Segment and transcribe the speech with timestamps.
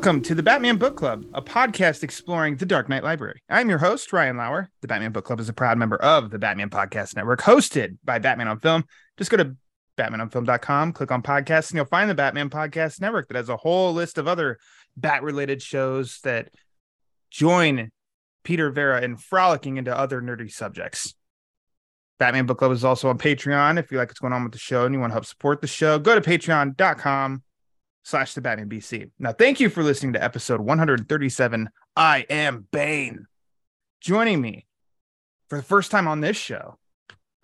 [0.00, 3.42] Welcome to the Batman Book Club, a podcast exploring the Dark Knight Library.
[3.50, 4.70] I'm your host, Ryan Lauer.
[4.80, 8.18] The Batman Book Club is a proud member of the Batman Podcast Network, hosted by
[8.18, 8.84] Batman on Film.
[9.18, 9.54] Just go to
[9.98, 13.92] batmanonfilm.com, click on podcasts, and you'll find the Batman Podcast Network that has a whole
[13.92, 14.56] list of other
[14.96, 16.48] bat related shows that
[17.30, 17.90] join
[18.42, 21.14] Peter Vera in frolicking into other nerdy subjects.
[22.18, 23.78] Batman Book Club is also on Patreon.
[23.78, 25.60] If you like what's going on with the show and you want to help support
[25.60, 27.42] the show, go to patreon.com
[28.02, 29.10] slash the Batman BC.
[29.18, 31.68] Now, thank you for listening to episode 137.
[31.96, 33.26] I am Bane.
[34.00, 34.66] Joining me
[35.48, 36.78] for the first time on this show,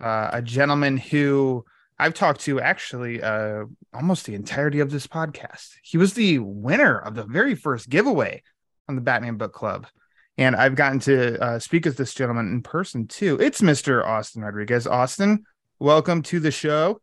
[0.01, 1.65] uh, a gentleman who
[1.99, 5.75] I've talked to actually uh, almost the entirety of this podcast.
[5.83, 8.43] He was the winner of the very first giveaway
[8.87, 9.87] on the Batman Book Club.
[10.37, 13.37] And I've gotten to uh, speak with this gentleman in person too.
[13.41, 14.05] It's Mr.
[14.05, 14.85] Austin Rodriguez.
[14.85, 15.43] Austin,
[15.79, 17.01] welcome to the show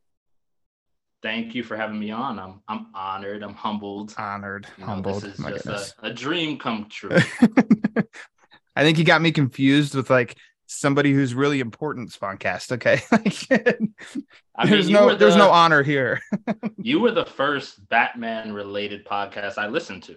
[1.24, 2.38] thank you for having me on.
[2.38, 3.42] I'm I'm honored.
[3.42, 4.14] I'm humbled.
[4.16, 5.22] Honored, You know, humbled.
[5.22, 7.10] This is My just a, a dream come true.
[8.76, 10.36] I think you got me confused with like
[10.66, 12.72] somebody who's really important Spawncast.
[12.72, 14.20] Okay, Like,
[14.54, 16.20] I there's mean, you no were there's no honor here.
[16.76, 20.16] You were the first Batman related podcast I listened to.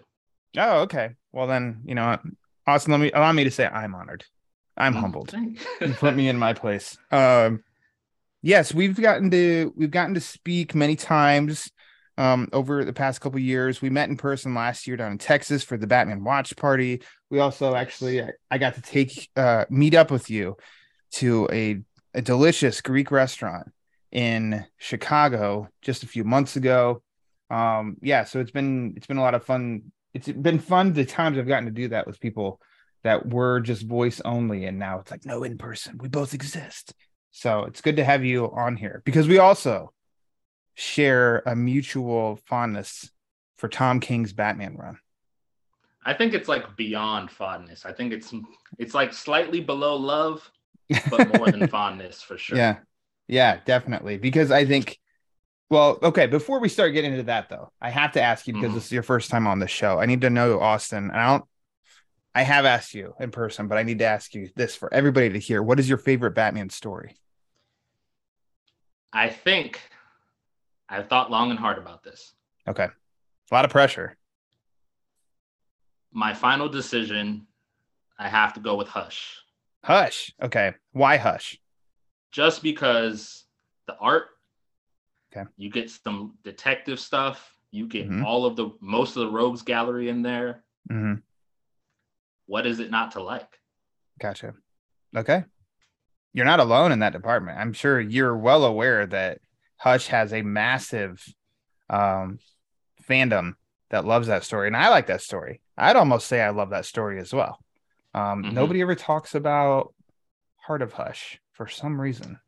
[0.57, 1.11] Oh, okay.
[1.31, 2.17] Well then, you know?
[2.65, 4.25] Austin, let me allow me to say I'm honored.
[4.75, 5.33] I'm humbled.
[5.33, 6.97] You put me in my place.
[7.09, 7.63] Um,
[8.47, 11.69] yes, we've gotten to we've gotten to speak many times
[12.17, 13.81] um over the past couple years.
[13.81, 17.01] We met in person last year down in Texas for the Batman watch party.
[17.29, 20.55] We also actually I, got to take uh meet up with you
[21.13, 21.81] to a
[22.13, 23.67] a delicious Greek restaurant
[24.11, 27.03] in Chicago just a few months ago.
[27.49, 29.91] Um yeah, so it's been it's been a lot of fun.
[30.13, 32.61] It's been fun the times I've gotten to do that with people
[33.03, 36.93] that were just voice only and now it's like no in person we both exist
[37.37, 39.93] so it's good to have you on here because we also
[40.73, 43.11] share a mutual fondness
[43.57, 44.97] for tom king's batman run
[46.05, 47.85] I think it's like beyond fondness.
[47.85, 48.33] I think it's
[48.79, 50.49] it's like slightly below love,
[51.11, 52.57] but more than fondness for sure.
[52.57, 52.77] yeah
[53.27, 54.97] yeah definitely because i think
[55.69, 58.71] well okay before we start getting into that though i have to ask you because
[58.71, 58.75] Mhm.
[58.75, 61.27] this is your first time on the show i need to know austin and i
[61.27, 61.43] don't
[62.33, 65.27] i have asked you in person but i need to ask you this for everybody
[65.29, 67.17] to hear what is your favorite batman story
[69.13, 69.79] I think
[70.89, 72.33] I've thought long and hard about this.
[72.67, 72.87] okay
[73.51, 74.17] a lot of pressure
[76.11, 77.45] My final decision,
[78.17, 79.37] I have to go with Hush.
[79.83, 80.33] Hush.
[80.41, 80.73] Okay.
[80.91, 81.59] Why Hush?
[82.31, 83.45] just because
[83.87, 84.25] the art
[85.31, 85.49] Okay.
[85.57, 88.23] you get some detective stuff you get Mhm.
[88.23, 91.15] all of the most of the rogues gallery in there Mm-hmm.
[92.45, 93.59] what is it not to like
[94.19, 94.55] Gotcha.
[95.15, 95.43] Okay.
[96.37, 97.57] You're not alone in that department.
[97.57, 99.39] I'm sure you're well aware that
[99.77, 101.25] Hush has a massive
[101.89, 102.37] um,
[103.09, 103.55] fandom
[103.89, 104.67] that loves that story.
[104.67, 105.61] And I like that story.
[105.75, 107.57] I'd almost say I love that story as well.
[108.13, 108.53] Um, Mhm.
[108.53, 109.95] Nobody ever talks about
[110.57, 112.39] Heart of Hush for some reason.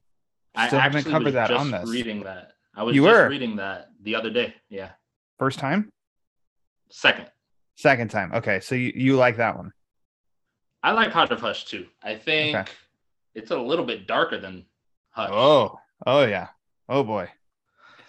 [0.54, 1.90] i Still haven't actually covered that on this.
[1.90, 3.28] reading that i was You just were?
[3.30, 4.92] reading that the other day yeah
[5.40, 5.90] First time?
[6.92, 7.28] second
[7.76, 8.34] Second time.
[8.34, 8.60] Okay.
[8.60, 9.72] So you, you like that one.
[10.84, 12.72] i like heart of hush too i think Okay.
[13.40, 14.66] It's a little bit darker than
[15.12, 16.48] hush Oh, oh yeah.
[16.88, 17.30] Oh boy.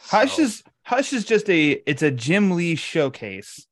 [0.02, 3.66] Hush is Hush is just a it's a Jim Lee showcase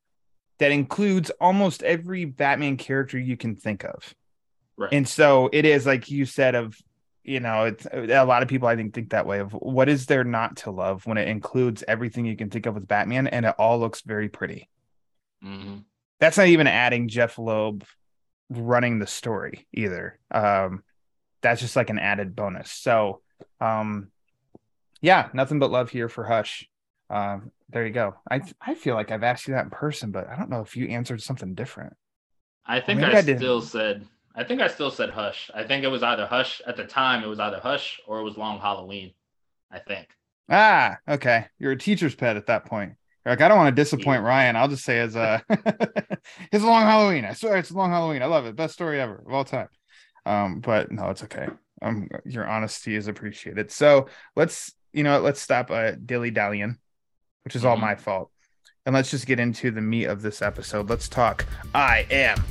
[0.59, 4.15] that includes almost every Batman character you can think of.
[4.77, 4.93] right.
[4.93, 6.77] And so it is like you said of
[7.25, 10.07] you know, it's a lot of people I think think that way of what is
[10.07, 13.45] there not to love when it includes everything you can think of with Batman and
[13.45, 14.69] it all looks very pretty.
[15.45, 15.85] Mhm.
[16.21, 17.85] That's not even adding Jeph Loeb
[18.51, 20.19] running the story either.
[20.31, 20.83] Um
[21.43, 22.71] that's just like an added bonus.
[22.71, 23.21] So
[23.61, 24.11] um
[25.01, 26.69] yeah, nothing but love here for Hush.
[27.11, 28.15] Um there you go.
[28.31, 30.77] I I feel like I've asked you that in person, but I don't know if
[30.77, 31.95] you answered something different.
[32.67, 35.51] I think I, I still said I think I still said hush.
[35.55, 37.25] I think it was either hush at the time.
[37.25, 39.13] It was either hush or it was long Halloween.
[39.71, 40.09] I think.
[40.49, 41.47] Ah, okay.
[41.59, 42.95] You're a teacher's pet at that point.
[43.25, 44.57] You're like, I don't want to disappoint Ryan.
[44.57, 45.43] I'll just say it's a
[46.53, 47.25] it's a long Halloween.
[47.25, 48.23] I swear it's a long Halloween.
[48.23, 48.57] I love it.
[48.57, 49.69] Best story ever of all time.
[50.29, 51.49] Um, but no, it's okay.
[51.81, 53.71] Um, your honesty is appreciated.
[53.71, 56.77] So let's, you know, let's stop uh dilly dallying,
[57.45, 57.81] which is all Mhm.
[57.81, 58.31] my fault.
[58.87, 60.89] and let's just get into the meat of this episode.
[60.89, 61.45] Let's talk.
[61.75, 62.43] I am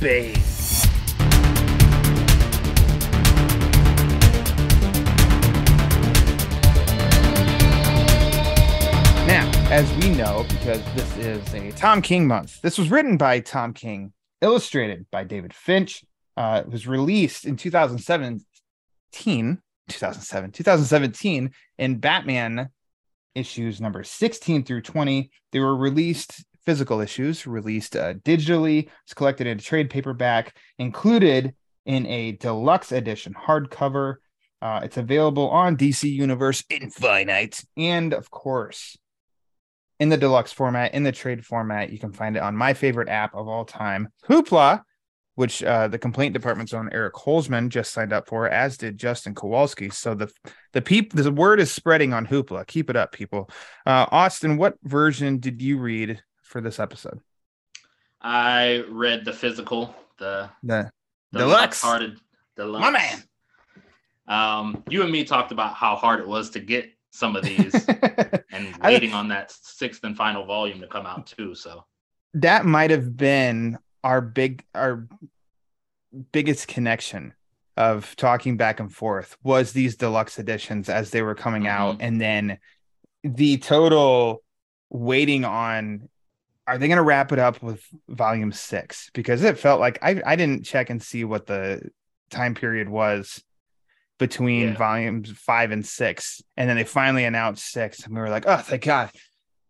[0.00, 0.36] Bane.
[9.26, 13.38] Now, as we know, because this is a Tom King month, this was written by
[13.40, 16.04] Tom King, illustrated by David Finch.
[16.40, 22.70] Uh, it was released in 2017, 2007, 2017 in Batman
[23.34, 25.30] issues number 16 through 20.
[25.52, 31.54] They were released physical issues, released uh, digitally, it's collected in a trade paperback, included
[31.84, 34.14] in a deluxe edition hardcover.
[34.62, 38.96] Uh, it's available on DC Universe Infinite, and of course,
[39.98, 41.92] in the deluxe format, in the trade format.
[41.92, 44.80] You can find it on my favorite app of all time, Hoopla,
[45.40, 49.34] which uh, the complaint department's own Eric Holzman just signed up for, as did Justin
[49.34, 49.88] Kowalski.
[49.88, 50.30] So the
[50.74, 52.66] the peep the word is spreading on Hoopla.
[52.66, 53.48] Keep it up, people.
[53.86, 57.20] Uh, Austin, what version did you read for this episode?
[58.20, 60.90] I read the physical, the The
[61.32, 61.80] the deluxe.
[61.80, 62.18] hearted
[62.56, 62.82] deluxe.
[62.82, 63.22] My man.
[64.28, 67.74] Um, you and me talked about how hard it was to get some of these,
[68.52, 71.54] and I- waiting on that sixth and final volume to come out too.
[71.54, 71.84] So
[72.34, 75.06] that might have been our big our
[76.32, 77.34] biggest connection
[77.76, 82.02] of talking back and forth was these deluxe editions as they were coming out Mhm.
[82.02, 82.58] and then
[83.22, 84.42] the total
[84.90, 86.08] waiting on
[86.66, 90.20] are they going to wrap it up with volume 6 because it felt like I
[90.24, 91.90] I didn't check and see what the
[92.30, 93.42] time period was
[94.18, 94.76] between Yeah.
[94.76, 98.58] volumes 5 and 6 and then they finally announced 6 and we were like oh
[98.58, 99.10] thank god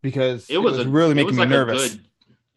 [0.02, 1.98] because it was, a, really it making was me like nervous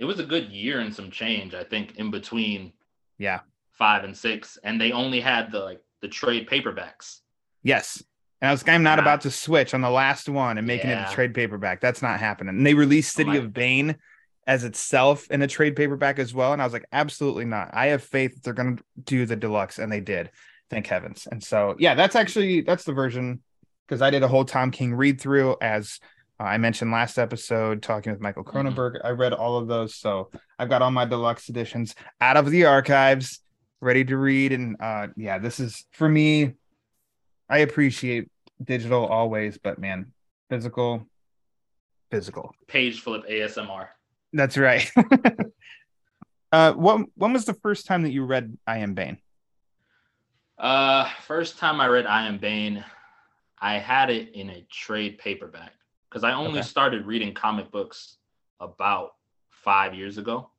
[0.04, 2.74] it was a good year and some change, I think, in between
[3.18, 3.40] yeah
[3.72, 7.22] five and six, and they only had the like the trade paperbacks.
[7.64, 8.04] Yes.
[8.42, 9.04] And I was I'm not Ah.
[9.04, 11.80] about to switch on the last one and making it a trade paperback.
[11.80, 12.58] That's not happening.
[12.58, 13.96] And they released City my- of Bane
[14.46, 16.52] as itself in a trade paperback as well.
[16.52, 17.70] And I was like, absolutely not.
[17.74, 20.30] I have faith that they're gonna do the deluxe, and they did.
[20.70, 21.26] Thank heavens.
[21.32, 23.42] And so yeah, that's actually that's the version
[23.88, 26.02] because I did a whole Tom King read through as
[26.44, 28.68] I mentioned last episode talking with Michael Mm-hmm.
[28.68, 29.02] Cronenberg.
[29.04, 29.96] I read all of those.
[29.96, 30.30] So
[30.60, 33.40] I've got all my deluxe editions out of the archives,
[33.82, 34.52] ready to read.
[34.52, 36.54] And uh yeah, this is for me.
[37.50, 38.30] I appreciate
[38.64, 40.12] digital always, but man,
[40.50, 41.06] physical,
[42.12, 42.54] physical.
[42.68, 43.88] Page flip ASMR.
[44.32, 44.90] That's right.
[46.52, 49.18] uh, what when was the first time that you read I Am Bane?
[50.58, 52.84] Uh, first time I read I Am Bane,
[53.60, 55.74] I had it in a trade paperback
[56.14, 56.68] because I only Okay.
[56.68, 58.18] started reading comic books
[58.60, 59.16] about
[59.50, 60.52] five years ago.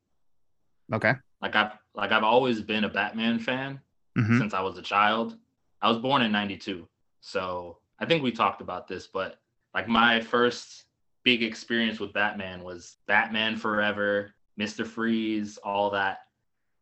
[0.91, 1.13] Okay.
[1.41, 3.79] Like I've like I've always been a Batman fan
[4.17, 4.37] Mhm.
[4.37, 5.37] since I was a child.
[5.81, 6.89] I was born in '92,
[7.21, 9.39] so I think we talked about this, but
[9.73, 10.87] like my first
[11.23, 16.19] big experience with Batman was Batman Forever, Mister Freeze, all that.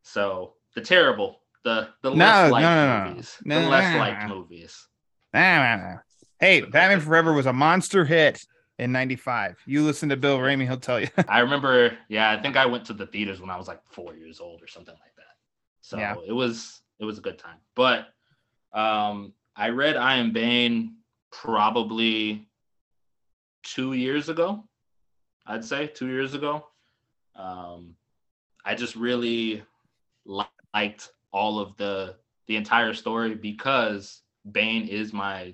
[0.01, 3.05] So the terrible, the the No, less liked no, no.
[3.05, 4.87] movies, No, the less liked movies.
[5.31, 8.43] Hey, Batman Forever was a monster hit
[8.79, 9.57] in '95.
[9.65, 11.07] You listen to Bill Ramey, he'll tell you.
[11.27, 14.15] I remember, yeah, I think I went to the theaters when I was like four
[14.15, 15.35] years old or something like that.
[15.81, 16.15] So Yeah.
[16.25, 17.57] it was it was a good time.
[17.75, 18.07] But
[18.73, 20.95] um I read I Am Bane
[21.31, 22.47] probably
[23.63, 24.63] two years ago.
[25.45, 26.65] I'd say two years ago.
[27.35, 27.95] Um
[28.65, 29.63] I just really
[30.25, 32.15] li- liked all of the
[32.47, 35.53] the entire story because Bane is my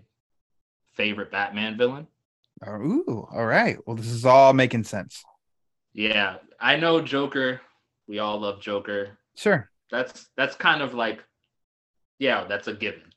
[0.94, 2.08] favorite Batman villain.
[2.66, 3.78] Oh, ooh, all right.
[3.86, 5.24] Well, this is all making sense.
[5.94, 7.62] Yeah, I know Joker.
[8.08, 9.18] We all love Joker.
[9.36, 9.70] Sure.
[9.92, 11.24] That's that's kind of like,
[12.20, 13.14] yeah, that's a given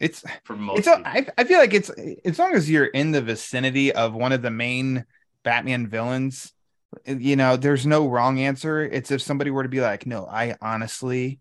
[0.00, 1.00] It's for most it's a.
[1.04, 1.90] I, I feel like it's
[2.24, 5.04] as long as you're in the vicinity of one of the main
[5.44, 6.52] Batman villains,
[7.06, 8.82] you know, there's no wrong answer.
[8.82, 11.40] It's if somebody were to be like, no, I honestly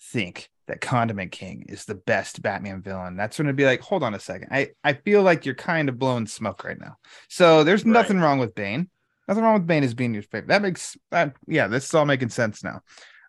[0.00, 3.16] think that Condiment King is the best Batman villain.
[3.16, 4.48] That's when it'd be like, hold on a second.
[4.50, 6.96] I, I feel like you're kind of blowing smoke right now.
[7.28, 7.92] So there's Right.
[7.92, 8.90] nothing wrong with Bane.
[9.28, 10.48] Nothing wrong with Bane as being your favorite.
[10.48, 12.80] That makes that yeah, this is all making sense now.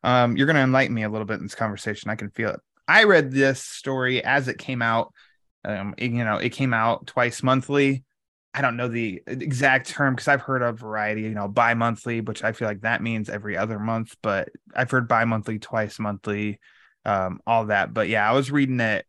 [0.03, 2.10] Um, you're gonna enlighten me a little bit in this conversation.
[2.10, 2.60] I can feel it.
[2.88, 5.13] I read this story as it came out.
[5.65, 8.03] Um, it- you know, it came out twice monthly.
[8.53, 12.44] I don't know the exact term because I've heard of variety, you know, bi-monthly, which
[12.44, 16.60] I feel like that means every other month, but I've heard bi-monthly, twice monthly,
[17.07, 17.93] um, all that.
[17.93, 19.05] But yeah, I was reading it.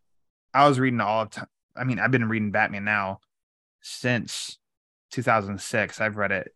[0.54, 1.46] I was reading all of time.
[1.76, 3.18] I mean, I've been reading Batman now
[3.82, 4.58] since
[5.12, 6.00] 2006.
[6.00, 6.54] I've read it,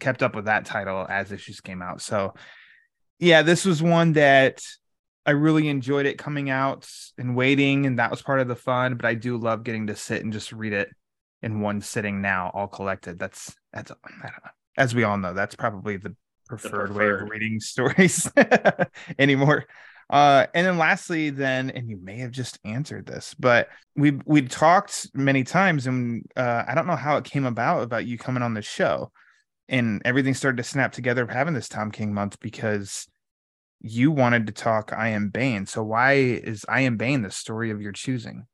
[0.00, 2.00] kept up with that title as issues came out.
[2.00, 2.34] So
[3.18, 4.62] yeah, this was one that
[5.24, 8.96] I really enjoyed it coming out and waiting, and that was part of the fun.
[8.96, 10.88] But I do love getting to sit and just read it
[11.42, 13.18] in one sitting now, all collected.
[13.18, 14.50] That's that's I don't know.
[14.76, 16.16] as we all know, that's probably the
[16.48, 17.22] preferred, way preferred.
[17.22, 18.30] of reading stories
[19.18, 19.66] anymore.
[20.12, 24.42] Uh, and then lastly, then, and you may have just answered this, but we we
[24.42, 28.42] talked many times, and uh, I don't know how it came about about you coming
[28.42, 29.10] on the show,
[29.70, 33.08] and everything started to snap together of having this Tom King month because
[33.80, 35.64] you wanted to talk I Am Bane.
[35.64, 38.46] So why is I Am Bane the story of your choosing?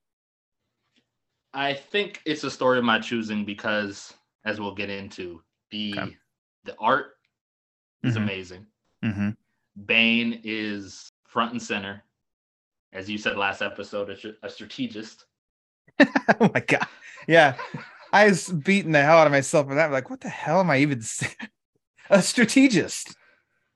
[1.52, 6.16] I think it's a story of my choosing because, as we'll get into, the Okay.
[6.64, 7.16] the art
[8.04, 8.22] is Mhm.
[8.22, 8.66] amazing.
[9.04, 9.30] Mm-hmm.
[9.86, 12.02] Bane is front and center,
[12.92, 15.24] as you said last episode, a, a strategist.
[16.00, 16.86] oh my god.
[17.28, 17.56] Yeah.
[18.12, 19.92] I was beating the hell out of myself for that.
[19.92, 21.34] Like, what the hell am I even saying?
[22.10, 23.14] A strategist.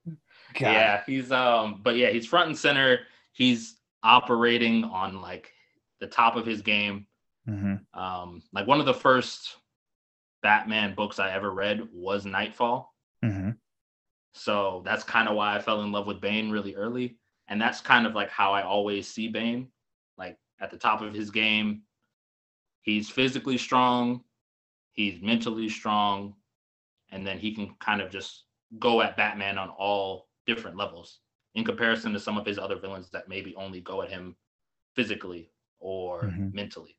[0.06, 0.72] God.
[0.72, 3.00] Yeah, he's um, but yeah, he's front and center.
[3.32, 5.52] He's operating on like
[6.00, 7.06] the top of his game.
[7.46, 7.80] Mhm.
[7.92, 9.56] Um, like one of the first
[10.42, 12.94] Batman books I ever read was Nightfall.
[13.22, 13.56] Mhm.
[14.32, 17.18] So that's kind of why I fell in love with Bane really early.
[17.52, 19.68] And that's kind of like how I always see Bane,
[20.16, 21.82] like at the top of his game.
[22.80, 24.24] He's physically strong,
[24.94, 26.34] he's mentally strong,
[27.10, 28.46] and then he can kind of just
[28.78, 31.20] go at Batman on all different levels
[31.54, 34.34] in comparison to some of his other villains that maybe only go at him
[34.96, 36.54] physically or Mhm.
[36.54, 36.96] mentally.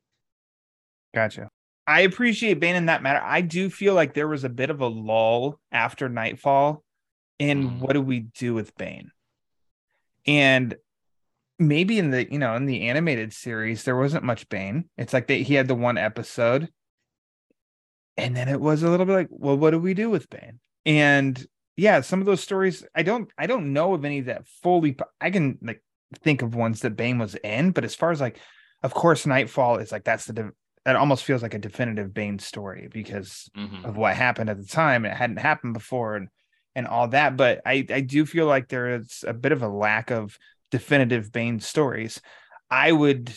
[1.16, 1.50] Gotcha.
[1.88, 3.22] I appreciate Bane in that matter.
[3.24, 6.84] I do feel like there was a bit of a lull after Nightfall
[7.40, 7.80] in Mhm.
[7.80, 9.12] what do we do with Bane?
[10.26, 10.76] And
[11.60, 14.90] maybe in the you know in the animated series there wasn't much Bane.
[14.98, 16.70] It's like they, he had the one episode,
[18.18, 20.60] and then it was a little bit like, well, what do we do with Bane?
[20.86, 24.98] And yeah, some of those stories I don't I don't know of any that fully.
[25.20, 25.84] I can like
[26.22, 28.40] think of ones that Bane was in, but as far as like,
[28.84, 30.52] of course, Nightfall is like that's the de-
[30.86, 33.86] that almost feels like a definitive Bane story because Mhm.
[33.86, 35.06] of what happened at the time.
[35.06, 36.28] It hadn't happened before and
[36.76, 37.38] and all that.
[37.38, 40.38] But I I do feel like there is a bit of a lack of
[40.72, 42.22] definitive Bane stories.
[42.70, 43.32] I would,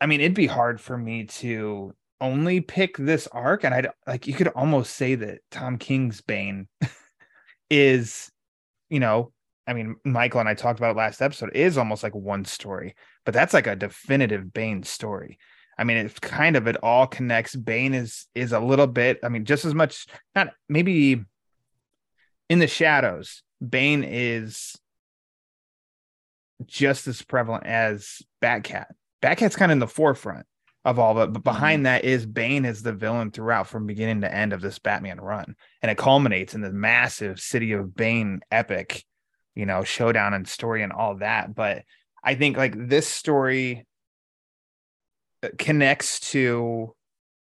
[0.00, 3.90] I mean, it'd be hard for me to only pick this arc, and I would
[4.06, 6.68] like you could almost say that Tom King's Bane
[7.70, 8.30] is,
[8.88, 9.32] you know.
[9.66, 11.50] I mean, Michael and I talked about it last episode.
[11.54, 15.38] Is almost like one story, but that's like a definitive Bane story.
[15.78, 17.56] I mean, it's kind of it all connects.
[17.56, 19.20] Bane is is a little bit.
[19.22, 20.06] I mean, just as much.
[20.34, 21.24] Not maybe
[22.50, 23.42] in the shadows.
[23.66, 24.76] Bane is
[26.66, 28.86] just as prevalent as Batcat.
[29.22, 30.46] Batcat's kind of in the forefront
[30.84, 34.22] of all of it, but behind that is Bane is the villain throughout from beginning
[34.22, 38.40] to end of this Batman run, and it culminates in the massive City of Bane
[38.50, 39.04] epic,
[39.54, 41.54] you know, showdown and story and all that.
[41.54, 41.84] But
[42.24, 43.86] I think like this story
[45.42, 46.94] uh, connects to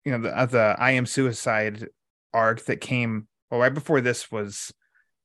[0.05, 1.87] you know the uh, the I am suicide
[2.33, 4.71] arc that came well right before this was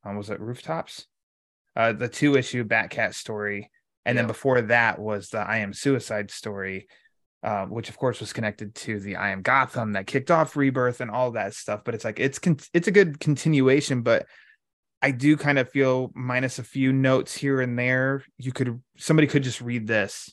[0.04, 1.06] um, was it rooftops?
[1.76, 3.70] Uh the two issue Batcat story.
[4.04, 6.88] And then before that was the I am suicide story
[7.42, 11.00] uh, which of course was connected to the I am Gotham that kicked off rebirth
[11.00, 11.82] and all that stuff.
[11.84, 14.26] But it's like it's con- it's a good continuation but
[15.00, 18.24] I do kind of feel minus a few notes here and there.
[18.36, 20.32] You could somebody could just read this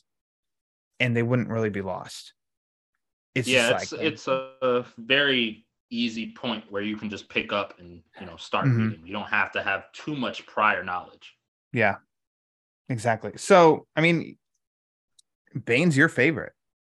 [0.98, 2.32] and they wouldn't really be lost.
[3.34, 7.78] It's yeah, it's like it's a very easy point where you can just pick up
[7.78, 8.76] and you know start Mhm.
[8.90, 9.06] reading.
[9.06, 11.36] You don't have to have too much prior knowledge.
[11.72, 11.96] Yeah,
[12.88, 13.32] exactly.
[13.36, 14.38] So, I mean,
[15.64, 16.52] Bane's your favorite.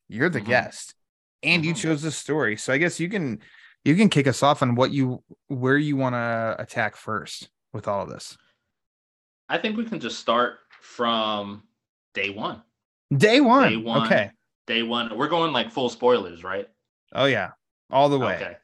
[0.09, 0.47] You're the Mhm.
[0.47, 0.95] guest,
[1.43, 1.81] and you Mhm.
[1.81, 2.57] chose the story.
[2.57, 3.43] So, I guess you can
[3.85, 7.89] you can kick us off on what you where you want to attack first with
[7.89, 8.37] all of this.
[9.49, 11.67] I think we can just start from
[12.15, 12.63] day one.
[13.15, 13.69] Day one.
[13.69, 14.07] Day one.
[14.07, 14.31] Okay.
[14.67, 15.17] Day one.
[15.17, 16.69] We're going like full spoilers, right?
[17.13, 17.53] Oh yeah,
[17.91, 18.37] all the way.
[18.37, 18.57] Okay.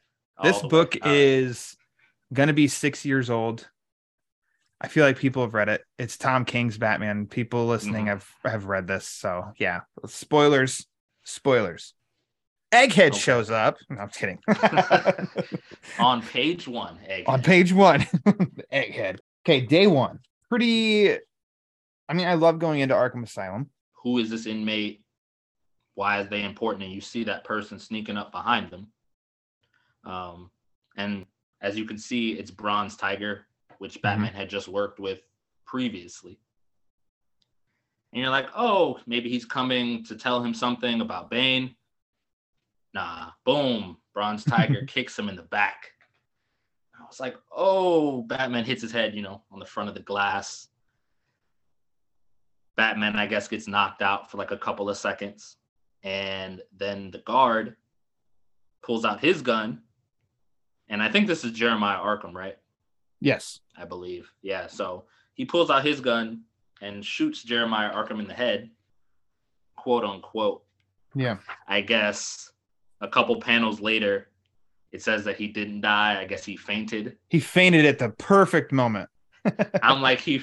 [0.43, 1.75] This book is
[2.33, 3.69] gonna be six years old.
[4.81, 5.83] I feel like people have read it.
[5.97, 7.27] It's Tom King's Batman.
[7.27, 8.09] People listening Mhm.
[8.09, 9.07] have have read this.
[9.07, 10.87] So yeah, spoilers,
[11.23, 11.93] spoilers.
[12.71, 13.17] Egghead Okay.
[13.17, 13.77] shows up.
[13.89, 14.39] No, I'm kidding.
[15.99, 16.99] on page one.
[17.07, 17.25] Egg.
[17.27, 18.01] On page one,
[18.71, 19.19] Egghead.
[19.45, 20.19] Okay, day one.
[20.49, 21.13] Pretty.
[22.07, 23.69] I mean, I love going into Arkham Asylum.
[24.03, 25.01] Who is this inmate?
[25.95, 26.83] Why is they important?
[26.85, 28.87] And you see that person sneaking up behind them.
[30.09, 30.49] Um,
[30.97, 31.25] and
[31.61, 33.45] as you can see, it's Bronze Tiger,
[33.77, 35.19] which Batman had just worked with
[35.65, 36.39] previously.
[38.11, 41.75] And you're like, oh, maybe he's coming to tell him something about Bane.
[42.93, 45.91] Nah, boom, Bronze Tiger kicks him in the back.
[46.99, 50.01] I was like, oh, Batman hits his head, you know, on the front of the
[50.01, 50.67] glass.
[52.75, 55.57] Batman, I guess, gets knocked out for like a couple of seconds.
[56.01, 57.75] And then the guard
[58.81, 59.81] pulls out his gun
[60.89, 62.57] and I think this is Jeremiah Arkham, right?
[63.21, 63.59] Yes.
[63.77, 64.31] I believe.
[64.41, 64.67] Yeah.
[64.67, 66.41] So he pulls out his gun
[66.81, 68.69] and shoots Jeremiah Arkham in the head,
[69.75, 70.63] quote unquote.
[71.15, 71.37] Yeah.
[71.67, 72.51] I guess
[73.01, 74.27] a couple panels later,
[74.91, 76.19] it says that he didn't die.
[76.19, 77.17] I guess he fainted.
[77.29, 79.09] He fainted at the perfect moment.
[79.83, 80.41] I'm like he,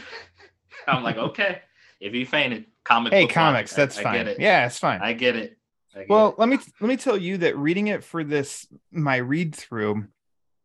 [0.87, 1.63] I'm like okay,
[2.01, 3.13] if he fainted, comic.
[3.13, 4.15] hey, comics, that's I fine.
[4.15, 4.41] get it.
[4.41, 5.01] Yeah, it's fine.
[5.03, 5.59] I get it.
[5.95, 6.39] I get well, it.
[6.39, 10.07] let me let me tell you that reading it for this my read through,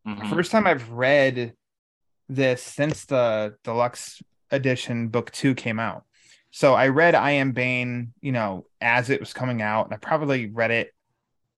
[0.07, 0.29] Mhm.
[0.29, 1.53] first time I've read
[2.27, 6.05] this since the deluxe edition book two came out.
[6.49, 9.97] So I read I Am Bane, you know, as it was coming out, and I
[9.97, 10.93] probably read it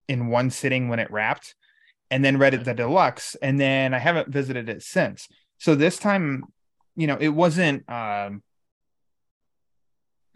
[0.08, 1.56] in one sitting when it wrapped,
[2.12, 5.28] and then read it the deluxe, and then I haven't visited it since.
[5.58, 6.44] So this time,
[6.96, 8.44] you know, it wasn't um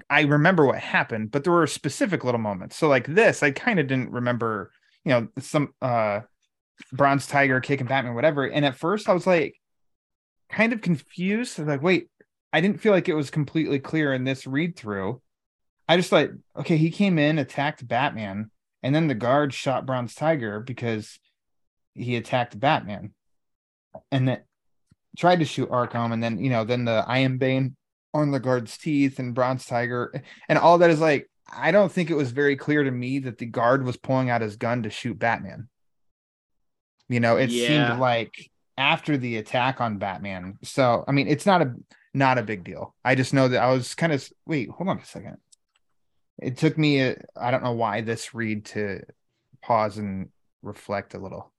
[0.10, 2.78] I remember what happened, but there were specific little moments.
[2.78, 4.72] So like this, I kind of didn't remember,
[5.04, 6.22] you know, some uh
[6.91, 8.46] Bronze Tiger kicking Batman, whatever.
[8.46, 9.55] And at first I was like
[10.50, 11.60] kind of confused.
[11.60, 12.10] Like, wait,
[12.53, 15.22] I didn't feel like it was completely clear in this read through.
[15.88, 18.51] I just like, okay, he came in, attacked Batman,
[18.84, 21.19] and then the guard shot Bronze Tiger because
[21.93, 23.13] he attacked Batman.
[24.12, 24.41] And then
[25.17, 27.75] tried to shoot Arkham, and then you know, then the I am Bane
[28.13, 30.13] on the guard's teeth and Bronze Tiger,
[30.48, 33.38] and all that is like, I don't think it was very clear to me that
[33.38, 35.69] the guard was pulling out his gun to shoot Batman.
[37.10, 37.90] You know, it Yeah.
[37.90, 40.58] seemed like after the attack on Batman.
[40.64, 41.74] So, I mean, it's not a
[42.14, 42.96] not a big deal.
[43.06, 45.38] I just know that I was kind of wait, hold on a second.
[46.40, 49.02] It took me I I don't know why this read to
[49.64, 50.30] pause and
[50.62, 51.52] reflect a little.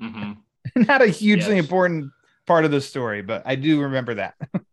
[0.00, 0.32] Mm-hmm.
[0.82, 1.64] not a hugely Yes.
[1.64, 2.10] important
[2.46, 4.34] part of the story, but I do remember that.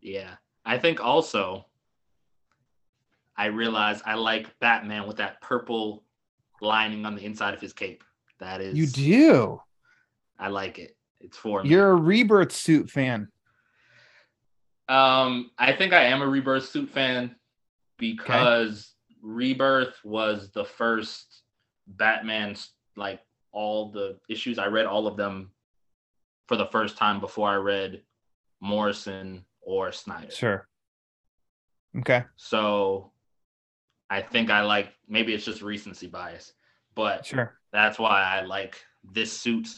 [0.00, 0.34] Yeah.
[0.66, 1.64] I think also
[3.36, 6.04] I realized I like Batman with that purple
[6.60, 8.04] lining on the inside of his cape.
[8.40, 9.60] That is you do.
[10.38, 10.96] I like it.
[11.20, 11.70] It's for me.
[11.70, 13.28] You're a rebirth suit fan.
[14.88, 17.34] Um, I think I am a Rebirth suit fan
[17.96, 18.92] because
[19.22, 21.42] Rebirth was the first
[21.86, 22.56] Batman,
[22.96, 23.20] like
[23.52, 24.58] all the issues.
[24.58, 25.52] I read all of them
[26.48, 28.02] for the first time before I read
[28.60, 30.30] Morrison or Snyder.
[30.30, 30.68] Sure.
[32.00, 32.24] Okay.
[32.36, 33.12] So
[34.10, 36.52] I think I like maybe it's just recency bias,
[36.94, 37.58] but Sure.
[37.74, 38.82] That's why I like
[39.12, 39.68] this suit.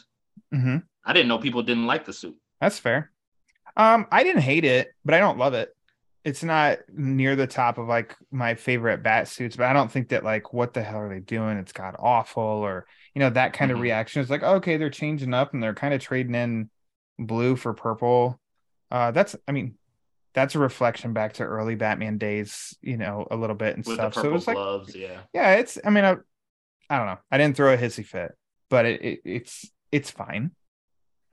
[0.53, 2.37] hmm I didn't know people didn't like the suit.
[2.61, 3.11] That's fair.
[3.77, 5.71] Um, I didn't hate it, but I don't love it.
[6.25, 10.09] It's not near the top of like my favorite bat suits, but I don't think
[10.09, 11.59] that like what the hell are they doing?
[11.59, 13.83] It's got awful or you know that kind of Mhm.
[13.83, 14.23] reaction.
[14.23, 16.71] It's like okay, they're changing up and they're kind of trading in
[17.19, 18.41] blue for purple.
[18.91, 19.77] Uh, that's I mean,
[20.35, 23.95] that's a reflection back to early Batman days, you know, a little bit and With
[23.97, 24.15] stuff.
[24.15, 25.21] So it was like gloves, yeah.
[25.33, 26.17] yeah, it's I mean I,
[26.89, 27.19] I don't know.
[27.31, 28.33] I didn't throw a hissy fit,
[28.71, 30.53] but it, it it's it's fine.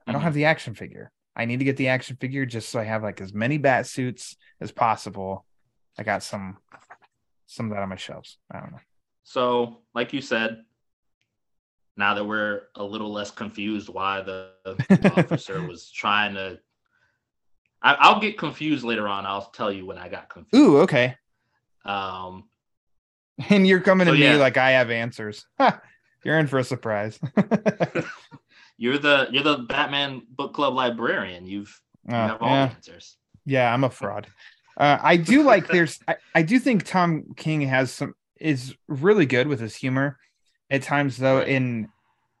[0.06, 0.24] I don't Mhm.
[0.24, 1.10] have the action figure.
[1.36, 3.86] I need to get the action figure just so I have like as many bat
[3.86, 5.46] suits as possible.
[5.98, 6.58] I got some
[7.46, 8.38] some of that on my shelves.
[8.50, 8.80] I don't know.
[9.22, 10.64] So, like you said,
[11.96, 14.50] now that we're a little less confused why the
[15.04, 16.58] officer was trying to,
[17.80, 19.24] I, I'll get confused later on.
[19.26, 20.54] I'll tell you when I got confused.
[20.62, 21.16] Ooh, okay.
[21.84, 22.48] Um,
[23.50, 25.44] And you're coming So, to me like I have answers.
[26.24, 27.18] You're in for a surprise.
[28.78, 31.46] you're the you're the Batman book club librarian.
[31.46, 32.66] You've you Uh, have all yeah.
[32.66, 33.16] the answers.
[33.44, 34.26] Yeah, I'm a fraud.
[34.76, 39.26] Uh, I do like there's I, I do think Tom King has some is really
[39.26, 40.18] good with his humor
[40.70, 41.88] at times though in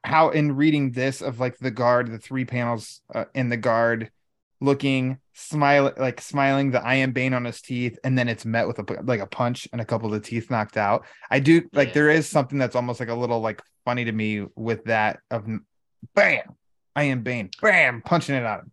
[0.02, 4.10] how in reading this of like the guard the three panels uh, in the guard
[4.64, 8.66] looking smile like smiling the I am Bane on his teeth and then it's met
[8.68, 11.04] with a like a punch and a couple of the teeth knocked out.
[11.30, 11.94] I do like Yeah.
[11.94, 15.46] there is something that's almost like a little like funny to me with that of
[16.14, 16.56] bam
[16.96, 18.64] I am Bane bam punching it out.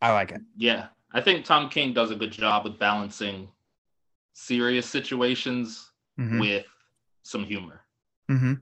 [0.00, 0.40] I like it.
[0.56, 3.48] Yeah, I think Tom King does a good job with balancing
[4.34, 6.40] serious situations Mhm.
[6.40, 6.66] with
[7.22, 7.80] some humor.
[8.30, 8.54] mm-hmm.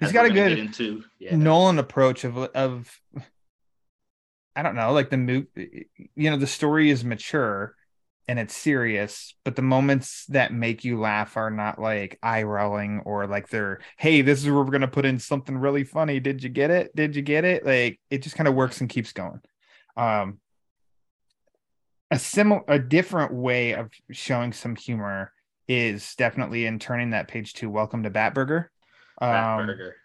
[0.00, 1.36] He's got a good into yeah.
[1.36, 3.00] Nolan approach of of
[4.54, 7.74] I don't know, like the move you know, the story is mature
[8.28, 13.00] and it's serious, but the moments that make you laugh are not like eye rolling
[13.04, 16.20] or like they're hey, this is where we're gonna put in something really funny.
[16.20, 16.94] Did you get it?
[16.94, 17.64] Did you get it?
[17.66, 19.40] Like it just kind of works and keeps going.
[19.96, 20.38] Um
[22.10, 25.32] a similar a different way of showing some humor
[25.68, 28.66] is definitely in turning that page to welcome to Batburger.
[29.18, 29.96] Bat Um, Burger.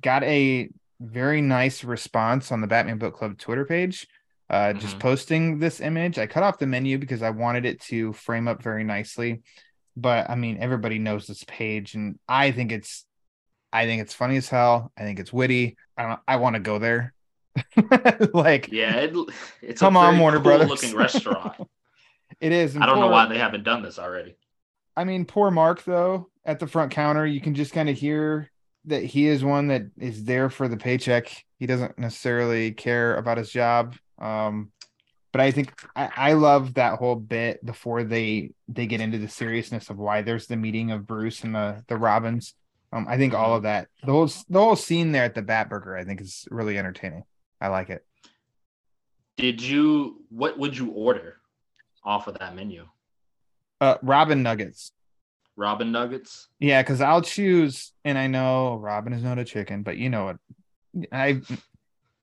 [0.00, 4.06] got a very nice response on the Batman Book Club Twitter page.
[4.48, 5.00] Uh, just Mhm.
[5.00, 6.18] posting this image.
[6.18, 9.42] I cut off the menu because I wanted it to frame up very nicely.
[9.96, 13.04] But I mean, everybody knows this page, and I think it's
[13.72, 14.92] I think it's funny as hell.
[14.96, 15.76] I think it's witty.
[15.98, 16.20] I don't.
[16.28, 17.12] I want to go there.
[18.32, 19.16] like Yeah, it,
[19.62, 20.68] it's Come a on, Warner cool Brothers.
[20.68, 21.56] looking restaurant.
[22.40, 22.76] it is.
[22.76, 24.36] I don't know why they haven't done this already.
[24.96, 27.26] I mean, poor Mark though at the front counter.
[27.26, 28.50] You can just kind of hear
[28.86, 31.44] that he is one that is there for the paycheck.
[31.58, 33.96] He doesn't necessarily care about his job.
[34.18, 34.70] Um,
[35.32, 39.28] but I think I, I love that whole bit before they they get into the
[39.28, 42.54] seriousness of why there's the meeting of Bruce and the the Robins.
[42.92, 45.98] Um, I think all of that the whole the whole scene there at the Batburger
[45.98, 47.24] I think is really entertaining.
[47.60, 48.04] I like it.
[49.36, 50.24] Did you?
[50.30, 51.36] What would you order
[52.02, 52.86] off of that menu?
[53.80, 54.92] Uh, Robin Nuggets.
[55.56, 56.48] Robin nuggets.
[56.60, 60.24] Yeah, because I'll choose, and I know Robin is not a chicken, but you know
[60.26, 60.36] what?
[61.10, 61.40] I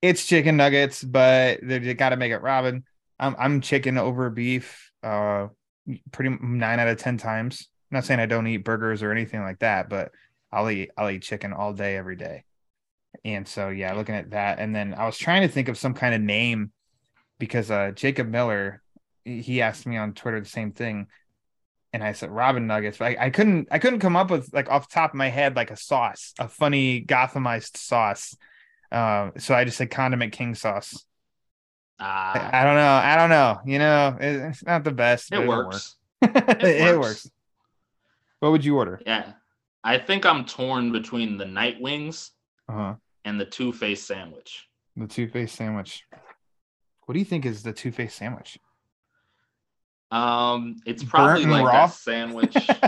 [0.01, 2.83] it's chicken nuggets, but they got to make it Robin.
[3.19, 5.47] I'm I'm chicken over beef, uh,
[6.11, 7.67] pretty nine out of ten times.
[7.91, 10.11] I'm not saying I don't eat burgers or anything like that, but
[10.51, 12.43] I'll eat I'll eat chicken all day every day.
[13.25, 15.93] And so yeah, looking at that, and then I was trying to think of some
[15.93, 16.71] kind of name
[17.39, 18.81] because uh Jacob Miller,
[19.25, 21.07] he he asked me on Twitter the same thing
[21.93, 22.97] and I said Robin Nuggets.
[22.97, 25.29] But I, I couldn't I couldn't come up with like off the top of my
[25.29, 28.35] head like a sauce, a funny Gothamized sauce.
[28.91, 31.05] Uh, so I just said condiment king sauce.
[31.99, 32.91] Ah, I, I don't know.
[32.91, 33.59] I don't know.
[33.65, 35.31] You know, it- it's not the best.
[35.31, 35.95] it works.
[36.21, 36.31] work.
[36.35, 36.97] it, It works.
[36.99, 37.31] works.
[38.39, 39.01] What would you order?
[39.05, 39.33] Yeah,
[39.83, 42.31] I think I'm torn between the night wings
[42.67, 42.95] Uh-huh.
[43.25, 44.67] and the two face sandwich.
[44.97, 46.03] The two face sandwich.
[47.05, 48.57] What do you think is the two face sandwich?
[50.13, 51.87] Um, it's probably Burnt like raw?
[51.87, 52.53] that sandwich.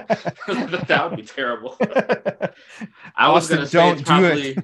[0.47, 1.75] that would be terrible.
[3.15, 4.63] I was Austin, gonna say don't it's do it.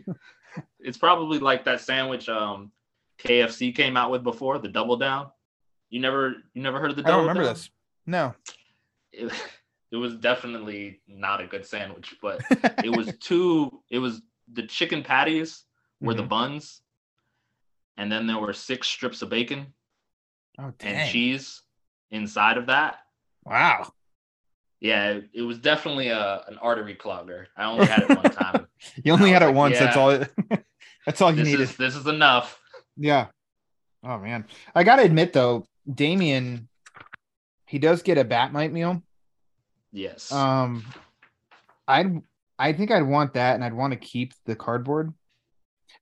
[0.79, 2.71] it's probably like that sandwich um
[3.19, 5.31] KFC came out with before the double down.
[5.89, 7.53] You never you never heard of the I double don't remember down?
[7.55, 7.69] this.
[8.05, 8.35] No.
[9.11, 9.33] It,
[9.91, 12.41] it was definitely not a good sandwich, but
[12.83, 14.21] it was two it was
[14.53, 15.63] the chicken patties
[15.99, 16.29] were the Mhm.
[16.29, 16.81] buns,
[17.97, 19.73] and then there were six strips of bacon
[20.59, 21.61] Oh and cheese
[22.11, 22.97] inside of that.
[23.45, 23.91] Wow.
[24.79, 27.45] Yeah, it, it was definitely a an artery clogger.
[27.55, 28.67] I only had it one time.
[29.03, 29.79] You only had it like, once.
[29.79, 30.09] That's all.
[30.11, 30.31] It,
[31.05, 31.61] that's all you this needed.
[31.61, 32.59] is this is enough.
[32.97, 33.27] Yeah.
[34.03, 34.45] Oh man.
[34.73, 36.67] I gotta admit though, Damian,
[37.67, 39.01] he does get a Bat-Mite meal.
[39.91, 40.31] Yes.
[40.31, 40.83] Um
[41.87, 42.21] I'd
[42.57, 45.13] I think I'd want that and I'd want to keep the cardboard.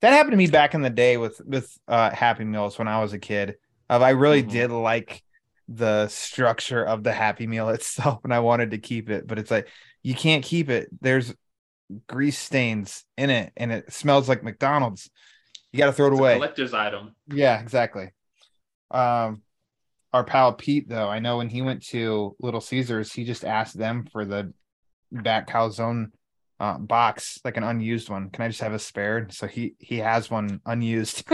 [0.02, 3.02] That happened to me back in the day with with uh Happy Meals when I
[3.02, 3.56] was a kid.
[3.90, 4.52] Of I really Mhm.
[4.52, 5.22] did like
[5.72, 9.52] the structure of the Happy Meal itself and I wanted to keep it, but it's
[9.52, 9.68] like
[10.04, 10.90] you can't keep it.
[11.02, 11.34] There's
[12.08, 15.10] grease stains in it and it smells like McDonald's.
[15.72, 16.34] You got to throw it It's away.
[16.36, 17.16] collector's item.
[17.28, 18.10] Yeah, exactly.
[18.92, 19.44] Um,
[20.14, 23.78] our pal Pete, though, I know when he went to Little Caesars, he just asked
[23.78, 24.54] them for the
[25.12, 26.12] back calzone
[26.60, 28.32] uh, box, like an unused one.
[28.32, 29.28] Can I just have a spare?
[29.32, 31.24] So he he has one unused.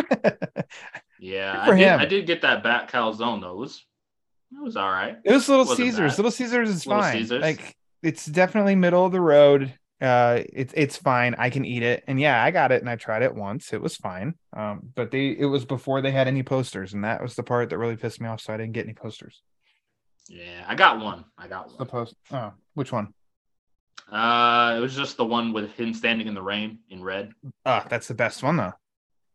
[1.17, 1.95] Yeah, I did.
[1.97, 3.51] I did get that back calzone though.
[3.53, 3.85] It was
[4.57, 5.17] it was all right.
[5.23, 6.11] it was Little Wasn't Caesars.
[6.13, 6.17] bad.
[6.17, 7.13] Little Caesars is Little fine.
[7.13, 7.41] Caesars.
[7.41, 9.73] Like it's definitely middle of the road.
[10.01, 11.35] Uh, it's it's fine.
[11.37, 13.73] I can eat it, and yeah, I got it, and I tried it once.
[13.73, 14.35] It was fine.
[14.55, 17.69] Um, but they it was before they had any posters, and that was the part
[17.69, 18.41] that really pissed me off.
[18.41, 19.41] So I didn't get any posters.
[20.27, 21.23] Yeah, I got one.
[21.37, 21.75] I got one.
[21.79, 22.15] The post.
[22.31, 23.13] Oh, which one?
[24.11, 27.31] Uh, it was just the one with him standing in the rain in red.
[27.65, 28.73] Ah, that's the best one though.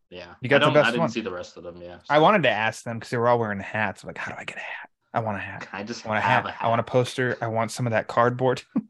[0.09, 1.09] Yeah, You got the best I didn't one.
[1.09, 1.81] see the rest of them.
[1.81, 4.03] Yeah, I wanted to ask them because they were all wearing hats.
[4.03, 4.89] I'm like, how do I get a hat?
[5.13, 5.67] I want a hat.
[5.73, 6.49] I just want a have hat.
[6.49, 6.65] a hat.
[6.65, 7.37] I want a poster.
[7.41, 8.63] I want some of that cardboard.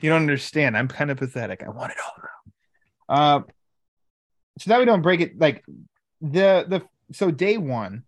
[0.00, 0.76] you don't understand.
[0.76, 1.62] I'm kind of pathetic.
[1.62, 2.14] I want it all.
[3.10, 3.40] Uh,
[4.58, 5.64] so that we don't break it like
[6.20, 8.04] the the so day one,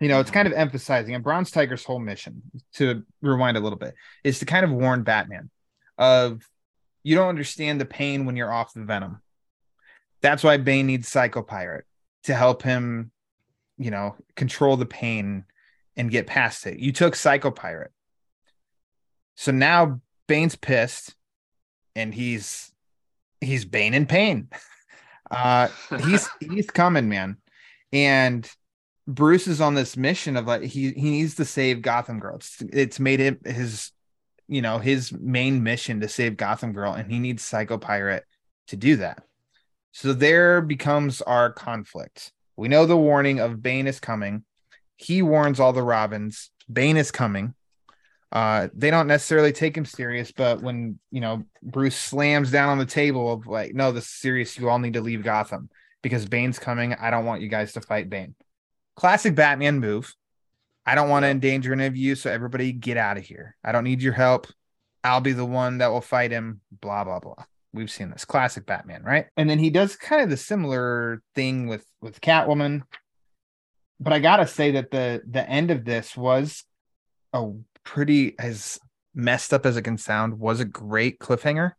[0.00, 2.42] you know, it's kind of emphasizing and Bronze Tiger's whole mission
[2.74, 5.50] to rewind a little bit is to kind of warn Batman
[5.98, 6.48] of
[7.02, 9.20] you don't understand the pain when you're off the venom.
[10.22, 11.84] That's why Bane needs Psycho Pirate
[12.24, 13.10] to help him,
[13.76, 15.44] you know, control the pain
[15.96, 16.78] and get past it.
[16.78, 17.92] You took Psycho Pirate.
[19.36, 21.14] So now Bane's pissed
[21.94, 22.72] and he's
[23.40, 24.48] he's Bane in pain.
[25.30, 25.68] Uh
[26.04, 27.38] he's he's coming, man.
[27.94, 28.48] And
[29.08, 32.36] Bruce is on this mission of like he he needs to save Gotham Girl.
[32.36, 33.90] It's, it's made him his
[34.48, 38.24] you know his main mission to save Gotham Girl, and he needs Psycho Pirate
[38.68, 39.22] to do that.
[39.92, 42.32] So there becomes our conflict.
[42.56, 44.44] We know the warning of Bane is coming.
[44.96, 46.50] He warns all the Robins.
[46.72, 47.54] Bane is coming.
[48.32, 52.78] Uh, they don't necessarily take him serious, but when you know Bruce slams down on
[52.78, 54.58] the table of like, no, this is serious.
[54.58, 55.70] You all need to leave Gotham
[56.02, 56.94] because Bane's coming.
[56.94, 58.34] I don't want you guys to fight Bane.
[58.96, 60.12] Classic Batman move.
[60.84, 63.56] I don't want to endanger any of you, so everybody get out of here.
[63.64, 64.48] I don't need your help.
[65.04, 66.60] I'll be the one that will fight him.
[66.80, 67.44] Blah blah blah.
[67.72, 69.26] we've seen this classic Batman, right?
[69.36, 72.82] And then he does kind of the similar thing with with Catwoman.
[74.04, 76.64] But I gotta say that the the end of this was
[77.32, 77.50] a
[77.84, 78.78] pretty as
[79.14, 81.72] messed up as it can sound, was a great cliffhanger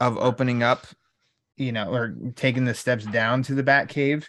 [0.00, 0.86] of opening up,
[1.56, 4.24] you know, or taking the steps down to the Batcave,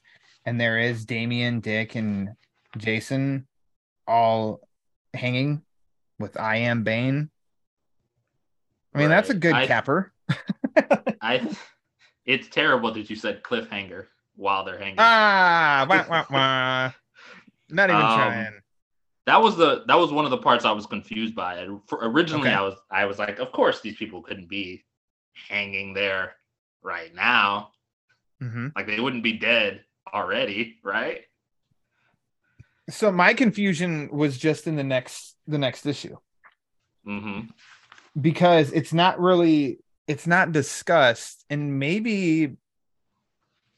[0.46, 2.30] and there is Damian, Dick, and
[2.78, 3.48] Jason
[4.08, 4.60] all
[5.16, 5.64] hanging
[6.20, 7.32] with I am Bane.
[8.94, 10.14] I mean, that's a good I- capper.
[11.22, 11.50] I.
[12.26, 14.96] It's terrible that you said cliffhanger while they're hanging.
[15.00, 16.92] Ah, wah, wah, wah.
[17.70, 18.54] Not even Um, trying.
[19.26, 21.68] that was the that was one of the parts I was confused by.
[21.88, 22.56] For, originally, Okay.
[22.56, 24.84] I was I was like, of course, these people couldn't be
[25.50, 26.36] hanging there
[26.84, 27.72] right now.
[28.40, 31.22] hmm Like they wouldn't be dead already, right?
[32.90, 36.18] So my confusion was just in the next the next issue
[37.04, 37.42] hmm
[38.20, 42.56] because it's not really it's not discussed and maybe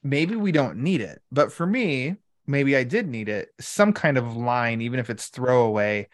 [0.03, 2.15] maybe we don't need it but for me
[2.47, 6.07] maybe i did need it some kind of line even if it's throwaway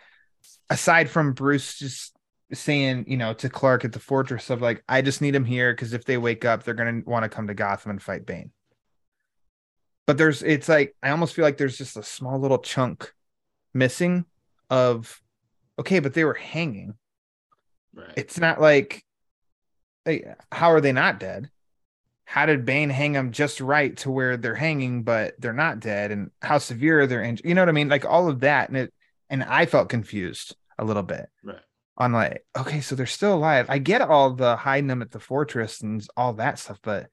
[0.69, 2.13] aside from bruce just
[2.55, 5.73] saying you know to clark at the fortress of like i just need him here
[5.73, 8.25] because if they wake up they're going to want to come to gotham and fight
[8.25, 8.51] bane.
[10.05, 13.13] But there's it's like i almost feel like there's just a small little chunk
[13.73, 14.25] missing
[14.69, 15.21] of
[15.79, 16.95] okay but they were hanging.
[17.95, 18.13] Right.
[18.17, 19.03] it's not like
[20.05, 21.49] hey, how are they not dead
[22.25, 26.11] how did bane hang them just right to where they're hanging but they're not dead
[26.11, 28.69] and how severe are their injuries you know what i mean like all of that
[28.69, 28.93] and it
[29.29, 31.59] and i felt confused a little bit Right.
[31.97, 35.19] on like okay so they're still alive i get all the hiding them at the
[35.19, 37.07] fortress and all that stuff but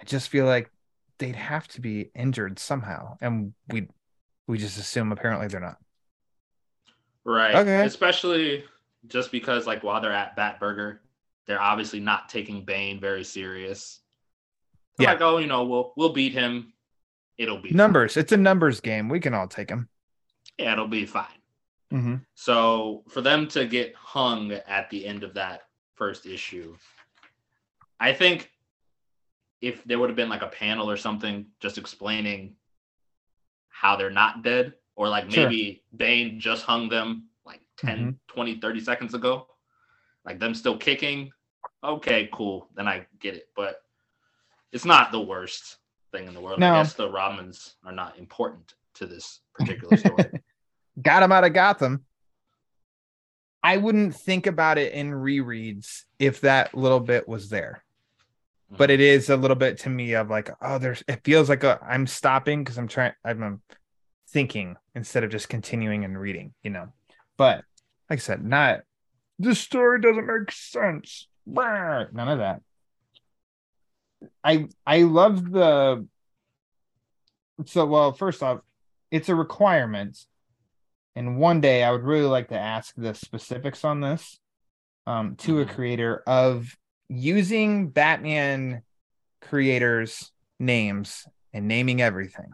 [0.00, 0.70] i just feel like
[1.18, 3.88] they'd have to be injured somehow and we
[4.46, 5.76] we just assume apparently they're not
[7.24, 7.54] Right.
[7.54, 7.84] Okay.
[7.86, 8.64] Especially
[9.06, 10.98] just because, like, while they're at Batburger,
[11.46, 14.00] they're obviously not taking Bane very serious.
[14.96, 15.12] They're Yeah.
[15.12, 16.72] Like, oh, you know, we'll we'll beat him.
[17.36, 17.76] It'll be fine.
[17.76, 19.88] numbers it's a numbers game we can all take him.
[20.58, 21.26] Yeah, it'll be fine.
[21.92, 22.16] mm-hmm.
[22.34, 25.62] So for them to get hung at the end of that
[25.94, 26.76] first issue,
[27.98, 28.50] I think
[29.60, 32.54] if there would have been like a panel or something just explaining
[33.68, 35.44] how they're not dead, or like Sure.
[35.48, 39.48] maybe Bane just hung them like 10, 20, 30 seconds ago,
[40.24, 41.32] like them still kicking,
[41.82, 42.68] okay, cool.
[42.76, 43.48] Then I get it.
[43.56, 43.82] But
[44.74, 45.78] it's not the worst
[46.12, 46.58] thing in the world.
[46.58, 46.74] No.
[46.74, 50.24] I guess the Robins are not important to this particular story.
[51.02, 52.04] got him out of Gotham.
[53.62, 57.82] I wouldn't think about it in rereads if that little bit was there.
[58.76, 61.62] But it is a little bit to me of like, oh, there's it feels like
[61.62, 63.62] a I'm stopping because I'm trying I'm um,
[64.30, 66.88] thinking instead of just continuing and reading, you know.
[67.36, 67.62] But
[68.10, 68.80] like I said, not
[69.38, 71.28] this story doesn't make sense.
[71.46, 72.62] None of that.
[74.42, 76.06] I I love the
[77.66, 78.60] so well, first off,
[79.10, 80.18] it's a requirement.
[81.16, 84.38] And one day I would really like to ask the specifics on this
[85.06, 85.74] um, to a Mhm.
[85.74, 86.76] creator of
[87.08, 88.82] using Batman
[89.40, 92.50] creators' names and naming everything.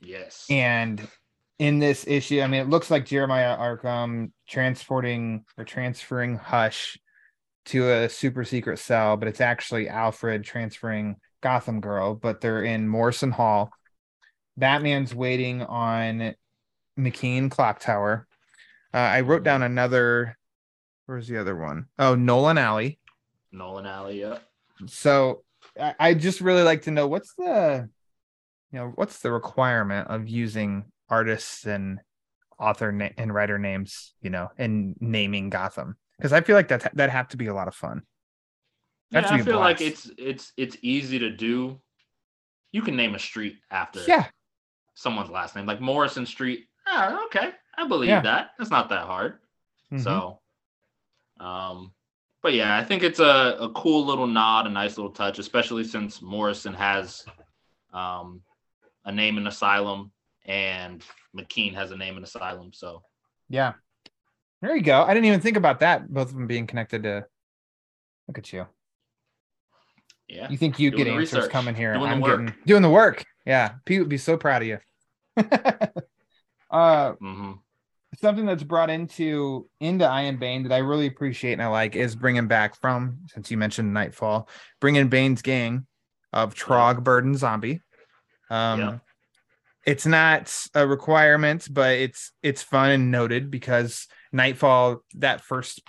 [0.00, 0.46] yes.
[0.50, 1.06] And
[1.58, 6.98] in this issue, I mean, it looks like Jeremiah Arkham transporting or transferring Hush
[7.66, 12.88] to a super secret cell, but it's actually Alfred transferring Gotham Girl, but they're in
[12.88, 13.70] Morrison Hall.
[14.56, 16.34] Batman's waiting on
[16.98, 18.26] McKean Clock Tower.
[18.94, 20.36] Uh, I wrote down another.
[21.06, 21.86] Where's the other one?
[21.98, 22.98] Oh, Nolan Alley.
[23.52, 24.38] Nolan Alley, yeah.
[24.86, 25.42] So
[25.78, 27.88] I, I just really like to know what's the,
[28.72, 32.00] you know, what's the requirement of using artists and
[32.58, 36.94] author na- and writer names, you know, and naming Gotham because I feel like that
[36.94, 38.02] that have to be a lot of fun.
[39.10, 41.80] Yeah, I feel like it's it's it's easy to do.
[42.72, 44.26] You can name a street after Yeah,
[44.94, 46.66] someone's last name, like Morrison Street.
[46.86, 48.20] Ah, okay, I believe Yeah.
[48.22, 48.50] that.
[48.58, 49.38] That's not that hard.
[49.92, 50.02] Mhm.
[50.02, 50.40] So,
[51.38, 51.92] um,
[52.42, 55.84] but yeah, I think it's a, a cool little nod, a nice little touch, especially
[55.84, 57.24] since Morrison has
[57.92, 58.42] um,
[59.04, 60.12] a name in Asylum
[60.44, 61.02] and
[61.34, 62.72] McKean has a name in Asylum.
[62.72, 63.02] So
[63.48, 63.74] yeah.
[64.62, 65.02] There you go.
[65.02, 66.08] I didn't even think about that.
[66.08, 67.26] Both of them being connected to.
[68.28, 68.66] Look at you.
[70.28, 71.94] yeah, You think you get answers research, coming here?
[71.94, 73.24] doing I'm getting doing the work.
[73.44, 74.78] Yeah, Pete would be so proud of you.
[76.70, 77.52] uh, hmm
[78.20, 81.94] something that's brought into into I Am Bane that I really appreciate and I like
[81.96, 84.48] is bringing back from since you mentioned Nightfall,
[84.80, 85.86] bringing Bane's gang
[86.32, 87.82] of Trog, Bird, and Zombie.
[88.48, 88.98] Um, Yeah.
[89.84, 95.82] it's not a requirement, but it's it's fun and noted because Knightfall that first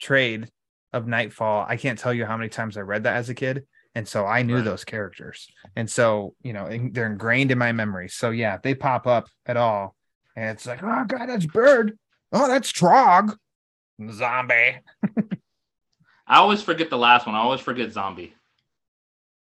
[0.00, 0.48] trade
[0.92, 1.66] of Knightfall.
[1.68, 3.64] I can't tell you how many times I read that as a kid.
[3.94, 4.64] And so I knew Right.
[4.64, 5.46] those characters.
[5.76, 8.08] And so, you know, they're ingrained in my memory.
[8.08, 9.94] So yeah, they pop up at all
[10.34, 11.96] and it's like, oh god, that's bird.
[12.32, 13.36] Oh, that's Trogg.
[14.10, 14.78] Zombie.
[16.26, 17.34] I always forget the last one.
[17.36, 18.34] I always forget zombie.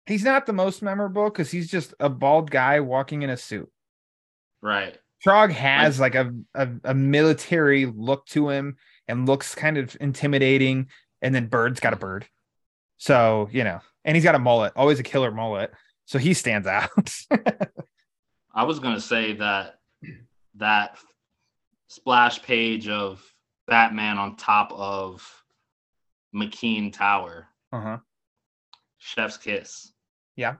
[0.07, 3.71] He's not the most memorable because he's just a bald guy walking in a suit.
[4.63, 4.97] Right.
[5.25, 8.77] Trogg has like a, a a military look to him
[9.09, 10.89] and looks kind of intimidating.
[11.21, 12.27] And then Bird's got a bird.
[12.99, 15.73] So, you know, and he's got a mullet, always a killer mullet.
[16.05, 16.91] So he stands out.
[18.55, 19.79] I was gonna say that
[20.57, 20.99] that
[21.89, 23.23] splash page of
[23.67, 25.45] Batman on top of
[26.35, 27.99] McKean Tower, uh-huh.
[28.99, 29.93] Chef's Kiss.
[30.37, 30.57] Yeah.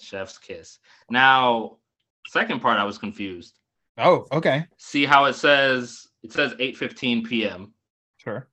[0.00, 0.78] Chef's Kiss.
[1.10, 1.78] Now,
[2.26, 3.57] second part, I was confused.
[3.98, 4.64] Oh, okay.
[4.76, 7.72] See how it says it says 8:15 p.m.,
[8.18, 8.48] Sure.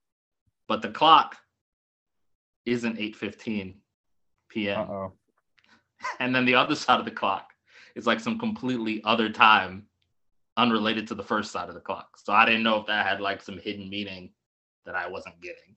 [0.67, 1.37] but the clock
[2.65, 3.75] isn't 8:15
[4.49, 4.79] p.m.
[4.79, 5.13] Uh-oh.
[6.19, 7.51] and then the other side of the clock
[7.95, 9.85] is like some completely other time
[10.57, 13.19] unrelated to the first side of the clock so i didn't know if that had
[13.19, 14.31] like some hidden meaning
[14.85, 15.75] that i wasn't getting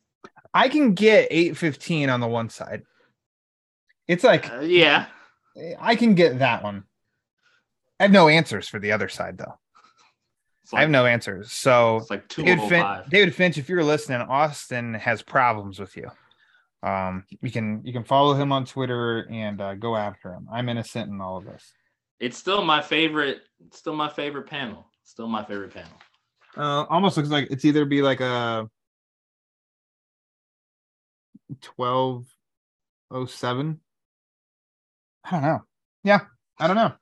[0.55, 2.83] I can get 815 on the one side.
[4.07, 5.07] It's like Uh, yeah
[5.79, 6.85] I can get that one.
[8.01, 9.59] I have no answers for the other side though.
[10.63, 11.51] it's I have no answers.
[11.53, 16.09] So it's like David, Fin- David Finch, if you're listening, Austin has problems with you.
[16.83, 20.47] Um, you can you can follow him on Twitter and uh, go after him.
[20.53, 21.73] I'm innocent in all of this.
[22.21, 23.41] it's still my favorite
[23.73, 25.99] still my favorite panel still my favorite panel
[26.57, 28.69] Uh, almost looks like it's either be like a
[31.61, 32.27] twelve
[33.11, 33.81] oh seven.
[35.25, 35.63] I don't know.
[36.05, 36.21] Yeah,
[36.59, 36.93] I don't know.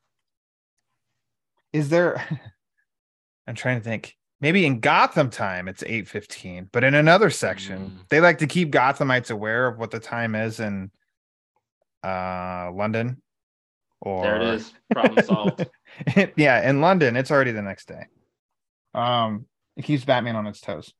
[1.76, 2.24] Is there?
[3.46, 4.16] I'm trying to think.
[4.40, 8.08] Maybe in Gotham time it's eight fifteen, but in another section Mm.
[8.10, 10.90] they like to keep Gothamites aware of what the time is in
[12.04, 13.22] uh London.
[14.00, 15.66] Or there it is problem solved
[16.36, 18.04] yeah, in London, it's already the next day.
[18.94, 20.92] Um, it keeps Batman on its toes.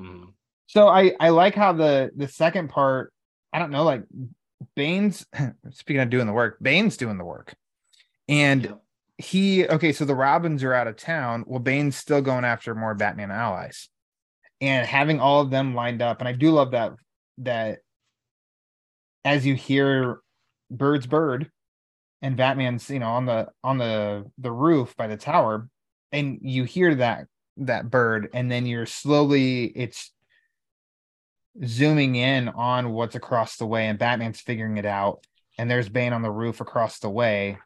[0.00, 0.32] Mhm.
[0.66, 3.12] So I I like how the the second part.
[3.52, 4.02] I don't know, like
[4.74, 5.24] Bane's
[5.70, 7.54] speaking of doing the work, Bane's doing the work,
[8.28, 8.82] and Yep.
[9.18, 9.92] He okay.
[9.92, 11.44] So the Robins are out of town.
[11.46, 13.88] Well, Bane's still going after more Batman allies,
[14.60, 16.20] and having all of them lined up.
[16.20, 16.92] And I do love that
[17.38, 17.80] that
[19.24, 20.20] as you hear
[20.70, 21.50] Bird's bird
[22.22, 25.68] and Batman's, you know, on the on the the roof by the tower,
[26.12, 27.26] and you hear that
[27.58, 30.12] that bird, and then you're slowly it's
[31.64, 35.26] zooming in on what's across the way, and Batman's figuring it out,
[35.58, 37.58] and there's Bane on the roof across the way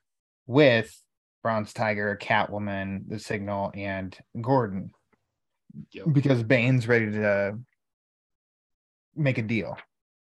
[0.47, 0.99] with
[1.43, 4.91] Bronze Tiger, Catwoman, the Signal, and Gordon
[5.93, 6.07] Yep.
[6.13, 7.59] because Bane's ready to
[9.17, 9.77] make a deal.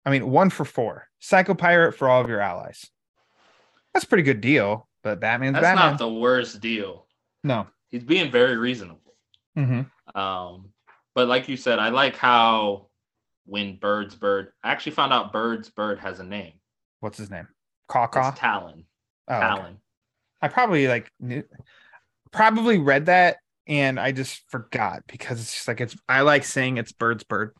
[0.05, 1.07] I mean, one for four.
[1.19, 2.85] Psycho Pirate for all of your allies.
[3.93, 5.91] That's a pretty good deal, but Batman's that's Batman.
[5.91, 7.07] not the worst deal
[7.43, 7.67] no.
[7.89, 9.15] he's being very reasonable
[9.55, 9.81] hmm
[10.15, 10.69] Um,
[11.15, 12.87] but like you said, I like how
[13.45, 16.53] when Bird's Bird, I actually found out Bird's Bird has a name.
[16.99, 17.47] What's his name?
[17.87, 18.29] Caw-Caw?
[18.29, 18.85] It's Talon.
[19.27, 19.77] Oh, okay.
[20.41, 21.43] I probably like knew,
[22.31, 26.77] probably read that and I just forgot because it's just like it's I like saying
[26.77, 27.53] it's bird's bird.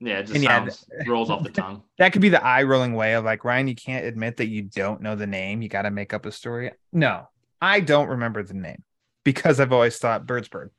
[0.00, 0.68] Yeah, it just And yeah,
[1.06, 1.82] rolls off the tongue.
[1.98, 4.62] That could be the eye rolling way of like Ryan, you can't admit that you
[4.62, 5.62] don't know the name.
[5.62, 6.72] You got to make up a story.
[6.92, 7.28] No,
[7.60, 8.82] I don't remember the name
[9.24, 10.70] because I've always thought bird's bird.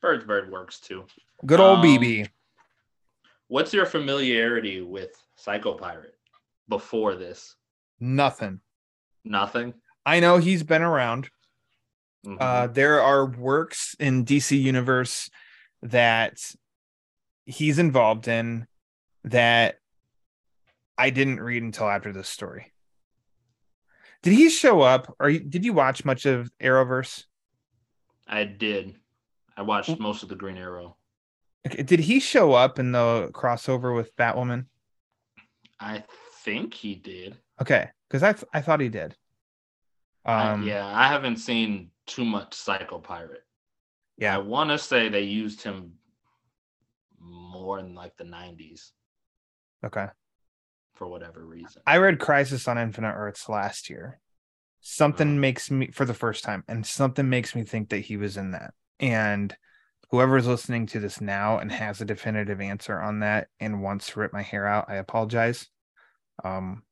[0.00, 1.04] Bird's Bird works too.
[1.44, 2.28] Good old Um, BB.
[3.48, 6.14] What's your familiarity with Psycho Pirate
[6.68, 7.56] before this?
[7.98, 8.60] Nothing.
[9.24, 9.74] Nothing.
[10.08, 11.28] I know he's been around.
[12.24, 12.38] Mhm.
[12.40, 15.28] Uh, there are works in DC Universe
[15.82, 16.40] that
[17.44, 18.66] he's involved in
[19.24, 19.78] that
[20.96, 22.72] I didn't read until after this story.
[24.22, 27.24] Did he show up, or did you watch much of Arrowverse?
[28.26, 28.96] I did.
[29.58, 30.96] I watched most of the Green Arrow.
[31.66, 34.66] Okay, Did he show up in the crossover with Batwoman?
[35.78, 36.02] I
[36.42, 37.36] think he did.
[37.60, 39.14] Okay, because I th- I thought he did.
[40.28, 43.44] I- Um, yeah, I haven't seen too much Psycho Pirate.
[44.16, 45.94] Yeah, I want to say they used him
[47.20, 48.92] more in like the 90s
[49.84, 50.08] okay.
[50.94, 51.82] for whatever reason.
[51.86, 54.20] I read Crisis on Infinite Earths last year.
[54.80, 55.40] Something Mhm.
[55.40, 58.52] makes me for the first time, and something makes me think that he was in
[58.52, 58.74] that.
[59.00, 59.56] And
[60.10, 64.20] whoever's listening to this now and has a definitive answer on that and wants to
[64.20, 65.68] rip my hair out, I apologize.
[66.44, 66.84] Um,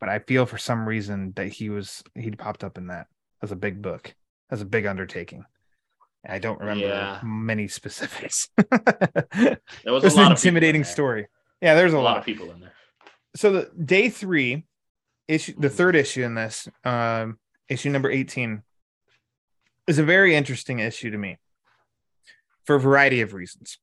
[0.00, 3.06] but I feel for some reason that he was he popped up in that
[3.42, 4.14] as a big book,
[4.50, 5.44] as a big undertaking.
[6.28, 7.20] I don't remember Yeah.
[7.22, 8.48] many specifics.
[8.56, 11.26] There was was a lot an of people in intimidating story.
[11.62, 12.18] Yeah, there's A a, lot lot.
[12.18, 12.72] of people in there.
[13.36, 14.66] So the day three
[15.28, 15.72] issue, the Mhm.
[15.72, 17.38] third issue in this, um,
[17.68, 18.62] issue number 18,
[19.86, 21.38] is a very interesting issue to me
[22.64, 23.78] for a variety of reasons.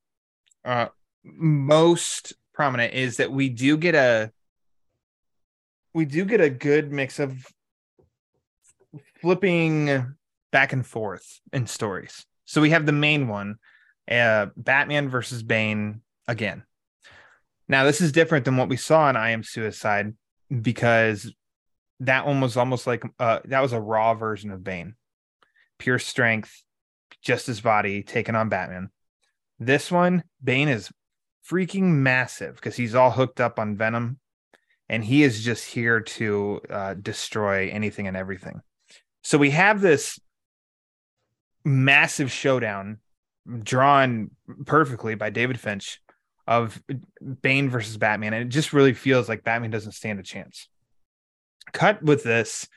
[0.64, 0.88] Uh,
[1.24, 4.32] most prominent is that we do get a
[5.94, 7.46] we do get a good mix of
[9.20, 10.14] flipping
[10.52, 12.26] back and forth in stories.
[12.44, 13.56] So we have the main one,
[14.10, 16.64] uh, Batman versus Bane again.
[17.68, 20.14] Now this is different than what we saw in I Am Suicide
[20.50, 21.32] because
[22.00, 24.94] that one was almost like uh, that was a raw version of Bane,
[25.78, 26.62] pure strength,
[27.22, 28.90] just his body taking on Batman.
[29.58, 30.90] This one, Bane is
[31.48, 34.18] freaking massive because he's all hooked up on Venom,
[34.88, 38.60] and he is just here to uh, destroy anything and everything.
[39.22, 40.18] So we have this
[41.64, 42.98] massive showdown
[43.62, 44.30] drawn
[44.66, 46.00] perfectly by David Finch
[46.46, 46.82] of
[47.42, 50.68] Bane versus Batman, and it just really feels like Batman doesn't stand a chance.
[51.72, 52.68] Cut with this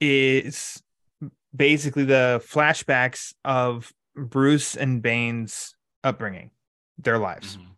[0.00, 0.80] is
[1.54, 5.74] basically the flashbacks of Bruce and Bane's
[6.04, 6.50] upbringing,
[6.98, 7.56] their lives.
[7.56, 7.74] Mhm.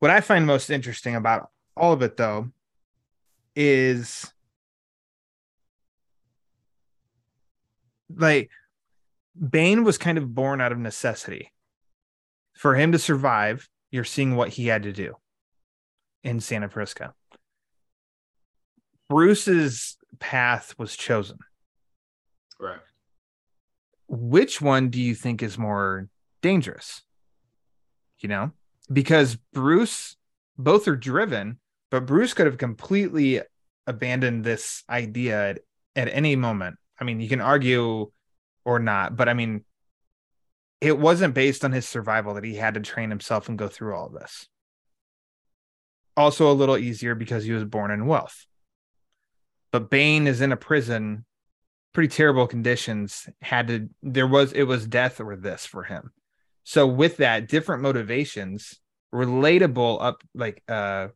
[0.00, 2.50] What I find most interesting about all of it, though,
[3.56, 4.32] is
[8.14, 8.50] like
[9.38, 11.52] Bane was kind of born out of necessity.
[12.54, 15.16] For him to survive, you're seeing what he had to do
[16.22, 17.14] in Santa Prisca.
[19.08, 21.38] Bruce's path was chosen.
[22.58, 22.80] Right.
[24.08, 26.08] Which one do you think is more
[26.42, 27.02] dangerous?
[28.18, 28.52] You know,
[28.92, 30.16] because Bruce,
[30.64, 31.58] both are driven,
[31.90, 33.40] but Bruce could have completely
[33.86, 35.58] abandoned this idea at,
[35.96, 36.76] at any moment.
[37.00, 38.10] I mean, you can argue
[38.64, 39.64] or not, but I mean,
[40.80, 43.94] it wasn't based on his survival that he had to train himself and go through
[43.94, 44.48] all this.
[46.16, 48.46] Also, a little easier because he was born in wealth.
[49.72, 51.24] But Bane is in a prison,
[51.92, 53.28] pretty terrible conditions.
[53.40, 56.12] Had to, there was, it was death or this for him.
[56.64, 58.80] So, with that, different motivations,
[59.14, 61.08] relatable up like uh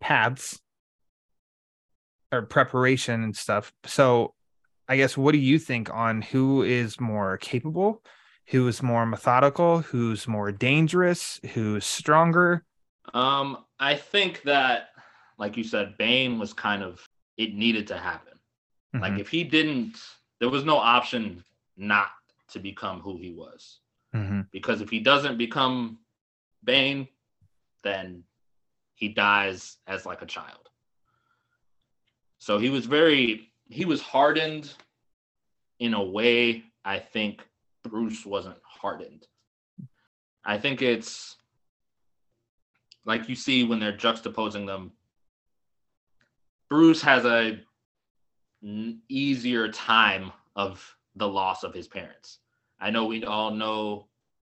[0.00, 0.60] paths
[2.32, 3.72] or preparation and stuff.
[3.84, 4.34] So,
[4.88, 8.02] I guess what do you think on who is more capable,
[8.48, 12.64] who is more methodical, who's more dangerous, who's stronger?
[13.14, 14.88] Um, I think that,
[15.38, 18.38] like you said, Bane was kind of it needed to happen.
[18.94, 19.98] Like Mhm, if he didn't,
[20.38, 21.42] there was no option
[21.76, 22.10] not
[22.48, 23.80] to become who he was.
[24.14, 24.46] mhm.
[24.52, 25.98] Because if he doesn't become
[26.64, 27.08] Bane,
[27.82, 28.24] then
[28.94, 30.68] he dies as like a child.
[32.38, 34.72] So he was very he was hardened
[35.78, 37.46] in a way I think
[37.82, 39.26] Bruce wasn't hardened.
[40.44, 41.36] I think it's
[43.04, 44.92] like you see when they're juxtaposing them.
[46.68, 47.60] Bruce has a
[49.08, 52.38] easier time of the loss of his parents.
[52.80, 54.06] I know we all know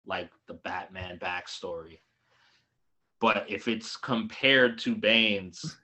[0.06, 2.00] like the Batman backstory,
[3.20, 5.78] but if it's compared to Bane's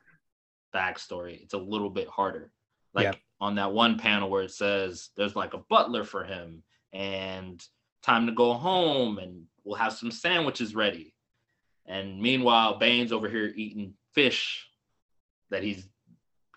[0.74, 2.51] backstory, it's a little bit harder.
[2.93, 3.13] Like Yeah.
[3.39, 6.63] on that one panel where it says there's like a butler for him
[6.93, 7.63] and
[8.01, 11.13] time to go home and we'll have some sandwiches ready.
[11.86, 14.68] And meanwhile, Bane's over here eating fish
[15.49, 15.88] that he's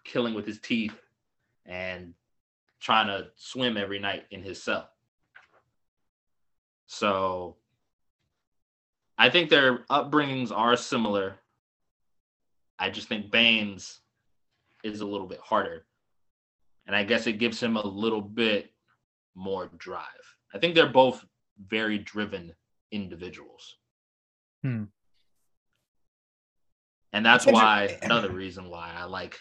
[0.05, 0.99] killing with his teeth
[1.67, 2.15] and
[2.81, 4.91] trying to swim every night in his cell.
[6.93, 7.55] So
[9.17, 11.37] I think their upbringings are similar.
[12.81, 14.01] I just think Bane's
[14.83, 15.87] is a little bit harder.
[16.89, 18.73] And I guess it gives him a little bit
[19.37, 20.05] more drive.
[20.53, 21.25] I think they're both
[21.65, 22.55] very driven
[22.91, 23.77] individuals.
[24.65, 24.85] Hmm.
[27.13, 29.39] And that's That's why another reason why I like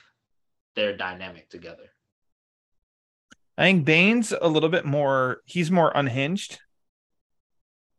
[0.76, 1.90] their dynamic together.
[3.58, 6.60] I think Bane's a little bit more, he's more unhinged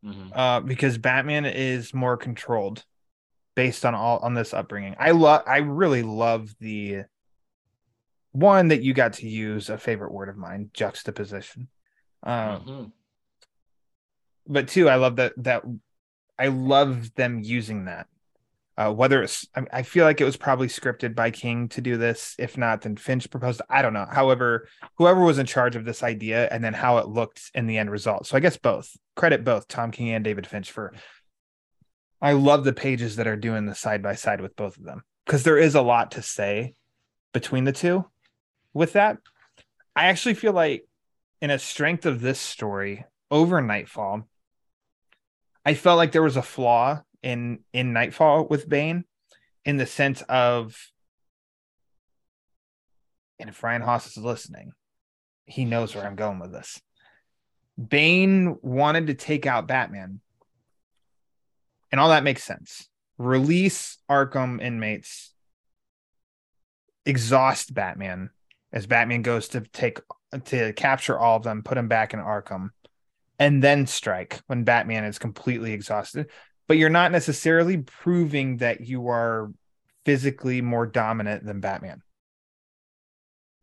[0.05, 0.31] Mhm.
[0.35, 2.85] uh, because Batman is more controlled
[3.55, 4.97] based on all on this upbringing.
[4.99, 7.05] I love, I really love the
[8.33, 11.69] one that you got to use a favorite word of mine, juxtaposition.
[12.23, 12.93] Um, Mhm.
[14.47, 15.65] but two, I love that that
[16.39, 18.07] I love them using that.
[18.81, 21.99] Uh, whether it's, I, I feel like it was probably scripted by King to do
[21.99, 22.35] this.
[22.39, 23.61] If not, then Finch proposed.
[23.69, 24.07] I don't know.
[24.11, 27.77] However, whoever was in charge of this idea and then how it looked in the
[27.77, 28.27] end result.
[28.27, 30.95] So I guess both credit both Tom King and David Finch for.
[32.23, 35.03] I love the pages that are doing the side by side with both of them
[35.27, 36.75] because there is a lot to say
[37.35, 38.07] between the two.
[38.73, 39.19] With that,
[39.95, 40.87] I actually feel like
[41.43, 44.27] in a strength of this story over Knightfall,
[45.67, 49.05] I felt like there was a flaw in in Knightfall with Bane
[49.65, 50.77] in the sense of
[53.39, 54.73] and if Ryan Haas is listening,
[55.47, 56.81] he knows where I'm going with this.
[57.89, 60.21] Bane wanted to take out Batman.
[61.91, 62.89] And all that makes sense.
[63.17, 65.35] Release Arkham inmates,
[67.07, 68.31] exhaust Batman
[68.73, 70.01] as Batman goes to take
[70.45, 72.71] to capture all of them, put them back in Arkham,
[73.39, 76.31] and then strike when Batman is completely exhausted.
[76.71, 79.51] But you're not necessarily proving that you are
[80.05, 82.01] physically more dominant than Batman.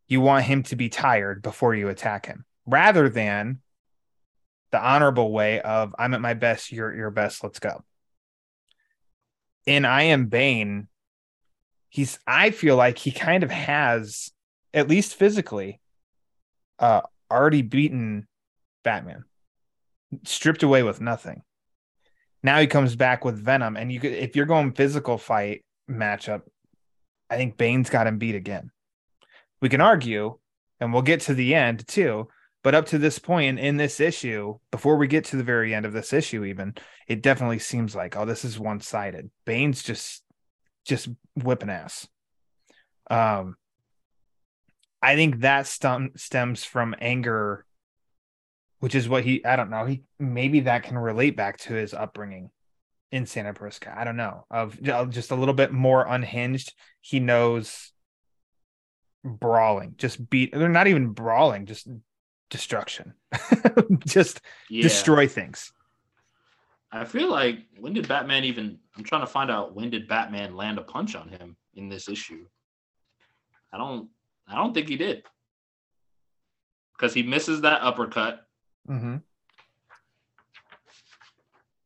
[0.08, 3.60] You want him to be tired before you attack him, rather than
[4.72, 7.82] the honorable way of I'm at my best, you're at your best, let's go.
[9.64, 10.88] In I Am Bane,
[11.88, 14.32] he's I feel like he kind of has,
[14.74, 15.80] at least physically,
[16.78, 17.00] uh
[17.30, 18.28] already beaten
[18.84, 19.24] Batman.
[20.24, 21.40] Stripped away with nothing.
[22.42, 26.42] Now he comes back with Venom, and you could if you're going physical fight matchup,
[27.28, 28.70] I think Bane's got him beat again.
[29.60, 30.38] We can argue,
[30.80, 32.28] and we'll get to the end too.
[32.64, 35.86] But up to this point in this issue, before we get to the very end
[35.86, 36.74] of this issue, even
[37.06, 39.30] it definitely seems like oh, this is one sided.
[39.44, 40.22] Bane's just
[40.84, 42.06] just whipping ass.
[43.10, 43.56] Um,
[45.00, 47.64] I think that stem, stems from anger,
[48.80, 49.44] which is what he.
[49.44, 49.84] I don't know.
[49.86, 52.50] He maybe that can relate back to his upbringing
[53.10, 53.94] in Santa Prisca.
[53.96, 54.44] I don't know.
[54.50, 56.74] Of just a little bit more unhinged.
[57.00, 57.92] He knows
[59.24, 60.52] brawling, just beat.
[60.52, 61.88] They're not even brawling, just
[62.50, 63.14] destruction,
[64.06, 64.82] just Yeah.
[64.82, 65.72] destroy things.
[66.90, 68.78] I feel like when did Batman even?
[68.96, 72.08] I'm trying to find out when did Batman land a punch on him in this
[72.08, 72.46] issue.
[73.72, 74.08] I don't.
[74.46, 75.24] I don't think he did
[76.96, 78.46] because he misses that uppercut
[78.88, 79.16] Mm-hmm.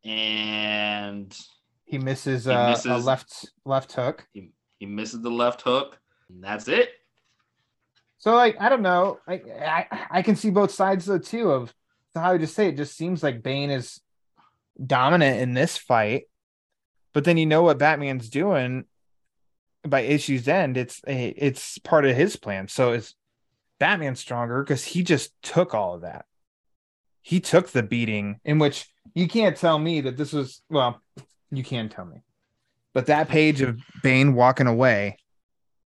[0.09, 1.37] and
[1.85, 4.27] He misses, He uh, a misses- left left hook.
[4.33, 5.99] he, he misses the left hook.
[6.29, 6.91] And that's it.
[8.19, 9.19] So like I don't know.
[9.27, 11.75] I, I I can see both sides though too of
[12.15, 14.01] how I just say it just seems like Bane is
[14.85, 16.25] dominant in this fight,
[17.13, 18.85] but then you know what Batman's doing
[19.87, 20.77] by issue's end.
[20.77, 22.69] It's a it's part of his plan.
[22.69, 23.15] So is
[23.81, 26.25] Batman stronger because he just took all of that.
[27.23, 31.01] He took the beating in which you can't tell me that this was well,
[31.51, 32.23] you can tell me.
[32.95, 35.17] But that page of Bane walking away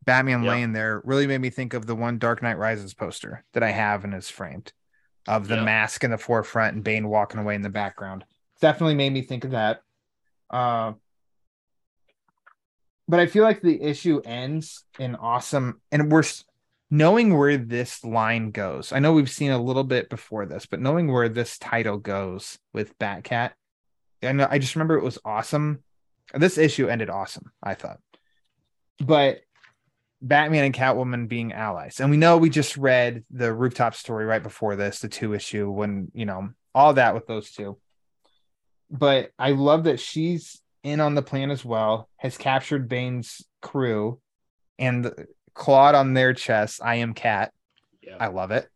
[0.05, 0.51] Batman Yeah.
[0.51, 3.70] laying there really made me think of the one Dark Knight Rises poster that I
[3.70, 4.72] have and is framed
[5.28, 5.64] of the Yeah.
[5.64, 8.24] mask in the forefront and Bane walking away in the background.
[8.61, 9.80] Definitely made me think of that.
[10.51, 10.93] Uh,
[13.09, 16.24] but I feel like the issue ends in awesome, and we're
[16.93, 18.93] knowing where this line goes.
[18.93, 22.59] I know we've seen a little bit before this, but knowing where this title goes
[22.74, 23.53] with Batcat,
[24.22, 25.82] I know I just remember it was awesome.
[26.34, 27.99] This issue ended awesome, I thought.
[28.99, 29.40] But
[30.20, 31.99] Batman and Catwoman being allies.
[31.99, 35.70] And we know we just read the rooftop story right before this, the two issue,
[35.70, 37.78] when, you know, all that with those two.
[38.90, 44.20] But I love that she's in on the plan as well, has captured Bane's crew
[44.78, 45.11] and
[45.55, 46.81] clawed on their chest.
[46.83, 47.53] I am Cat.
[48.03, 48.17] Yeah.
[48.19, 48.69] I love it.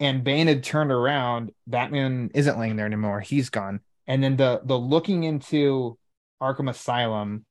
[0.00, 1.50] And Bane had turned around.
[1.66, 3.20] Batman isn't laying there anymore.
[3.20, 3.80] He's gone.
[4.06, 5.98] And then the the looking into
[6.40, 7.44] Arkham Asylum,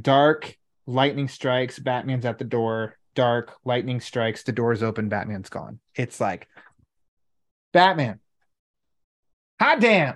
[0.00, 0.56] dark
[0.86, 2.96] lightning strikes, Batman's at the door.
[3.14, 5.80] Dark lightning strikes, the door's open, Batman's gone.
[5.94, 6.48] It's like
[7.72, 8.20] Batman.
[9.60, 10.14] Hot damn.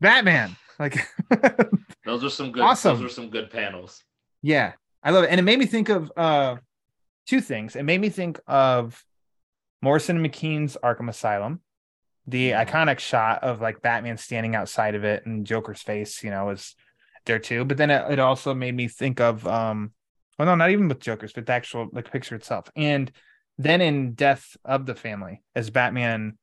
[0.00, 0.56] Batman.
[0.78, 0.98] Like
[2.04, 2.62] Those are some good.
[2.62, 2.96] Awesome.
[2.96, 4.02] Those are some good panels.
[4.40, 4.72] Yeah,
[5.02, 5.30] I love it.
[5.30, 6.56] And it made me think of uh
[7.28, 7.76] two things.
[7.76, 9.04] It made me think of
[9.82, 11.60] Morrison and McKean's Arkham Asylum,
[12.26, 16.50] the iconic shot of like Batman standing outside of it and Joker's face, you know,
[16.50, 16.74] is
[17.26, 17.64] there too.
[17.64, 19.92] But then it, it also made me think of um
[20.38, 22.70] well no, not even with Joker's, but the actual like picture itself.
[22.74, 23.10] And
[23.58, 26.38] then in Death of the Family, as Batman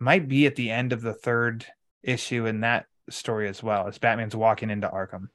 [0.00, 1.66] might be at the end of the third
[2.02, 5.28] issue in that story as well, as Batman's walking into Arkham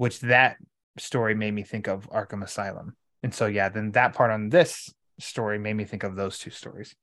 [0.00, 0.56] which that
[0.98, 2.96] story made me think of Arkham Asylum.
[3.22, 6.50] And so yeah, then that part on this story made me think of those two
[6.50, 6.94] stories.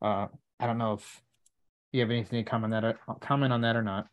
[0.00, 1.22] Uh I don't know if
[1.92, 4.08] you have anything to comment that comment on that or not.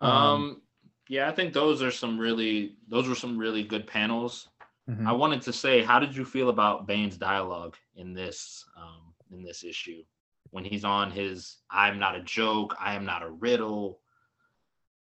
[0.00, 0.62] Um,
[1.08, 2.76] yeah, I think those are some really.
[2.88, 4.48] Those were some really good panels.
[4.88, 5.06] Mhm.
[5.06, 9.42] I wanted to say, how did you feel about Bane's dialogue in this um, in
[9.42, 10.02] this issue
[10.50, 14.00] when he's on his "I'm not a joke, I am not a riddle."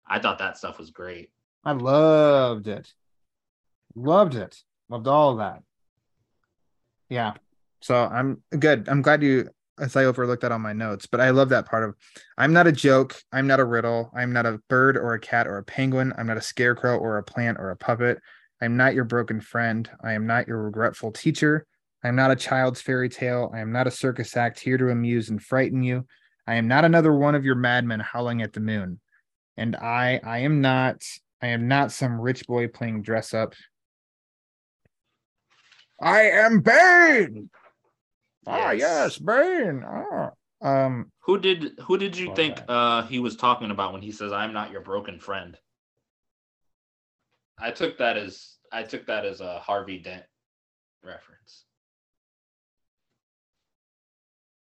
[0.06, 1.30] I thought that stuff was great.
[1.64, 2.92] I loved it.
[3.94, 4.62] Loved it.
[4.92, 5.62] Loved all of that.
[7.08, 7.32] Yeah.
[7.80, 8.90] So I'm good.
[8.90, 9.48] I'm glad you
[9.80, 11.94] as I overlooked that on my notes, but I love that part of
[12.36, 15.46] I'm not a joke, I'm not a riddle, I'm not a bird or a cat
[15.46, 18.18] or a penguin, I'm not a scarecrow or a plant or a puppet.
[18.60, 19.88] I'm not your broken friend.
[20.04, 21.66] I am not your regretful teacher.
[22.04, 23.50] I am not a child's fairy tale.
[23.54, 26.06] I am not a circus act here to amuse and frighten you.
[26.46, 29.00] I am not another one of your madmen howling at the moon.
[29.56, 31.02] And I I am not
[31.40, 33.54] I am not some rich boy playing dress up.
[36.02, 37.48] I am Bane.
[38.46, 39.84] Ah, yes, Bane.
[39.86, 40.30] Ah.
[40.60, 42.70] Um, Who did who did you think that.
[42.70, 45.56] uh he was talking about when he says I'm not your broken friend?
[47.58, 50.24] I took that as I took that as a Harvey Dent
[51.04, 51.64] reference.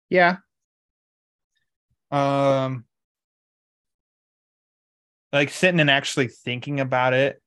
[0.09, 0.37] yeah.
[2.11, 2.85] Um,
[5.33, 7.41] like sitting and actually thinking about it.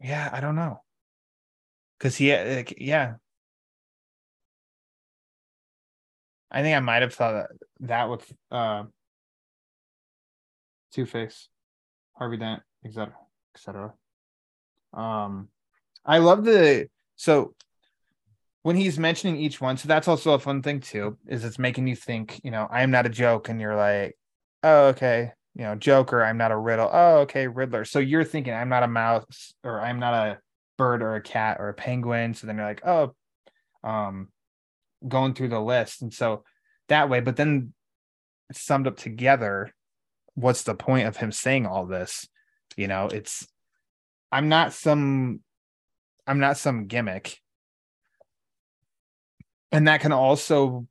[0.00, 0.82] Yeah, I don't know.
[1.98, 3.14] Cause he, like, yeah.
[6.50, 8.84] I think I might have thought that, that with uh,
[10.92, 11.48] Two Face,
[12.14, 13.12] Harvey Dent, etc.,
[13.54, 13.94] etc.
[14.92, 15.48] Um,
[16.04, 17.54] I love the so
[18.62, 19.76] when he's mentioning each one.
[19.76, 21.18] So that's also a fun thing too.
[21.26, 22.40] Is it's making you think.
[22.42, 24.16] You know, I am not a joke, and you're like,
[24.62, 25.32] oh okay.
[25.56, 26.22] You know, Joker.
[26.22, 26.90] I'm not a riddle.
[26.92, 27.86] Oh okay, Riddler.
[27.86, 30.38] So you're thinking I'm not a mouse, or I'm not a
[30.76, 32.34] bird, or a cat, or a penguin.
[32.34, 33.14] So then you're like, oh,
[33.82, 34.28] um,
[35.06, 36.44] going through the list, and so
[36.88, 37.20] that way.
[37.20, 37.72] But then
[38.52, 39.74] summed up together,
[40.34, 42.28] what's the point of him saying all this?
[42.76, 43.46] You know, it's
[44.30, 45.40] I'm not some
[46.26, 47.40] I'm not some gimmick.
[49.72, 50.86] And that can also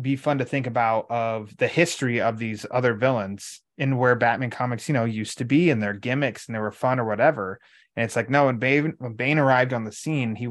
[0.00, 4.50] be fun to think about of the history of these other villains and where Batman
[4.50, 7.58] comics, you know, used to be and their gimmicks and they were fun or whatever.
[7.96, 10.48] And it's like, no, when Bane when Bane arrived on the scene, he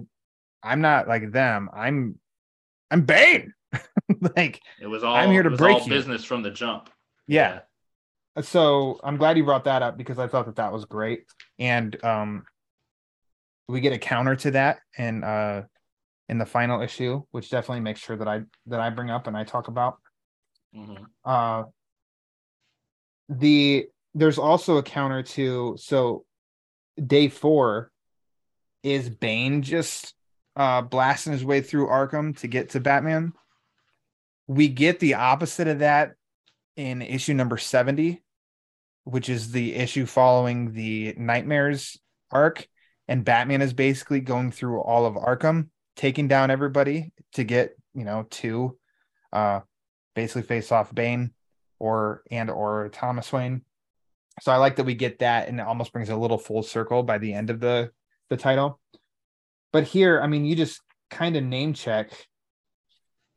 [0.64, 1.70] I'm not like them.
[1.74, 2.20] I'm
[2.90, 3.54] I'm Bane.
[4.36, 6.90] like It was all I'm here to break business from the jump.
[7.28, 7.60] yeah.
[8.42, 11.24] so i'm glad you brought that up because i thought that that was great
[11.58, 12.44] and um
[13.70, 15.62] we get a counter to that and, uh
[16.28, 19.38] in the final issue which definitely makes sure that i that i bring up and
[19.38, 19.98] i talk about.
[20.76, 21.06] Mhm.
[21.24, 21.64] uh
[23.30, 26.26] the there's also a counter to so
[27.04, 27.92] day four
[28.84, 30.14] is bane just
[30.56, 33.34] uh blasting his way through arkham to get to batman.
[34.48, 36.14] We get the opposite of that
[36.76, 38.22] in issue number 70
[39.06, 41.98] which is the issue following the Knightmares
[42.32, 42.68] arc
[43.08, 48.04] and batman is basically going through all of arkham taking down everybody to get you
[48.04, 48.78] know to
[49.34, 49.62] uh
[50.14, 51.32] basically face off bane
[51.80, 53.62] or and or thomas wayne.
[54.42, 57.04] So i like that we get that and it almost brings a little full circle
[57.04, 57.92] by the end of the
[58.30, 58.80] the title.
[59.72, 62.12] But here i mean you just kind of name check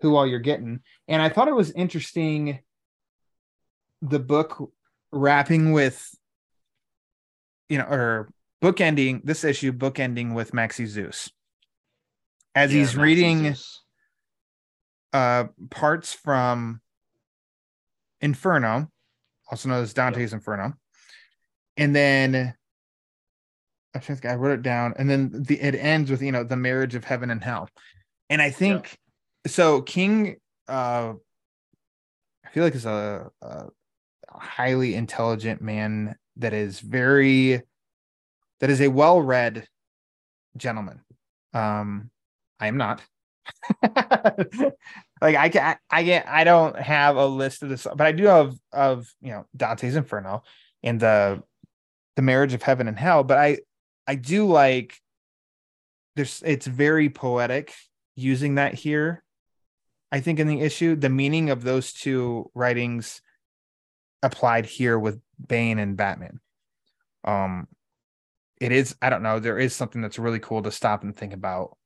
[0.00, 0.80] who all you're getting.
[1.06, 2.60] And i thought it was interesting
[4.02, 4.70] the book
[5.10, 6.14] wrapping with
[7.68, 8.28] you know or
[8.60, 11.30] book ending this issue book ending with Maxie Zeus
[12.58, 13.54] as Yeah, he's reading
[15.12, 16.80] uh parts from
[18.20, 18.90] Inferno,
[19.50, 20.74] also known as Dante's Inferno.
[21.76, 22.54] And then
[23.94, 26.56] I think I wrote it down, and then the it ends with you know the
[26.56, 27.68] marriage of heaven and hell.
[28.28, 28.98] And I think
[29.46, 30.36] so King
[30.68, 31.14] uh
[32.44, 33.66] I feel like is a, a
[34.30, 37.62] highly intelligent man that is very
[38.60, 39.66] that is a well-read
[40.56, 41.00] gentleman.
[41.54, 42.10] Um
[42.60, 43.02] I am not.
[43.82, 48.24] like I can I get I don't have a list of this, but I do
[48.24, 50.42] have of you know Dante's Inferno
[50.82, 51.42] and the
[52.16, 53.24] the marriage of heaven and hell.
[53.24, 53.58] But I
[54.06, 54.96] I do like
[56.16, 57.74] there's it's very poetic
[58.16, 59.22] using that here.
[60.10, 63.20] I think in the issue, the meaning of those two writings
[64.22, 66.40] applied here with Bane and Batman.
[67.24, 67.68] Um
[68.60, 71.32] it is I don't know, there is something that's really cool to stop and think
[71.32, 71.77] about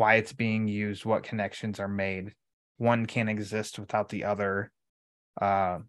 [0.00, 2.32] why it's being used, what connections are made.
[2.78, 4.72] One can't exist without the other.
[5.38, 5.80] Uh,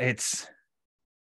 [0.00, 0.48] it's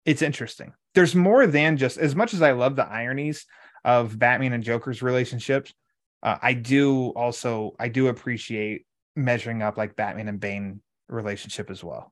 [0.04, 0.74] it's interesting.
[0.94, 3.46] There's more than just as much as I love the ironies
[3.86, 5.74] of Batman and Joker's relationships.
[6.22, 8.86] Uh, I do also I do appreciate
[9.16, 12.12] measuring up like Batman and Bane relationship as well,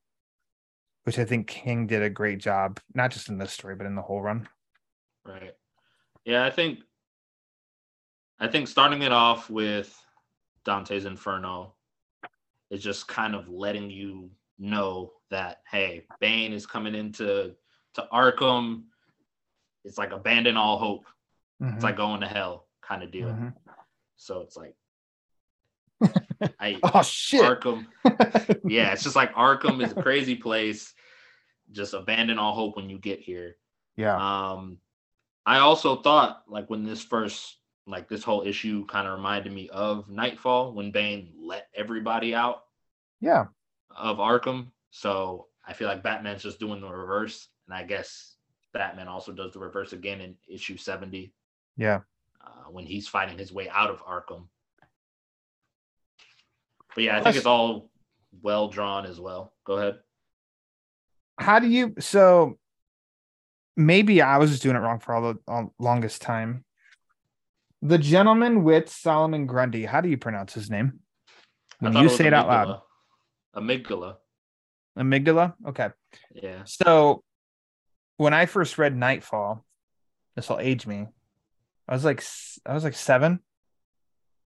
[1.03, 3.95] which I think King did a great job, not just in this story but in
[3.95, 4.47] the whole run.
[5.25, 5.55] Right.
[6.23, 6.79] Yeah, I think
[8.39, 9.97] I think starting it off with
[10.65, 11.73] Dante's Inferno
[12.69, 14.29] is just kind of letting you
[14.59, 17.55] know that hey, Bane is coming into
[17.95, 18.83] to Arkham.
[19.83, 21.05] It's like abandon all hope.
[21.61, 21.75] Mhm.
[21.75, 23.29] It's like going to hell kind of deal.
[23.29, 23.53] Mhm.
[24.17, 24.75] So it's like
[26.59, 27.41] I oh shit.
[27.41, 27.85] Arkham.
[28.65, 30.93] Yeah, it's just like Arkham is a crazy place.
[31.71, 33.55] Just abandon all hope when you get here.
[33.95, 34.15] yeah.
[34.51, 34.79] Um,
[35.47, 37.57] I also thought like when this first
[37.87, 42.63] like this whole issue kind of reminded me of Knightfall when Bane let everybody out
[43.21, 43.45] Yeah.
[43.95, 44.71] of Arkham.
[44.89, 48.35] So I feel like Batman's just doing the reverse, and I guess
[48.73, 51.33] Batman also does the reverse again in issue seventy
[51.77, 52.01] Yeah.
[52.41, 54.47] uh, when he's fighting his way out of Arkham.
[56.93, 57.89] But yeah, I think it's all
[58.41, 59.53] well drawn as well.
[59.63, 59.99] Go ahead.
[61.39, 62.57] How do you so
[63.77, 66.64] maybe I was just doing it wrong for all the all, longest time.
[67.85, 71.01] The gentleman with Solomon Grundy, how do you pronounce his name?
[71.77, 72.81] When you was say it out loud.
[73.55, 74.15] Amygdala.
[74.97, 75.53] Amygdala?
[75.67, 75.89] Okay.
[76.33, 76.63] Yeah.
[76.65, 77.23] So
[78.17, 79.63] when I first read Knightfall,
[80.35, 81.05] this will age me.
[81.87, 82.23] I was like
[82.65, 83.39] I was like seven.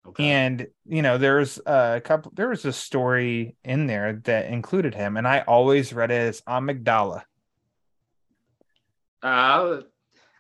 [0.09, 0.25] Okay.
[0.31, 5.19] And you know, there's a couple there was a story in there that included him,
[5.19, 7.25] and I always read it as Amygdala.
[9.23, 9.81] uh,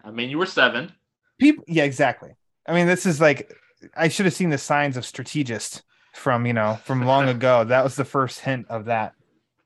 [0.03, 0.92] I mean, you were seven.
[1.38, 2.30] People yeah, exactly.
[2.66, 3.52] I mean, this is like
[3.94, 5.82] I should have seen the signs of strategist
[6.14, 7.64] from you know from long ago.
[7.68, 9.14] That was the first hint of that.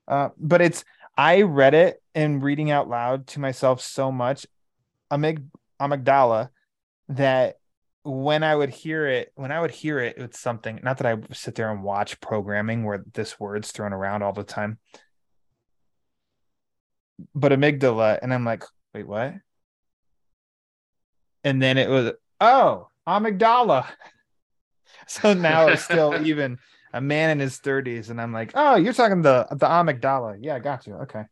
[0.07, 0.83] Uh, but it's
[1.17, 4.45] I read it and reading out loud to myself so much,
[5.11, 5.43] amyg
[5.79, 6.49] amygdala,
[7.09, 7.57] that
[8.03, 10.79] when I would hear it, when I would hear it, it's something.
[10.83, 14.43] Not that I sit there and watch programming where this word's thrown around all the
[14.43, 14.79] time,
[17.35, 19.35] but amygdala, and I'm like, wait, what?
[21.43, 23.85] And then it was, oh, amygdala.
[25.07, 26.59] So now it's still even
[26.93, 30.37] a man in his 30s, and I'm like, oh, you're talking the the amygdala.
[30.39, 30.93] Yeah, I got you.
[30.95, 31.23] Okay.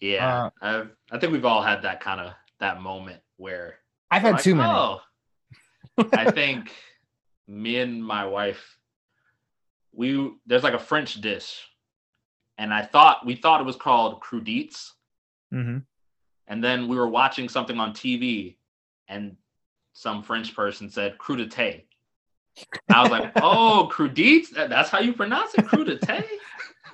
[0.00, 0.44] Yeah.
[0.44, 3.76] Uh, I've, I think we've all had that kind of that moment where
[4.10, 4.70] I've had like, too many.
[4.70, 5.00] Oh.
[6.12, 6.70] I think
[7.46, 8.78] me and my wife,
[9.92, 11.66] we there's like a French dish,
[12.58, 14.90] and I thought we thought it was called crudites,
[15.50, 15.78] hmm
[16.46, 18.56] and then we were watching something on TV,
[19.08, 19.36] and
[19.94, 21.84] some French person said crudité.
[22.88, 26.24] I was like, "Oh, crudites—that's how you pronounce it, crudité?"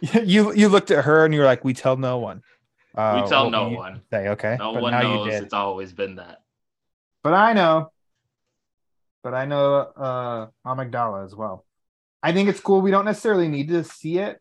[0.24, 2.42] you you looked at her and you were like, we tell no one.
[2.96, 4.02] Uh, we tell no one.
[4.10, 4.56] Say okay.
[4.58, 5.26] No but one now knows.
[5.26, 5.42] you did.
[5.44, 6.38] It's always been that.
[7.22, 7.92] But I know.
[9.22, 11.64] But I know uh amygdala as well.
[12.22, 12.80] I think it's cool.
[12.80, 14.40] We don't necessarily need to see it.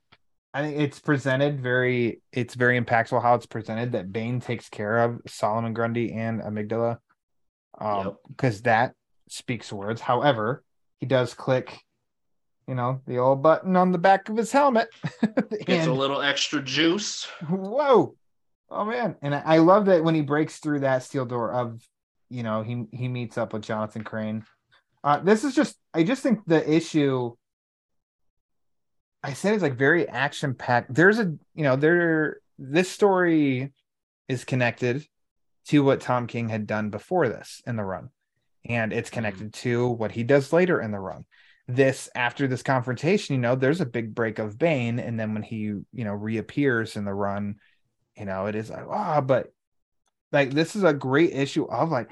[0.54, 5.00] I think it's presented very it's very impactful how it's presented that Bane takes care
[5.00, 7.00] of Solomon Grundy and amygdala.
[7.80, 8.16] Um Yep.
[8.28, 8.94] because that
[9.30, 10.02] speaks words.
[10.02, 10.64] However,
[11.00, 11.80] he does click,
[12.68, 14.90] you know, the old button on the back of his helmet.
[15.22, 17.26] Gets And- a little extra juice.
[17.50, 18.16] whoa
[18.72, 21.82] oh man and I, I love that when he breaks through that steel door of
[22.30, 24.46] you know he he meets up with jonathan crane
[25.04, 27.34] uh this is just i just think the issue
[29.24, 31.24] i said it's like very action packed there's a
[31.56, 33.74] you know there this story
[34.28, 35.04] is connected
[35.70, 38.10] to what tom king had done before this in the run.
[38.66, 41.26] And it's connected to what he does later in the run.
[41.68, 45.44] This after this confrontation you know there's a big break of bane and then when
[45.44, 47.56] he you know reappears in the run
[48.18, 49.54] you know it is like ah but
[50.32, 52.12] like this is a great issue of like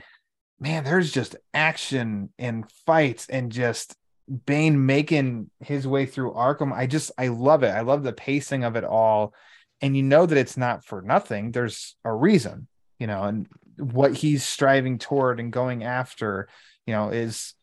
[0.59, 3.95] man there's just action and fights and just
[4.45, 6.73] bane making his way through arkham.
[6.73, 7.69] I just i love it.
[7.69, 9.33] I love the pacing of it all.
[9.81, 11.51] And you know that it's not for nothing.
[11.51, 12.67] There's a reason
[12.99, 16.47] you know and what he's striving toward and going after
[16.85, 17.53] you know is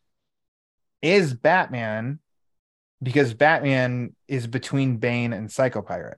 [1.02, 2.18] is batman
[3.02, 6.14] because batman is between bane and psychopirate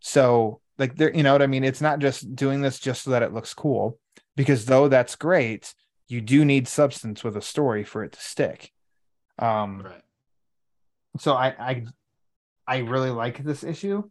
[0.00, 1.64] so like there you know what i mean?
[1.64, 3.98] It's not just doing this just so that it looks cool
[4.36, 5.74] because though that's great
[6.08, 8.72] you do need substance with a story for it to stick.
[9.38, 10.02] Um Right.
[11.18, 11.84] so i i
[12.66, 14.02] i really like this issue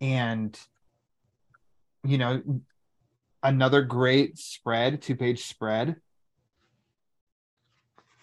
[0.00, 0.58] and
[2.04, 2.42] you know
[3.42, 5.96] another great spread two page spread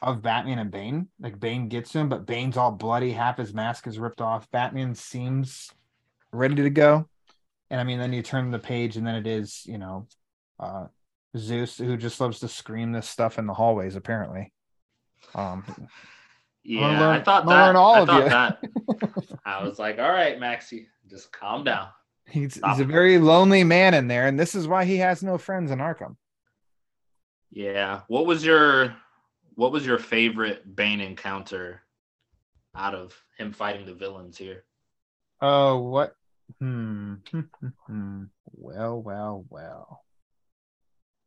[0.02, 3.88] of batman and bane like bane gets him but bane's all bloody half his mask
[3.88, 5.72] is ripped off batman seems
[6.32, 7.08] ready to go
[7.72, 10.08] and i mean then you turn the page and then it is you know
[10.60, 10.86] uh
[11.36, 14.52] zeus who just loves to scream this stuff in the hallways apparently
[15.34, 15.64] um
[16.64, 17.66] Yeah, learn- I thought that.
[17.66, 18.30] learn all I of thought you.
[18.30, 19.36] that.
[19.46, 21.88] I was like, all right, Maxie, just calm down.
[22.30, 25.38] He's, he's a very lonely man in there and this is why he has no
[25.38, 26.18] friends in arkham
[27.52, 28.02] Yeah.
[28.08, 28.96] What was your
[29.56, 31.82] what was your favorite Bane encounter
[32.76, 34.64] out of him fighting the villains here?
[35.42, 36.14] Oh, what?
[36.60, 37.16] Hmm.
[38.52, 40.04] well, well, well.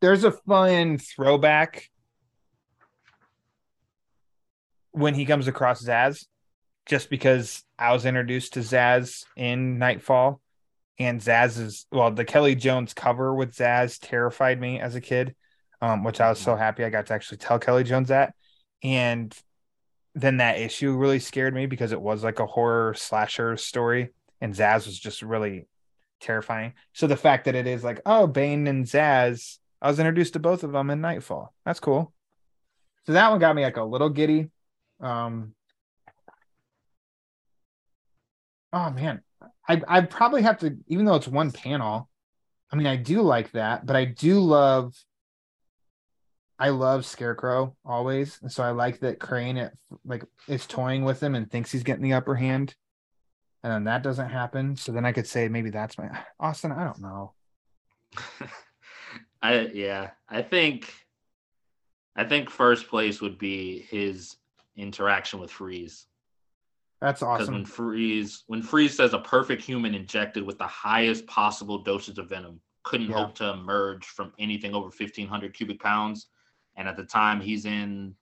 [0.01, 1.90] There's a fun throwback
[4.92, 6.26] when he comes across Zsasz,
[6.86, 10.40] just because I was introduced to Zsasz in Knightfall,
[11.01, 15.34] and Zsasz's well, the Kelly Jones cover with Zsasz terrified me as a kid,
[15.80, 18.34] um, which I was so happy I got to actually tell Kelly Jones that,
[18.82, 19.36] and
[20.14, 24.11] then that issue really scared me because it was like a horror slasher story,
[24.42, 25.66] and Zsasz was just really
[26.20, 26.74] terrifying.
[26.92, 30.38] So the fact that it is like, oh, Bane and Zsasz, I was introduced to
[30.38, 31.55] both of them in Knightfall.
[31.64, 32.12] That's cool.
[33.07, 34.51] So that one got me like a little giddy.
[35.01, 35.55] Um,
[38.74, 39.22] oh man,
[39.70, 42.08] I I probably have to, even though it's one panel.
[42.72, 44.94] I mean, I do like that, but I do love.
[46.58, 49.72] I love Scarecrow always, and so I like that Crane it
[50.04, 52.74] like is toying with him and thinks he's getting the upper hand,
[53.62, 54.76] and then that doesn't happen.
[54.76, 56.08] So then I could say maybe that's my
[56.40, 56.72] Austin.
[56.72, 57.34] I don't know.
[59.42, 60.92] I yeah, I think
[62.16, 64.36] I think first place would be his
[64.76, 66.06] interaction with Freeze.
[67.01, 67.55] That's Because awesome.
[67.55, 72.28] when Freeze when Freeze says a perfect human injected with the highest possible dosage of
[72.28, 73.16] venom couldn't Yeah.
[73.16, 76.28] hope to emerge from anything over 1500 cubic pounds.
[76.76, 78.14] And at the time he's in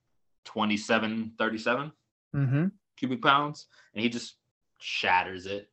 [0.45, 1.93] 27, 37
[2.35, 2.66] Mm-hmm.
[2.97, 4.37] cubic pounds, and he just
[4.79, 5.70] shatters it.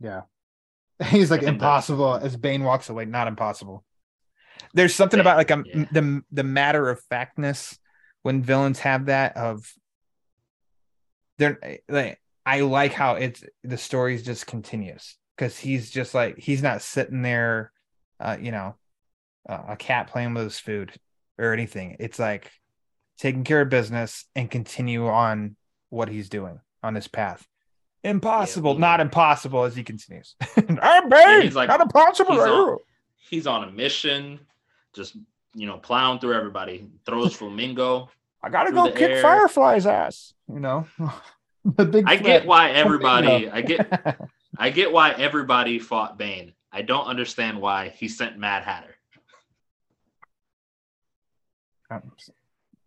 [0.00, 0.22] Yeah.
[1.08, 3.04] He's like impossible as Bane walks away.
[3.04, 3.84] Not impossible.
[4.74, 5.84] There's something about like a, Yeah.
[5.92, 7.78] the the matter of factness
[8.22, 9.72] when villains have that of
[11.40, 16.62] they're like I like how it's the story just continues because he's just like he's
[16.62, 17.72] not sitting there,
[18.20, 18.76] uh, you know,
[19.48, 20.92] uh, a cat playing with his food
[21.38, 21.96] or anything.
[21.98, 22.50] It's like
[23.18, 25.56] taking care of business and continue on
[25.90, 27.46] what he's doing on this path.
[28.02, 28.78] Impossible, Yeah.
[28.80, 30.34] not impossible, as he continues.
[30.56, 32.32] I'm Yeah, he's like- not impossible.
[32.34, 32.78] he's on-
[33.28, 34.40] He's on a mission,
[34.94, 35.16] just
[35.54, 36.88] you know, plowing through everybody.
[37.06, 38.08] Throws flamingo.
[38.42, 39.22] I gotta go kick air.
[39.22, 40.34] Firefly's ass.
[40.48, 40.86] You know,
[41.64, 42.04] the big.
[42.06, 42.24] I threat.
[42.42, 43.48] get why everybody.
[43.50, 44.18] I get.
[44.56, 46.52] I get why everybody fought Bane.
[46.72, 48.94] I don't understand why he sent Mad Hatter.
[51.90, 52.04] gotta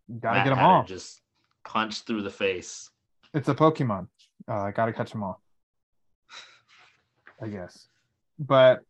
[0.09, 0.83] Mad get them Hatter all.
[0.83, 1.21] just
[1.65, 2.89] punched through the face.
[3.33, 4.07] It's a Pokemon.
[4.47, 5.41] Uh, I gotta catch them all.
[7.41, 7.87] I guess,
[8.39, 8.81] but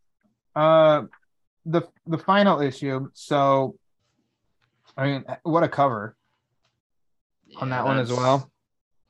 [0.55, 1.03] uh,
[1.65, 3.09] the the final issue.
[3.13, 3.75] So,
[4.95, 6.15] I mean, what a cover
[7.55, 8.49] on that one as well.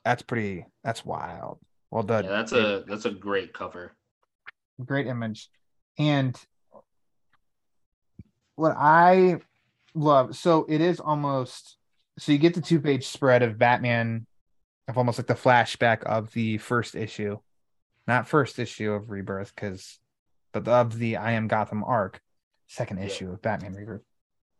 [0.04, 0.66] That's pretty.
[0.82, 1.58] That's wild.
[1.90, 2.24] Well done.
[2.24, 3.92] Yeah, that's a that's a great cover.
[4.84, 5.48] great image
[5.98, 6.36] and
[8.56, 9.36] what i
[9.94, 11.76] love so it is almost
[12.18, 14.26] so you get the two page spread of batman
[14.88, 17.38] of almost like the flashback of the first issue
[18.08, 20.00] not first issue of rebirth because
[20.52, 22.20] but of the i am gotham arc
[22.66, 23.04] second Yeah.
[23.06, 24.02] issue of batman rebirth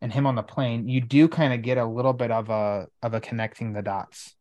[0.05, 2.85] and him on the plane you do kind of get a little bit of a
[3.01, 4.35] of a connecting the dots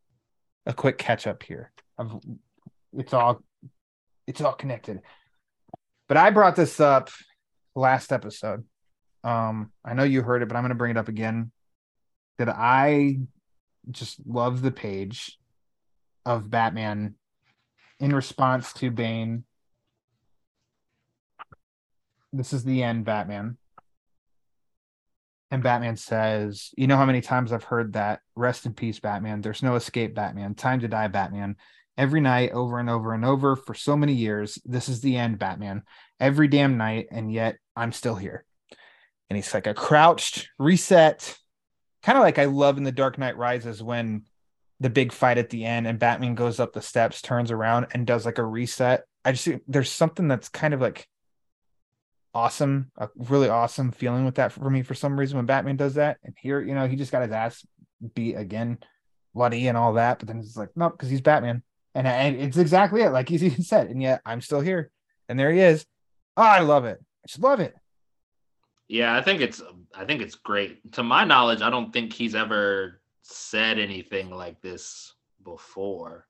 [0.67, 2.21] a quick catch up here of
[2.93, 3.43] it's all
[4.27, 5.01] it's all connected
[6.07, 7.11] but I brought this up
[7.75, 8.65] last episode.
[9.23, 11.51] Um, I know you heard it, but I'm going to bring it up again.
[12.39, 13.21] That I
[13.91, 15.39] just love the page
[16.27, 17.15] of Batman
[18.01, 19.45] in response to Bane.
[22.33, 23.57] This is the end, Batman.
[25.51, 28.21] And Batman says, You know how many times I've heard that?
[28.35, 29.41] Rest in peace, Batman.
[29.41, 30.55] There's no escape, Batman.
[30.55, 31.57] Time to die, Batman.
[31.97, 34.59] Every night, over and over and over for so many years.
[34.65, 35.83] This is the end, Batman.
[36.19, 38.45] Every damn night, and yet I'm still here.
[39.31, 41.39] And he's like a crouched reset,
[42.03, 44.25] kind of like I love in The Dark Knight Rises when
[44.81, 48.07] the big fight at the end and Batman goes up the steps, turns around, and
[48.07, 49.05] does like a reset.
[49.25, 51.07] I just there's something that's kind of like
[52.35, 55.95] awesome, a really awesome feeling with that for me for some reason when Batman does
[55.95, 56.19] that.
[56.25, 57.65] And here, you know, he just got his ass
[58.15, 58.79] beat again,
[59.35, 60.19] bloody and all that.
[60.19, 61.63] But then it's like, no, because he's Batman.
[61.95, 63.89] And, and it's exactly it, like he's even said.
[63.89, 64.91] And yet I'm still here.
[65.29, 65.87] And there he is.
[66.37, 66.99] Oh, I love it.
[67.01, 67.75] I just love it.
[68.89, 69.63] Yeah, I think it's
[69.95, 70.93] I think it's great.
[70.93, 76.27] To my knowledge, I don't think he's ever said anything like this before.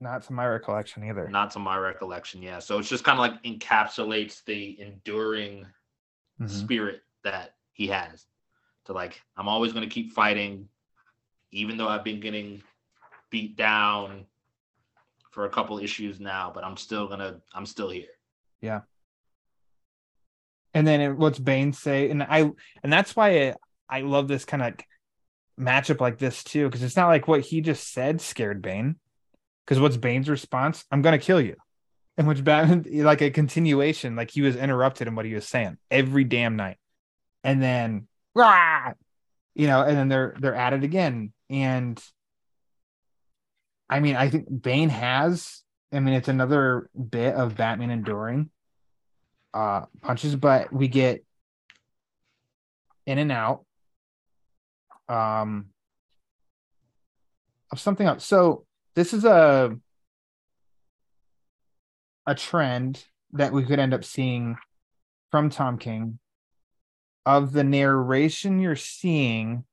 [0.00, 1.28] Not to my recollection either.
[1.28, 2.58] Not to my recollection, yeah.
[2.58, 5.66] So it's just kind of like encapsulates the enduring
[6.40, 6.50] Mhm.
[6.50, 8.26] spirit that he has.
[8.86, 10.68] To like, I'm always gonna keep fighting,
[11.52, 12.62] even though I've been getting
[13.30, 14.26] beat down
[15.30, 18.10] for a couple issues now, but I'm still gonna I'm still here.
[18.60, 18.82] Yeah.
[20.74, 22.50] And then it, what's Bane say, and I
[22.82, 23.54] and that's why I,
[23.88, 24.74] I love this kind of
[25.58, 28.96] matchup like this too, because it's not like what he just said scared Bane.
[29.64, 30.84] Because what's Bane's response?
[30.90, 31.56] I'm gonna kill you.
[32.16, 35.78] And which Batman like a continuation, like he was interrupted in what he was saying
[35.90, 36.76] every damn night.
[37.42, 38.92] And then rah,
[39.54, 41.32] you know, and then they're they're at it again.
[41.50, 42.02] And
[43.88, 45.62] I mean, I think Bane has.
[45.92, 48.50] I mean, it's another bit of Batman enduring
[49.52, 51.24] uh punches, but we get
[53.06, 53.64] in and out
[55.08, 55.66] um
[57.70, 58.24] of something else.
[58.24, 58.64] So
[58.94, 59.76] this is a
[62.26, 64.56] a trend that we could end up seeing
[65.30, 66.18] from Tom King
[67.26, 69.64] of the narration you're seeing,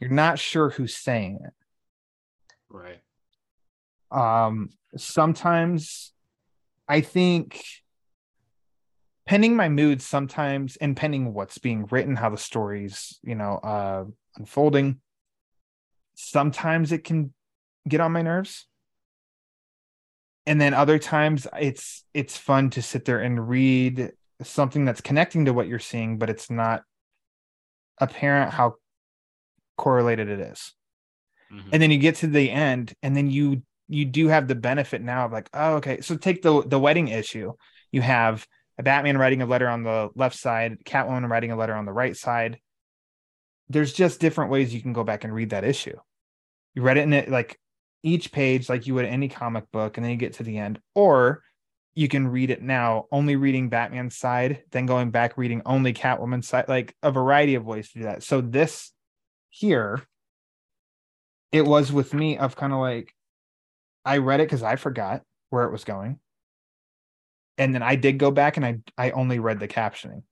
[0.00, 1.52] you're not sure who's saying it.
[2.68, 3.00] Right.
[4.10, 6.12] Um, sometimes
[6.88, 7.64] I think
[9.26, 14.04] pending my mood sometimes and pending what's being written, how the story's, you know, uh
[14.36, 15.00] unfolding,
[16.14, 17.32] sometimes it can
[17.88, 18.66] get on my nerves.
[20.46, 24.12] And then other times it's it's fun to sit there and read
[24.42, 26.82] something that's connecting to what you're seeing, but it's not
[27.98, 28.74] apparent how
[29.76, 30.74] correlated it is.
[31.50, 31.68] Mhm.
[31.72, 35.00] And then you get to the end, and then you you do have the benefit
[35.00, 36.00] now of like, oh, okay.
[36.00, 37.52] So take the the wedding issue.
[37.92, 38.46] You have
[38.78, 41.92] a Batman writing a letter on the left side, Catwoman writing a letter on the
[41.92, 42.58] right side.
[43.68, 45.96] There's just different ways you can go back and read that issue.
[46.74, 47.58] You read it in it like
[48.02, 50.80] each page, like you would any comic book, and then you get to the end,
[50.94, 51.42] or
[51.96, 56.46] you can read it now, only reading Batman's side, then going back reading only Catwoman's
[56.46, 58.22] side, like a variety of ways to do that.
[58.22, 58.92] So this
[59.48, 60.02] here,
[61.52, 63.14] it was with me of kind of like
[64.04, 66.20] I read it because I forgot where it was going.
[67.56, 70.22] And then I did go back and I I only read the captioning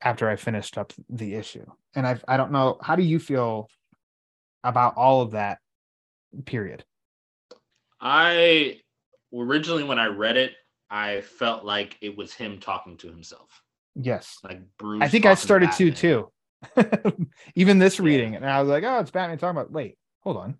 [0.00, 1.66] after I finished up the issue.
[1.94, 3.68] And I I don't know how do you feel
[4.62, 5.58] about all of that
[6.42, 6.84] period?
[8.00, 8.80] I
[9.34, 10.52] originally when I read it,
[10.90, 13.62] I felt like it was him talking to himself.
[13.94, 14.38] Yes.
[14.42, 15.02] Like Bruce.
[15.02, 16.30] I think I started to too.
[17.54, 18.04] Even this Yeah.
[18.04, 20.56] reading, and I was like, "Oh, it's Batman talking about." Wait, hold on.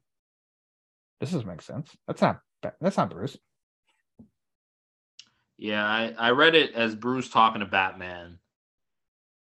[1.21, 1.91] This doesn't make sense.
[2.07, 2.41] That's not.
[2.81, 3.39] That's not Bruce.
[5.57, 8.39] Yeah, I, I read it as Bruce talking to Batman,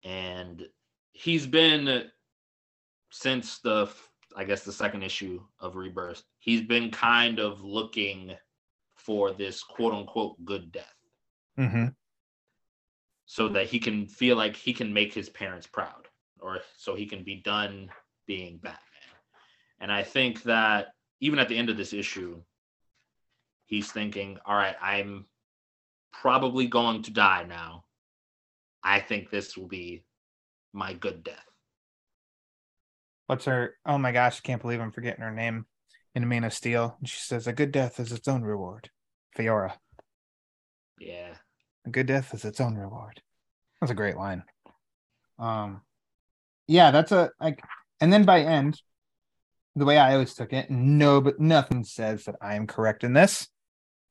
[0.04, 0.64] and
[1.12, 2.06] he's been
[3.12, 3.90] since the
[4.36, 6.24] I guess the second issue of Rebirth.
[6.40, 8.36] He's been kind of looking
[8.96, 10.96] for this quote unquote good death,
[11.58, 11.88] Mm-hmm.
[13.26, 16.08] so that he can feel like he can make his parents proud,
[16.40, 17.90] or so he can be done
[18.26, 18.80] being Batman.
[19.80, 20.88] And I think that
[21.20, 22.42] even at the end of this issue,
[23.66, 25.26] he's thinking, "All right, I'm
[26.12, 27.86] probably going to die now.
[28.84, 30.04] I think this will be
[30.74, 31.53] my good death.
[33.34, 33.74] What's her?
[33.84, 35.66] Oh my gosh, I can't believe I'm forgetting her name
[36.14, 36.96] in Man of Steel.
[37.00, 38.92] And she says, "A good death is its own reward."
[39.36, 39.74] Faora.
[41.00, 41.34] Yeah.
[41.84, 43.24] A good death is its own reward.
[43.82, 44.44] That's a great line.
[45.40, 45.82] Um,
[46.68, 47.60] yeah, that's a like,
[48.00, 48.80] and then by end,
[49.76, 53.14] the way I always took it, no, but nothing says that I am correct in
[53.14, 53.48] this.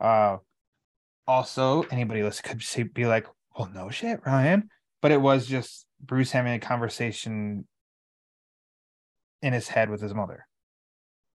[0.01, 0.39] Uh,
[1.29, 4.69] also, anybody listening could say, be like, "Well, no shit, Ryan,"
[5.01, 7.69] but it was just Bruce having a conversation
[9.43, 10.47] in his head with his mother,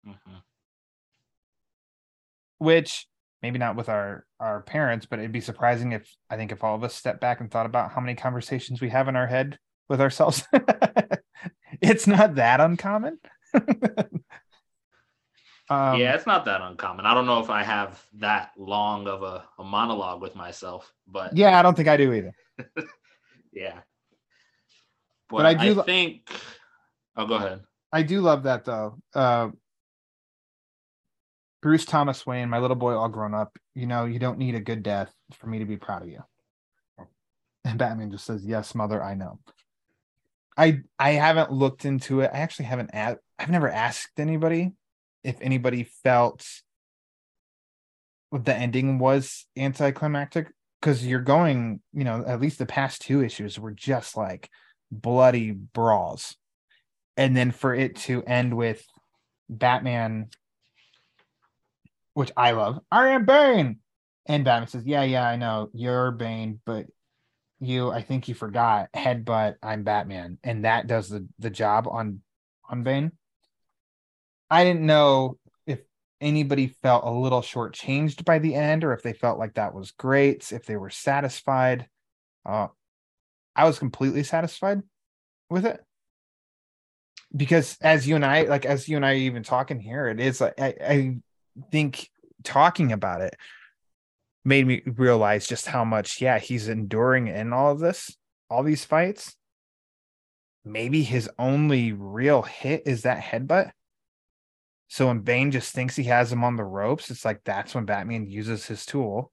[0.08, 0.42] Mhm.
[2.58, 3.08] which
[3.42, 6.76] maybe not with our our parents, but it'd be surprising if I think if all
[6.76, 9.60] of us stepped back and thought about how many conversations we have in our head
[9.90, 10.48] with ourselves.
[11.82, 13.20] it's not that uncommon.
[15.70, 17.06] um, yeah, it's not that uncommon.
[17.06, 21.36] I don't know if I have that long of a, a monologue with myself, but
[21.36, 22.34] yeah, I don't think I do either.
[23.52, 23.80] yeah.
[25.30, 26.30] But I I do li- think.
[27.16, 27.62] Oh, go ahead.
[27.92, 28.98] I do love that though.
[29.14, 29.50] Uh,
[31.62, 33.58] Bruce Thomas Wayne, my little boy, all grown up.
[33.74, 36.24] You know, you don't need a good death for me to be proud of you.
[37.66, 39.40] And Batman just says, "Yes, mother, I know."
[40.56, 42.32] I I haven't looked into it.
[42.34, 42.92] I actually haven't.
[42.94, 44.74] a- I've never asked anybody
[45.24, 46.46] if anybody felt
[48.32, 51.82] the ending was anticlimactic because you're going.
[51.94, 54.50] You know, at least the past two issues were just like
[54.92, 56.38] bloody brawls
[57.18, 58.86] and then for it to end with
[59.50, 60.30] Batman,
[62.14, 63.80] which I love, I am Bane,
[64.28, 66.86] and Batman says, "Yeah, yeah, I know you're Bane, but
[67.60, 72.22] you, I think you forgot, headbutt, I'm Batman," and that does the the job on
[72.70, 73.12] on Bane.
[74.50, 75.80] I didn't know if
[76.22, 79.92] anybody felt a little shortchanged by the end, or if they felt like that was
[79.92, 81.88] great, if they were satisfied.
[82.46, 82.68] Uh,
[83.56, 84.84] I was completely satisfied
[85.50, 85.84] with it
[87.36, 90.42] because as you and I like as you and I even talking here, it is
[90.42, 91.18] like I, I
[91.72, 92.10] think
[92.44, 93.36] talking about it
[94.46, 98.16] made me realize just how much, yeah, he's enduring in all of this,
[98.50, 99.36] all these fights.
[100.68, 103.72] maybe his only real hit is that headbutt.
[104.90, 107.86] So when Bane just thinks he has him on the ropes, it's like that's when
[107.86, 109.32] Batman uses his tool.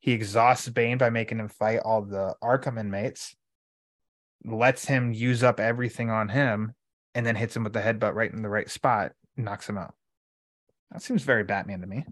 [0.00, 3.36] He exhausts Bane by making him fight all the Arkham inmates,
[4.44, 6.74] lets him use up everything on him,
[7.16, 9.94] and then hits him with the headbutt right in the right spot, knocks him out.
[10.92, 12.04] That seems very Batman to me.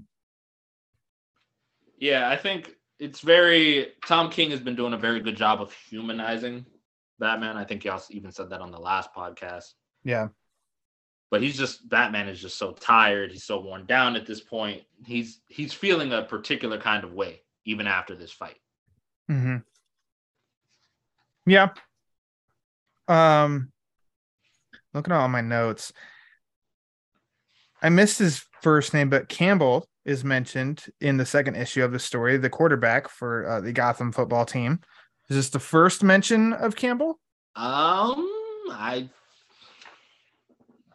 [1.99, 5.75] Yeah, I think it's very Tom King has been doing a very good job of
[5.91, 6.65] humanizing
[7.19, 7.59] Batman.
[7.59, 9.75] I think he also even said that on the last podcast.
[10.05, 10.29] Yeah.
[11.31, 13.31] But he's just Batman is just so tired.
[13.31, 14.85] He's so worn down at this point.
[15.05, 18.57] He's he's feeling a particular kind of way even after this fight.
[19.31, 19.57] Mm-hmm.
[21.47, 21.69] Yeah.
[23.07, 23.71] Um
[24.95, 25.93] looking at all my notes.
[27.83, 31.99] I missed his first name, but Campbell is mentioned in the second issue of the
[31.99, 34.81] story, the quarterback for uh, the Gotham football team.
[35.29, 37.19] Is this the first mention of Campbell?
[37.57, 38.27] Um,
[38.71, 39.09] I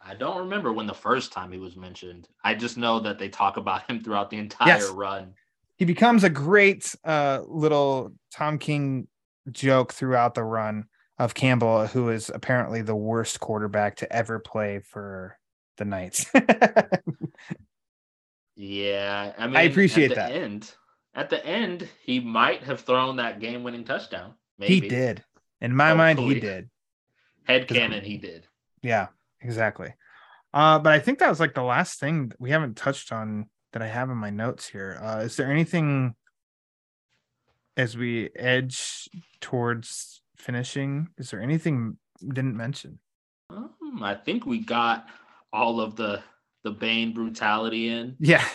[0.05, 2.27] I don't remember when the first time he was mentioned.
[2.43, 4.89] I just know that they talk about him throughout the entire Yes.
[4.89, 5.33] run.
[5.77, 9.07] He becomes a great uh, little Tom King
[9.51, 10.85] joke throughout the run
[11.19, 15.37] of Campbell, who is apparently the worst quarterback to ever play for
[15.77, 16.25] the Knights.
[18.55, 20.31] Yeah, I mean, I appreciate at that.
[20.33, 20.73] the End,
[21.15, 24.33] at the end, he might have thrown that game-winning touchdown.
[24.59, 25.23] he did.
[25.61, 26.69] In my mind, he did.
[27.45, 28.47] Head canon, he did.
[28.81, 29.07] Yeah,
[29.39, 29.93] exactly.
[30.53, 33.81] Uh, but I think that was like the last thing we haven't touched on that
[33.81, 34.99] I have in my notes here.
[35.01, 36.15] Uh, is there anything
[37.77, 39.09] as we edge
[39.39, 41.09] towards finishing?
[41.17, 42.99] Is there anything didn't mention?
[43.49, 45.07] Um, I think we got
[45.53, 46.23] all of the
[46.63, 48.15] the Bane brutality in.
[48.19, 48.45] Yeah.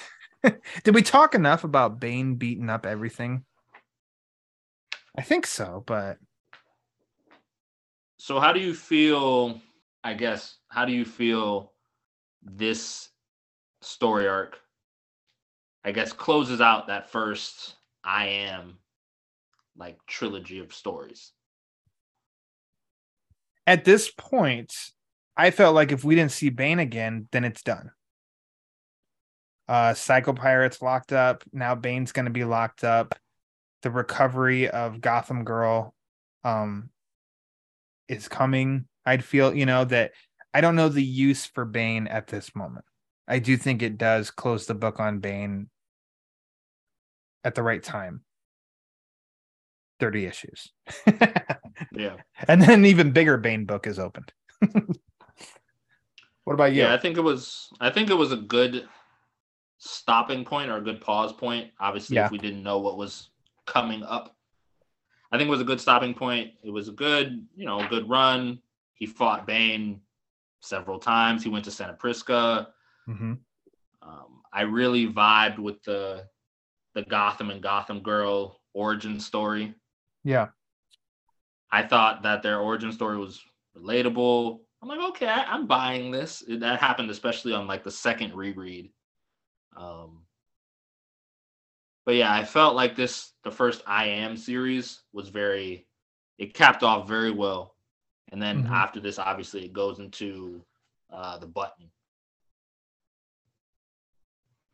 [0.84, 3.44] Did we talk enough about Bane beating up everything?
[5.16, 6.18] I think so, but
[8.18, 9.60] So how do you feel?
[10.02, 11.72] I guess how do you feel
[12.42, 13.08] this
[13.80, 14.58] story arc?
[15.84, 18.78] I guess closes out that first I am
[19.76, 21.32] like trilogy of stories.
[23.66, 24.74] At this point,
[25.36, 27.90] I felt like if we didn't see Bane again, then it's done.
[29.66, 31.42] Uh Psycho Pirates locked up.
[31.52, 33.14] Now Bane's gonna be locked up.
[33.82, 35.94] The recovery of Gotham Girl
[36.44, 36.90] um
[38.08, 38.86] is coming.
[39.06, 40.12] I'd feel, you know, that
[40.52, 42.84] I don't know the use for Bane at this moment.
[43.26, 45.68] I do think it does close the book on Bane
[47.42, 48.22] at the right time.
[50.00, 50.72] 30 issues.
[51.92, 52.16] Yeah.
[52.48, 54.32] and then an even bigger Bane book is opened.
[56.44, 56.82] what about you?
[56.82, 58.88] Yeah, I think it was I think it was a good
[59.78, 61.70] stopping point or a good pause point.
[61.80, 62.26] Obviously, Yeah.
[62.26, 63.30] if we didn't know what was
[63.66, 64.36] coming up.
[65.32, 66.52] I think it was a good stopping point.
[66.62, 68.60] It was a good, you know, good run.
[68.94, 70.00] He fought Bane
[70.60, 71.42] several times.
[71.42, 72.68] He went to Santa Prisca.
[73.08, 73.38] Mhm.
[74.02, 76.28] Um, I really vibed with the
[76.94, 79.74] the Gotham and Gotham Girl origin story.
[80.22, 80.48] Yeah.
[81.70, 83.42] I thought that their origin story was
[83.76, 84.60] relatable.
[84.82, 86.42] I'm like, okay, I, I'm buying this.
[86.42, 88.90] It- that happened especially on like the second reread.
[89.76, 90.22] Um,
[92.06, 95.86] but yeah, I felt like this the first I Am series was very
[96.38, 97.76] it capped off very well.
[98.32, 98.70] And then Mhm.
[98.70, 100.64] after this, obviously it goes into
[101.10, 101.90] uh the button.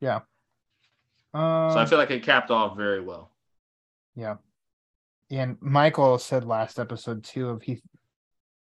[0.01, 0.21] Yeah.
[1.35, 3.31] Um, So I feel like it capped off very well.
[4.17, 4.37] yeah.
[5.31, 7.81] And Michael said last episode too of he,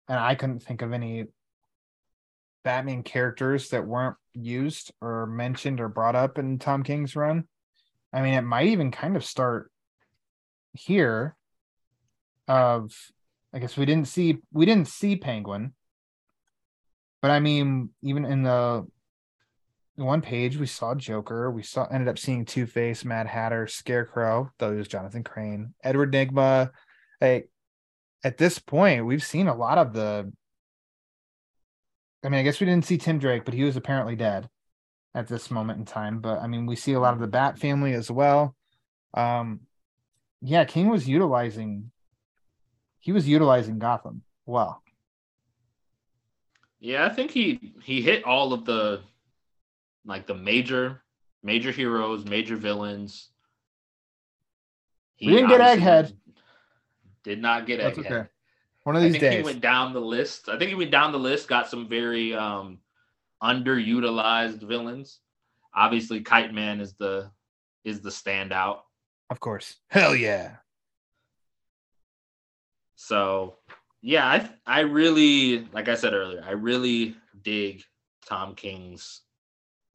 [0.08, 1.26] and I couldn't think of any
[2.62, 7.44] Batman characters that weren't used or mentioned or brought up in Tom King's run.
[8.12, 9.70] I mean, it might even kind of start
[10.72, 11.36] here.
[12.46, 12.92] Of,
[13.54, 15.72] I guess we didn't see we didn't see Penguin,
[17.22, 18.86] but I mean, even in the
[19.96, 24.50] one page we saw Joker, we saw ended up seeing Two Face, Mad Hatter, Scarecrow,
[24.60, 26.70] was Jonathan Crane, Edward Nygma.
[27.20, 27.48] Like
[28.24, 30.32] at this point, we've seen a lot of the.
[32.24, 34.48] I mean, I guess we didn't see Tim Drake, but he was apparently dead
[35.14, 36.20] at this moment in time.
[36.20, 38.56] But I mean, we see a lot of the Bat family as well.
[39.12, 39.60] Um,
[40.42, 41.90] yeah, King was utilizing.
[42.98, 44.82] He was utilizing Gotham well.
[46.80, 49.02] Yeah, I think he he hit all of the
[50.06, 51.02] like the major
[51.42, 53.28] major heroes, major villains.
[55.16, 56.12] He We didn't get Egghead.
[57.22, 58.06] Did not get That's Egghead.
[58.06, 58.28] okay.
[58.84, 59.36] One of I these think days.
[59.38, 60.48] he went down the list.
[60.48, 62.78] I think he went down the list, got some very um
[63.42, 65.20] underutilized villains.
[65.74, 67.30] Obviously, Kite Man is the
[67.84, 68.80] is the standout.
[69.30, 69.76] Of course.
[69.88, 70.56] Hell yeah.
[72.96, 73.56] So
[74.02, 77.82] yeah, I I really like I said earlier, I really dig
[78.26, 79.20] Tom King's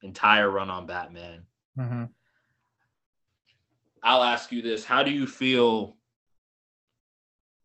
[0.01, 1.43] entire run on Batman.
[1.77, 2.05] Mm-hmm.
[4.03, 5.97] I'll ask you this: How do you feel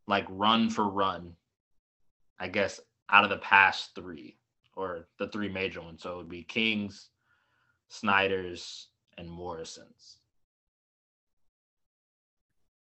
[0.07, 1.35] like run for run?
[2.39, 4.37] I guess out of the past three
[4.77, 7.11] or the three major ones, so it would be King's,
[7.89, 10.19] Snyder's, and Morrison's.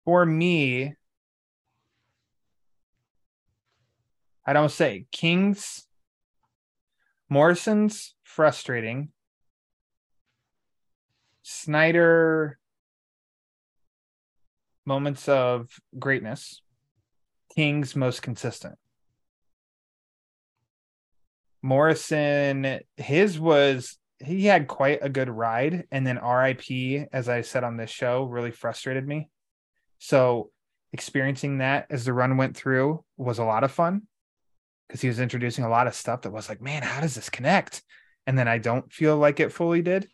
[0.04, 0.94] For me,
[4.44, 5.86] I don't say Kings,
[7.28, 9.10] Morrison's frustrating.
[11.42, 12.58] Snyder
[14.84, 16.60] moments of greatness.
[17.54, 18.76] King's most consistent.
[21.62, 27.64] Morrison, his was he had quite a good ride, and then RIP, as I said
[27.64, 29.28] on this show, really frustrated me.
[29.98, 30.50] So
[30.92, 34.02] experiencing that as the run went through was a lot of fun
[34.86, 37.30] because he was introducing a lot of stuff that was like, man, how does this
[37.30, 37.82] connect?
[38.26, 40.08] And then I don't feel like it fully did.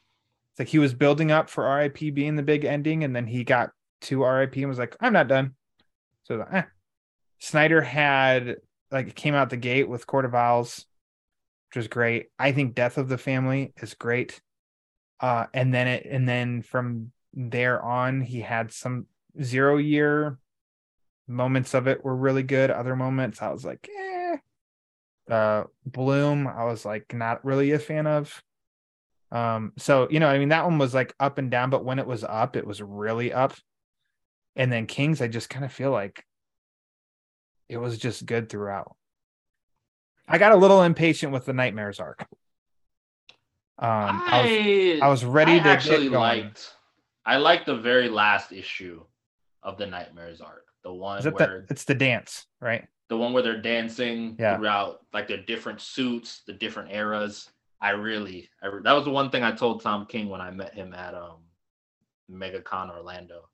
[0.58, 3.44] It's like he was building up for RIP being the big ending, and then he
[3.44, 3.70] got
[4.02, 5.54] to RIP and was like, I'm not done.
[6.24, 6.64] So eh.
[7.38, 8.56] Snyder had
[8.90, 10.84] like it came out the gate with Court of Owls,
[11.68, 12.26] which was great.
[12.40, 14.40] I think Death of the Family is great.
[15.20, 19.06] Uh, and then it and then from there on, he had some
[19.40, 20.38] zero year
[21.28, 22.72] moments of it were really good.
[22.72, 24.36] Other moments I was like, eh.
[25.32, 28.42] Uh, Bloom, I was like not really a fan of.
[29.30, 31.98] Um, so you know, I mean, that one was like up and down, but when
[31.98, 33.54] it was up, it was really up.
[34.56, 36.24] And then Kings, I just kind of feel like
[37.68, 38.96] it was just good throughout.
[40.26, 42.26] I got a little impatient with the Knightmares arc.
[43.80, 46.74] Um, I, was, I was ready I to actually liked.
[47.24, 49.04] I liked the very last issue
[49.62, 52.86] of the Knightmares arc, the one where the, it's the dance, right?
[53.08, 54.56] the one where they're dancing Yeah.
[54.56, 57.50] throughout like their different suits, the different eras.
[57.80, 60.74] I really, I, that was the one thing I told Tom King when I met
[60.74, 61.38] him at um
[62.30, 63.48] MegaCon Orlando.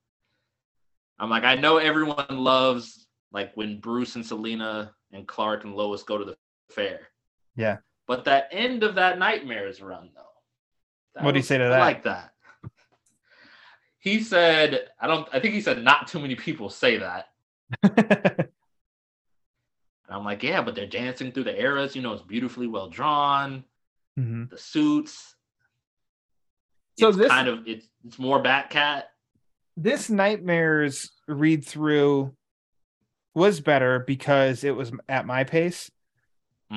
[1.19, 6.03] I'm like, I know everyone loves like when Bruce and Selina and Clark and Lois
[6.03, 6.37] go to the
[6.71, 7.01] fair.
[7.57, 7.77] Yeah.
[8.07, 10.23] But that end of that Knightmares run though.
[11.15, 11.81] that What'd he was- say to that?
[11.81, 12.31] I like that.
[13.99, 17.29] He said, I don't I think he said not too many people say that.
[20.07, 21.97] And I'm like, yeah, but they're dancing through the eras.
[21.97, 23.65] You know, it's beautifully well drawn.
[24.19, 24.51] Mhm.
[24.51, 25.35] The suits.
[26.99, 29.05] So it's this- kind of it's it's more Batcat.
[29.77, 32.37] This Knightmares read through
[33.35, 35.91] was better because it was at my pace.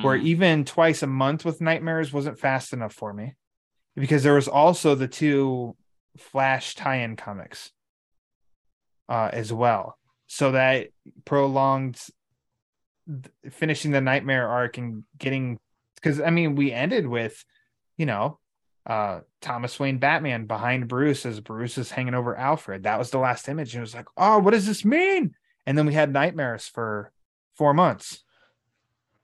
[0.02, 0.22] where Mhm.
[0.24, 3.34] even twice a month with Knightmares wasn't fast enough for me
[3.96, 5.76] because there was also the two
[6.16, 7.72] flash tie-in comics
[9.08, 10.90] uh as well so that
[11.24, 11.98] prolonged
[13.50, 15.58] finishing the Knightmare arc and getting
[15.98, 17.44] because i mean we ended with
[17.96, 18.38] you know
[18.86, 22.84] uh thomas wayne batman behind bruce as bruce is hanging over alfred.
[22.84, 23.74] That was the last image.
[23.74, 25.34] And it was like oh what does this mean?
[25.66, 27.12] And then we had Knightmares for
[27.54, 28.24] four months.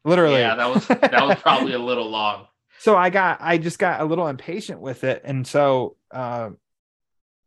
[0.05, 0.41] Literally.
[0.41, 2.49] Yeah, that was that was probably a little long.
[2.81, 5.23] so i got i just got a little impatient with it.
[5.25, 6.51] And so uh,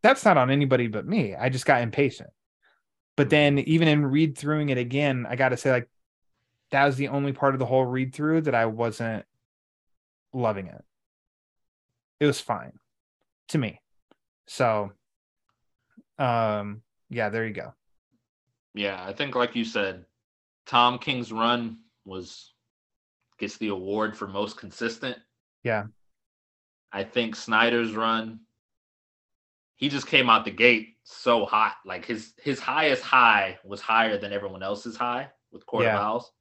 [0.02, 1.36] that's not on anybody but me.
[1.36, 2.30] I just got impatient.
[3.16, 5.90] But then even in read throughing it again i gotta say like
[6.72, 9.26] that was the only part of the whole read through that i wasn't
[10.34, 10.84] loving it
[12.20, 12.74] it was fine
[13.48, 13.82] to me
[14.48, 14.92] so
[16.20, 17.74] um yeah there you go
[18.74, 20.06] Yeah, I think like you said,
[20.66, 22.54] Tom King's run was
[23.40, 25.18] gets the award for most consistent.
[25.64, 25.86] Yeah.
[26.92, 28.42] I think Snyder's run,
[29.76, 31.76] he just came out the gate so hot.
[31.86, 35.96] Like his his highest high was higher than everyone else's high with Court Yeah.
[35.96, 36.32] of Owls.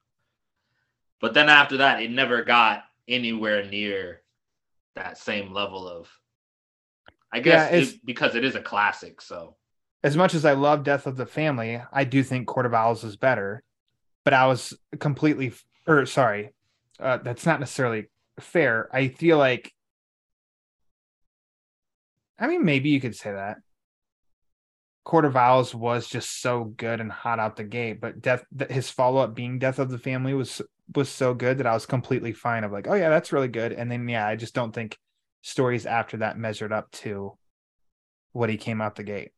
[1.19, 4.21] But then after that, it never got anywhere near
[4.95, 6.09] that same level of
[7.31, 9.21] I guess it's- it, because it is a classic.
[9.21, 9.55] So
[10.03, 13.03] as much as I love Death of the Family, I do think Court of Owls
[13.03, 13.63] is better.
[14.23, 15.53] But I was completely,
[15.85, 16.53] or sorry,
[16.99, 18.89] uh, that's not necessarily fair.
[18.93, 19.73] I feel like,
[22.39, 23.57] I mean, maybe you could say that.
[25.03, 28.89] Court of Owls was just so good and hot out the gate, but Death, his
[28.89, 30.61] follow up being Death of the Family was
[30.95, 32.63] was so good that I was completely fine.
[32.63, 33.71] Of like, oh yeah, that's really good.
[33.73, 34.97] And then yeah, I just don't think
[35.41, 37.37] stories after that measured up to
[38.31, 39.31] what he came out the gate.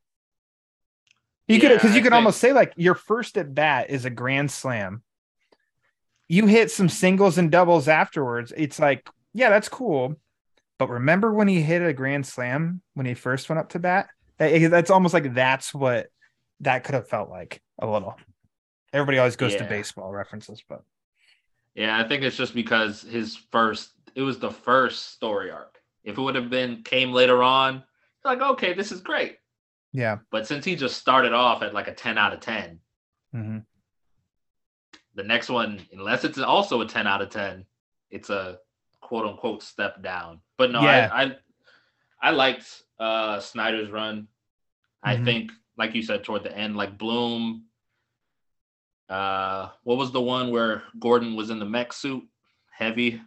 [1.47, 4.05] You could because you I could think- almost say like your first at bat is
[4.05, 5.01] a grand slam.
[6.27, 8.53] You hit some singles and doubles afterwards.
[8.55, 10.15] It's like, yeah, that's cool.
[10.77, 14.09] But remember when he hit a grand slam when he first went up to bat?
[14.37, 16.07] That- eh, That's almost like that's what
[16.61, 18.15] that could have felt like a little.
[18.93, 20.83] Everybody always goes to baseball references, but
[21.79, 25.77] Yeah, I think it's just because his first it was the first story arc.
[26.03, 27.83] If it would have been came later on,
[28.25, 29.37] like okay, this is great.
[29.93, 30.17] yeah.
[30.29, 32.79] But since he just started off at like a 10 out of 10,
[33.31, 33.57] hmm
[35.15, 37.65] the next one, unless it's also a 10 out of 10,
[38.11, 38.59] it's a
[39.01, 40.41] quote unquote step down.
[40.57, 41.09] But no, Yeah.
[41.11, 41.35] I, I
[42.21, 44.27] I liked uh Snyder's run.
[45.01, 45.23] I Mhm.
[45.23, 47.68] think, like you said, toward the end, like Bloom.
[49.09, 52.23] Uh what was the one where Gordon was in the mech suit?
[52.71, 53.21] Heavy,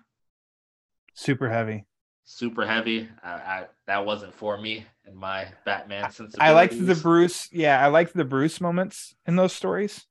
[1.15, 1.85] Super heavy.
[2.25, 3.09] super heavy.
[3.23, 6.39] I, I that wasn't for me and my Batman sensibilities.
[6.41, 7.49] I liked the Bruce.
[7.53, 10.07] Yeah, I liked the Bruce moments in those stories.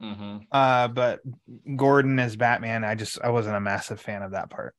[0.00, 1.20] hmm Uh, but
[1.76, 4.74] Gordon as Batman, I just I wasn't a massive fan of that part.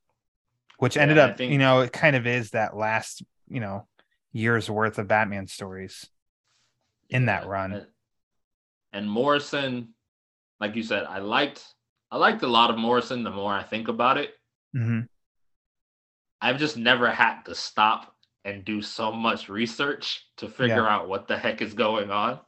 [0.78, 3.88] Which ended Yeah, up, think- you know, it kind of is that last, you know,
[4.34, 6.06] year's worth of Batman stories
[7.10, 7.86] in that run.
[8.92, 9.94] And Morrison,
[10.64, 11.62] like you said, I liked
[12.10, 14.34] I liked a lot of Morrison the more I think about it.
[14.74, 15.02] hmm
[16.42, 18.16] I've just never had to stop
[18.46, 22.40] and do so much research to figure out what the heck is going on.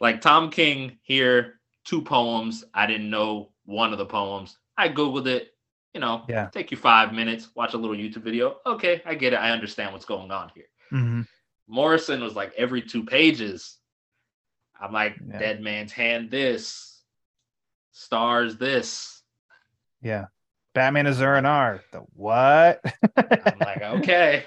[0.00, 2.64] Like Tom King here, two poems.
[2.74, 4.58] I didn't know one of the poems.
[4.76, 5.52] I Googled it,
[5.94, 6.48] you know, Yeah.
[6.52, 8.56] take you five minutes, watch a little YouTube video.
[8.66, 9.36] Okay, I get it.
[9.36, 10.68] I understand what's going on here.
[10.90, 11.22] hmm
[11.66, 13.76] Morrison was like every two pages.
[14.80, 15.38] I'm like, Yeah.
[15.38, 17.02] Dead Man's Hand this,
[17.92, 19.22] Stars this.
[20.02, 20.26] Yeah.
[20.74, 21.80] Batman Zur-En-Arrh.
[21.90, 22.80] The what?
[23.16, 24.44] I'm like, okay.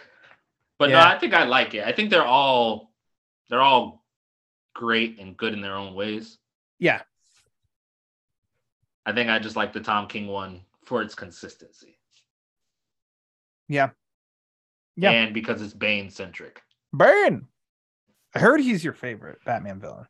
[0.80, 1.84] But no, I think I like it.
[1.86, 2.92] I think they're all
[3.50, 4.04] they're all
[4.74, 6.38] great and good in their own ways.
[6.80, 7.02] yeah.
[9.06, 11.98] I think I just like the Tom King one for its consistency.
[13.68, 13.90] Yeah.
[14.96, 15.10] Yeah.
[15.12, 16.62] And because it's Bane centric.
[16.96, 17.48] Bane.
[18.36, 20.06] I heard he's your favorite Batman villain.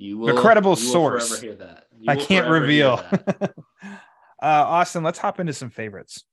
[0.00, 1.40] You will credible you will source.
[1.42, 1.84] hear that.
[1.98, 3.04] You I can't reveal.
[3.82, 3.92] uh,
[4.40, 6.24] Austin, let's hop into some favorites.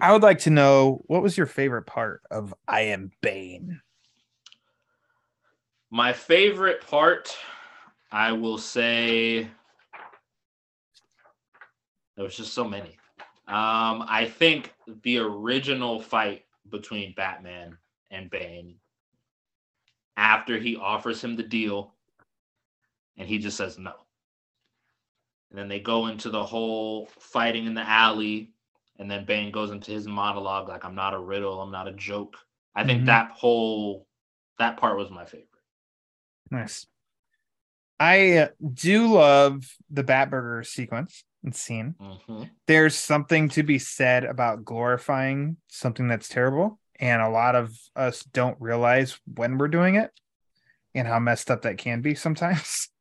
[0.00, 3.80] I would like to know what was your favorite part of I Am Bane?
[5.90, 7.36] My favorite part,
[8.12, 9.48] I will say,
[12.14, 12.96] there was just so many.
[13.48, 14.72] Um, I think
[15.02, 17.76] the original fight between Batman
[18.12, 18.76] and Bane,
[20.18, 21.94] after he offers him the deal,
[23.16, 23.94] and he just says no.
[25.50, 28.50] And then they go into the whole fighting in the alley,
[28.98, 31.92] and then Bane goes into his monologue like, "I'm not a riddle, I'm not a
[31.92, 32.36] joke."
[32.74, 33.06] I think Mhm.
[33.06, 34.06] that whole
[34.58, 35.48] that part was my favorite.
[36.50, 36.86] Nice.
[38.00, 41.94] I uh, do love the Batburger sequence and scene.
[41.98, 47.76] hmm There's something to be said about glorifying something that's terrible, and a lot of
[47.94, 50.10] us don't realize when we're doing it
[50.94, 52.88] and how messed up that can be sometimes.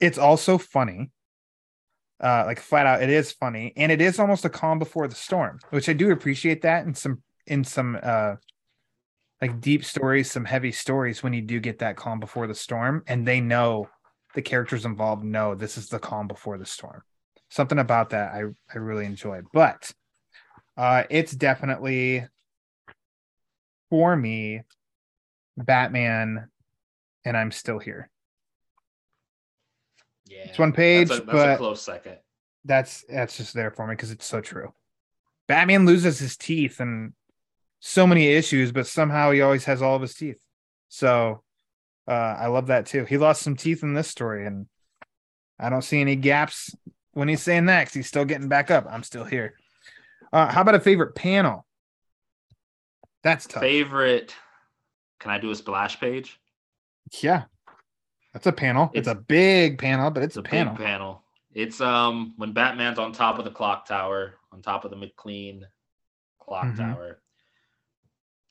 [0.00, 1.12] It's also funny.
[2.22, 5.14] Uh, like flat out, it is funny, and it is almost a calm before the
[5.14, 8.34] storm, which I do appreciate that in some in some uh
[9.40, 13.02] like deep stories, some heavy stories when you do get that calm before the storm,
[13.06, 13.88] and they know
[14.34, 17.02] the characters involved know this is the calm before the storm.
[17.50, 18.42] Something about that I
[18.74, 19.92] I really enjoyed, but
[20.76, 22.26] uh it's definitely
[23.90, 24.62] for me
[25.56, 26.48] Batman
[27.24, 28.10] and I'm still here.
[30.26, 32.16] Yeah, It's one page, That's a, that's but a close second.
[32.64, 34.72] that's that's just there for me because it's so true.
[35.48, 37.12] Batman loses his teeth and
[37.80, 40.40] so many issues, but somehow he always has all of his teeth.
[40.88, 41.42] So
[42.08, 43.04] uh, I love that too.
[43.04, 44.66] He lost some teeth in this story, and
[45.58, 46.74] I don't see any gaps
[47.12, 48.86] when he's saying that 'cause he's still getting back up.
[48.88, 49.54] I'm still here.
[50.32, 51.66] Uh, how about a favorite panel?
[53.24, 53.62] That's tough.
[53.62, 54.34] Favorite?
[55.18, 56.38] Can I do a splash page?
[57.22, 57.44] yeah,
[58.32, 58.90] that's a panel.
[58.94, 60.76] It's, It's- a big panel, but it's, It's a panel.
[60.76, 61.22] panel.
[61.52, 65.66] It's um when Batman's on top of the clock tower, on top of the McLean
[66.40, 66.76] clock Mhm.
[66.76, 67.22] tower.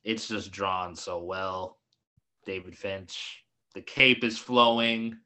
[0.03, 1.79] It's just drawn so well.
[2.45, 3.43] David Finch.
[3.73, 5.17] The cape is flowing.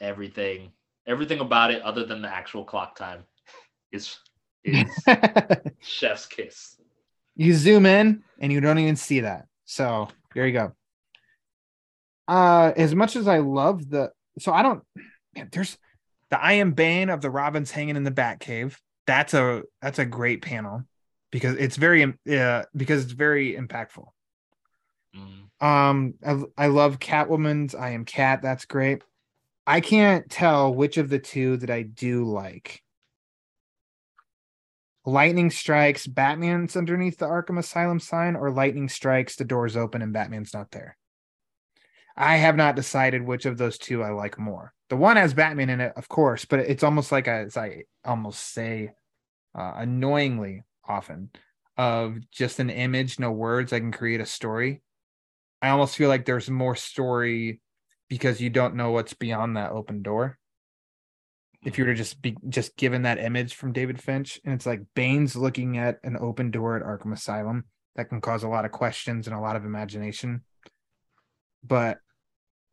[0.00, 0.72] Everything,
[1.06, 3.24] everything about it, other than the actual clock time,
[3.92, 4.18] is
[4.64, 4.84] is
[5.80, 6.76] chef's kiss.
[7.36, 9.46] you zoom in and you don't even see that.
[9.64, 10.72] So there you go.
[12.28, 14.82] Uh as much as I love the so I don't
[15.34, 15.78] man, there's
[16.30, 18.76] the I am Bane of the Robins hanging in the Batcave.
[19.06, 20.84] That's a that's a great panel
[21.30, 24.06] because it's very uh because it's very impactful.
[25.16, 25.64] Mm.
[25.64, 28.42] Um I, I love Catwoman's I am Cat.
[28.42, 29.02] That's great.
[29.66, 32.82] I can't tell which of the two that I do like.
[35.10, 40.12] Lightning strikes, Batman's underneath the Arkham Asylum sign, or lightning strikes, the doors open and
[40.12, 40.96] Batman's not there.
[42.16, 44.72] I have not decided which of those two I like more.
[44.88, 47.84] The one has Batman in it, of course, but it's almost like a, as I
[48.04, 48.92] almost say,
[49.52, 51.30] uh, annoyingly often
[51.76, 53.72] of just an image, no words.
[53.72, 54.80] I can create a story.
[55.60, 57.60] I almost feel like there's more story
[58.08, 60.38] because you don't know what's beyond that open door.
[61.64, 64.66] If you were to just be just given that image from David Finch, and it's
[64.66, 67.64] like Bane's looking at an open door at Arkham Asylum
[67.96, 70.42] that can cause a lot of questions and a lot of imagination.
[71.62, 71.98] But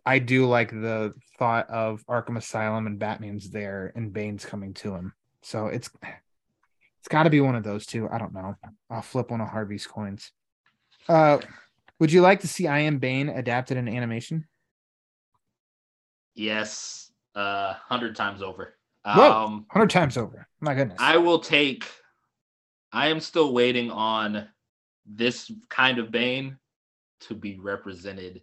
[0.05, 4.95] I do like the thought of Arkham Asylum and Batman's there and Bane's coming to
[4.95, 5.13] him.
[5.41, 5.89] So it's
[6.99, 8.07] it's got to be one of those two.
[8.09, 8.55] I don't know.
[8.89, 10.31] I'll flip one of Harvey's coins.
[11.09, 11.39] Uh,
[11.99, 14.47] would you like to see I Am Bane adapted in animation?
[16.35, 18.76] Yes, uh, hundred times over.
[19.07, 20.47] Um, hundred times over.
[20.59, 20.97] My goodness.
[20.99, 21.85] I will take.
[22.91, 24.47] I am still waiting on
[25.05, 26.57] this kind of Bane
[27.21, 28.41] to be represented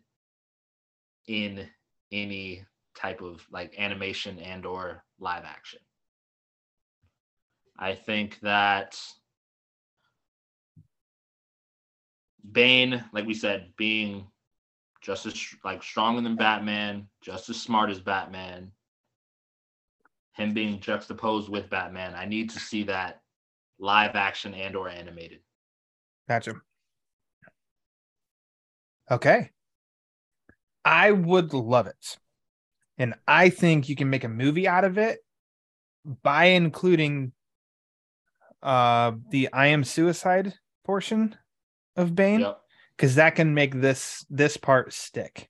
[1.27, 1.69] in
[2.11, 2.65] any
[2.97, 5.81] type of like animation and or live action.
[7.79, 8.99] I think that
[12.51, 14.27] Bane, like we said, being
[15.03, 15.35] just as
[15.65, 18.71] like stronger than Batman, just as smart as Batman,
[20.35, 22.15] him being juxtaposed with Batman.
[22.15, 23.21] I need to see that
[23.79, 25.41] live action and or animated.
[26.29, 26.55] Gotcha.
[29.11, 29.51] Okay.
[30.85, 32.19] I would love it.
[32.99, 35.19] And I think you can make a movie out of it
[36.23, 37.33] by including
[38.63, 40.55] uh the I am suicide
[40.85, 41.35] portion
[41.97, 42.61] of Bane Yep.
[42.97, 45.49] because that can make this this part stick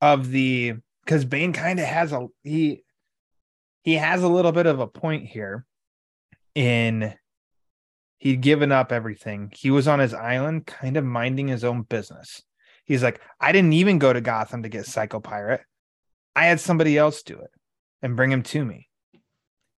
[0.00, 2.82] of the because Bane kind of has a he
[3.82, 5.64] he has a little bit of a point here
[6.54, 7.14] in
[8.18, 9.52] he'd given up everything.
[9.56, 12.42] He was on his island, kind of minding his own business.
[12.84, 15.62] He's like, I didn't even go to Gotham to get Psycho Pirate.
[16.36, 17.50] I had somebody else do it
[18.02, 18.88] and bring him to me.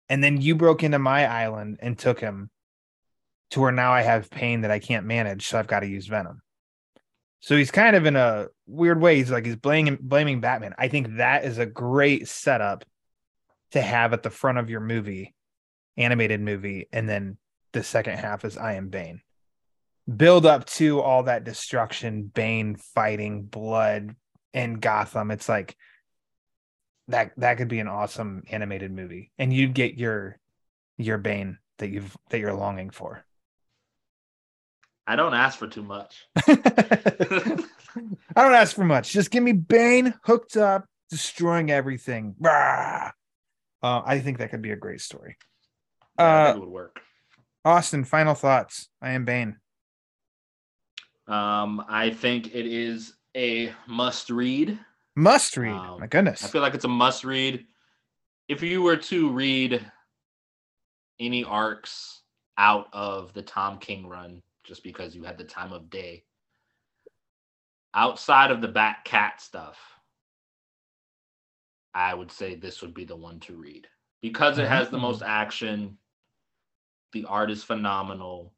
[0.09, 2.51] And then you broke into my island and took him
[3.53, 6.07] to where now I have pain that I can't manage, so I've got to use
[6.07, 6.41] Venom.
[7.41, 9.16] So he's kind of in a weird way.
[9.16, 10.74] He's like he's blaming blaming Batman.
[10.79, 12.85] I think that is a great setup
[13.73, 15.35] to have at the front of your movie,
[15.97, 17.36] animated movie, and then
[17.73, 19.20] the second half is I am Bane.
[20.15, 24.15] Build up to all that destruction, Bane fighting, blood,
[24.53, 25.31] and Gotham.
[25.31, 25.77] It's like
[27.09, 29.31] that that could be an awesome animated movie.
[29.39, 30.39] And you'd get your
[30.99, 33.24] your Bane that you've that you're longing for.
[35.07, 36.27] I don't ask for too much.
[36.36, 37.65] I
[38.36, 39.12] don't ask for much.
[39.12, 42.35] Just give me Bane hooked up, destroying everything.
[42.39, 43.12] Rah!
[43.82, 45.36] Uh, I think that could be a great story.
[46.18, 47.00] Yeah, Uh, it would work.
[47.64, 48.88] Austin, final thoughts.
[49.00, 49.56] I am Bane.
[51.26, 54.78] Um, I think it is a must read.
[55.14, 55.72] Must read.
[55.72, 56.44] Um, My goodness.
[56.44, 57.66] I feel like it's a must read.
[58.48, 59.84] If you were to read
[61.20, 62.22] any arcs
[62.59, 66.24] out of the Tom King run, just because you had the time of day,
[67.94, 69.78] outside of the Bat Cat stuff,
[71.94, 73.86] I would say this would be the one to read
[74.23, 75.98] because it has the most action.
[77.12, 78.55] The art is phenomenal.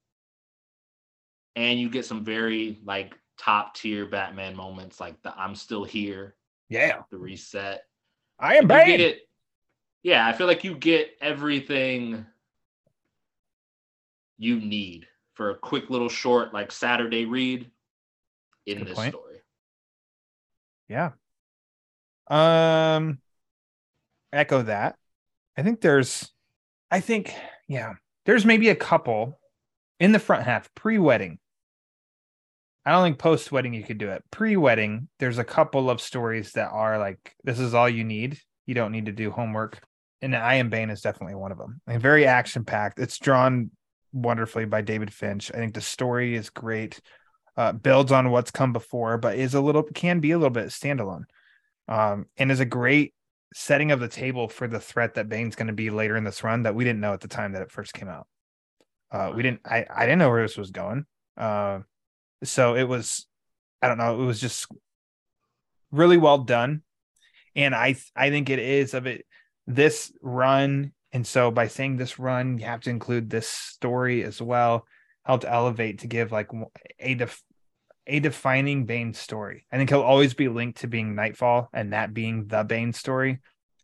[1.56, 6.36] And you get some very like top tier Batman moments like the I'm still here,
[6.68, 7.02] yeah.
[7.10, 7.84] the reset.
[8.38, 8.98] I am Bane.
[8.98, 9.18] get,
[10.02, 12.26] yeah, I feel like you get everything
[14.38, 17.70] you need for a quick little short like Saturday read
[18.66, 19.12] in Good this point.
[19.14, 19.38] story.
[20.88, 21.10] Yeah.
[22.28, 23.18] Um
[24.34, 24.96] echo that.
[25.56, 26.30] I think there's
[26.90, 27.34] I think
[27.68, 27.94] yeah,
[28.26, 29.38] there's maybe a couple
[30.00, 31.38] in the front half pre-wedding.
[32.86, 34.22] I don't think post-wedding you could do it.
[34.30, 38.38] Pre-wedding, there's a couple of stories that are like this is all you need.
[38.66, 39.80] You don't need to do homework.
[40.20, 41.80] And I am Bane is definitely one of them.
[41.86, 42.98] And very action-packed.
[42.98, 43.70] It's drawn
[44.12, 45.50] wonderfully by David Finch.
[45.52, 47.00] I think the story is great.
[47.56, 50.68] Uh, builds on what's come before, but is a little can be a little bit
[50.68, 51.24] standalone
[51.88, 53.14] um, and is a great
[53.56, 56.42] setting of the table for the threat that Bane's going to be later in this
[56.42, 58.26] run that we didn't know at the time that it first came out.
[59.12, 59.60] Uh, we didn't.
[59.64, 61.06] I I didn't know where this was going.
[61.36, 61.80] Uh,
[62.42, 63.26] so it was,
[63.80, 64.20] I don't know.
[64.20, 64.66] It was just
[65.92, 66.82] really well done,
[67.54, 69.24] and I I think it is of it
[69.68, 70.92] this run.
[71.12, 74.84] And so by saying this run, you have to include this story as well.
[75.24, 76.50] Helped elevate to give like
[76.98, 77.42] a def-
[78.06, 79.66] a defining Bane story.
[79.72, 83.40] I think he'll always be linked to being Knightfall and that being the Bane story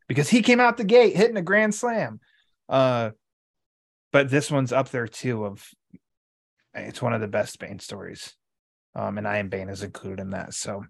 [0.09, 2.21] because he came out the gate hitting a grand slam.
[2.69, 3.11] Uh,
[4.13, 5.45] but this one's up there too.
[5.45, 5.69] Of
[6.75, 8.35] it's one of the best Bane stories,
[8.95, 10.55] um, and I am Bane is included in that.
[10.55, 10.85] So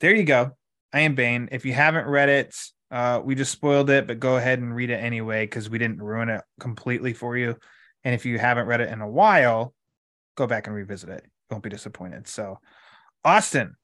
[0.00, 0.56] there you go.
[0.92, 1.48] I am Bane.
[1.52, 2.54] If you haven't read it,
[2.90, 6.02] uh, we just spoiled it, but go ahead and read it anyway because we didn't
[6.02, 7.56] ruin it completely for you.
[8.04, 9.74] And if you haven't read it in a while,
[10.36, 11.24] go back and revisit it.
[11.50, 12.28] You won't be disappointed.
[12.28, 12.58] So,
[13.24, 13.74] Austin,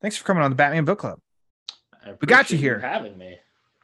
[0.00, 1.18] thanks for coming on the Batman Book Club.
[2.04, 2.80] I We got you here.
[2.80, 3.34] having me.
[3.34, 3.38] I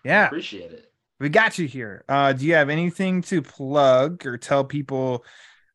[0.04, 0.92] Yeah, appreciate it.
[1.20, 2.04] we got you here.
[2.08, 5.24] Uh, do you have anything to plug or tell people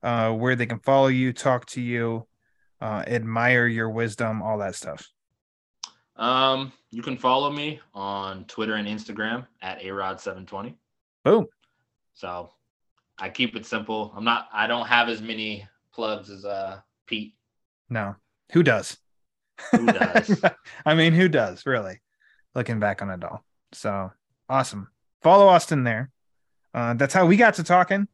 [0.01, 2.27] uh, where they can follow you, talk to you,
[2.81, 5.07] uh, admire your wisdom, all that stuff?
[6.17, 10.75] Um, you can follow me on Twitter and Instagram at arod720.
[11.23, 11.47] Boom.
[12.15, 12.51] So
[13.17, 14.11] I keep it simple.
[14.13, 14.49] I'm not.
[14.51, 16.81] I don't have as many plugs as uh
[17.13, 17.35] Pete.
[17.89, 18.15] No,
[18.51, 18.97] who does?
[19.71, 20.41] Who does?
[20.85, 22.01] I mean, who does really?
[22.55, 23.43] Looking back on it all.
[23.71, 24.11] So
[24.49, 24.89] awesome.
[25.21, 26.11] Follow Austin there.
[26.73, 28.07] Uh, that's how we got to talking.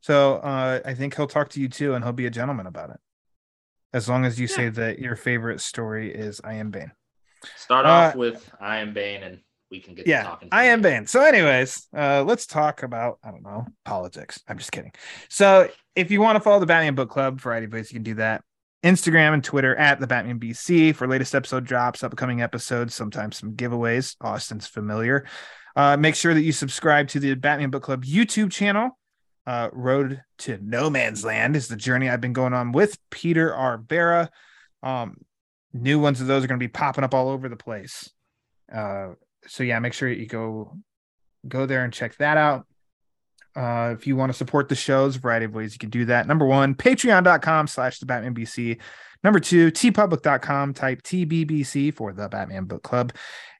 [0.00, 2.90] So uh, I think he'll talk to you too, and he'll be a gentleman about
[2.90, 3.00] it.
[3.92, 6.92] As long as you say that your favorite story is I am Bane.
[7.56, 9.40] Start Uh, off with I am Bane, and
[9.70, 10.36] we can get to Yeah.
[10.52, 10.82] I am.
[10.82, 11.06] Bane.
[11.06, 14.40] So, anyways, uh, let's talk about I don't know politics.
[14.48, 14.92] I'm just kidding.
[15.28, 18.02] So, if you want to follow the Batman Book Club, variety of ways you can
[18.04, 18.42] do that.
[18.84, 23.54] Instagram and Twitter at the Batman BC for latest episode drops, upcoming episodes, sometimes some
[23.54, 24.14] giveaways.
[24.20, 25.26] Austin's familiar.
[25.74, 28.96] Uh, make sure that you subscribe to the Batman Book Club YouTube channel.
[29.46, 33.50] Uh, Road to No Man's Land is the journey I've been going on with Peter
[33.50, 34.28] Arbera.
[34.82, 35.18] Um,
[35.72, 38.10] new ones of those are going to be popping up all over the place.
[38.72, 39.10] Uh,
[39.46, 40.76] so yeah, make sure you go
[41.46, 42.66] go there and check that out.
[43.54, 46.26] Uh, if you want to support the shows, variety of ways you can do that.
[46.26, 48.78] Number one, patreon.com slash the Batman BC.
[49.24, 53.12] Number two, teepublic.com, type TBBC for the Batman Book Club.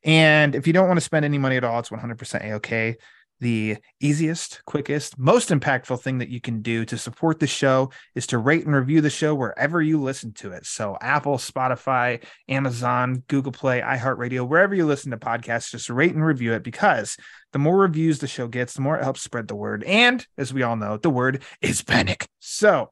[0.05, 2.97] And if you don't want to spend any money at all, it's 100% A-OK.
[3.41, 8.27] The easiest, quickest, most impactful thing that you can do to support the show is
[8.29, 10.65] to rate and review the show wherever you listen to it.
[10.65, 16.25] So Apple, Spotify, Amazon, Google Play, iHeartRadio, wherever you listen to podcasts, just rate and
[16.25, 17.17] review it because
[17.53, 19.85] the more reviews the show gets, the more it helps spread the word.
[19.85, 22.27] And as we all know, the word is panic.
[22.39, 22.91] So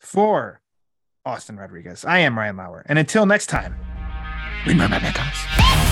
[0.00, 0.60] for
[1.24, 2.84] Austin Rodriguez, I am Ryan Lauer.
[2.86, 3.76] And until next time,
[4.66, 5.87] remember, guys.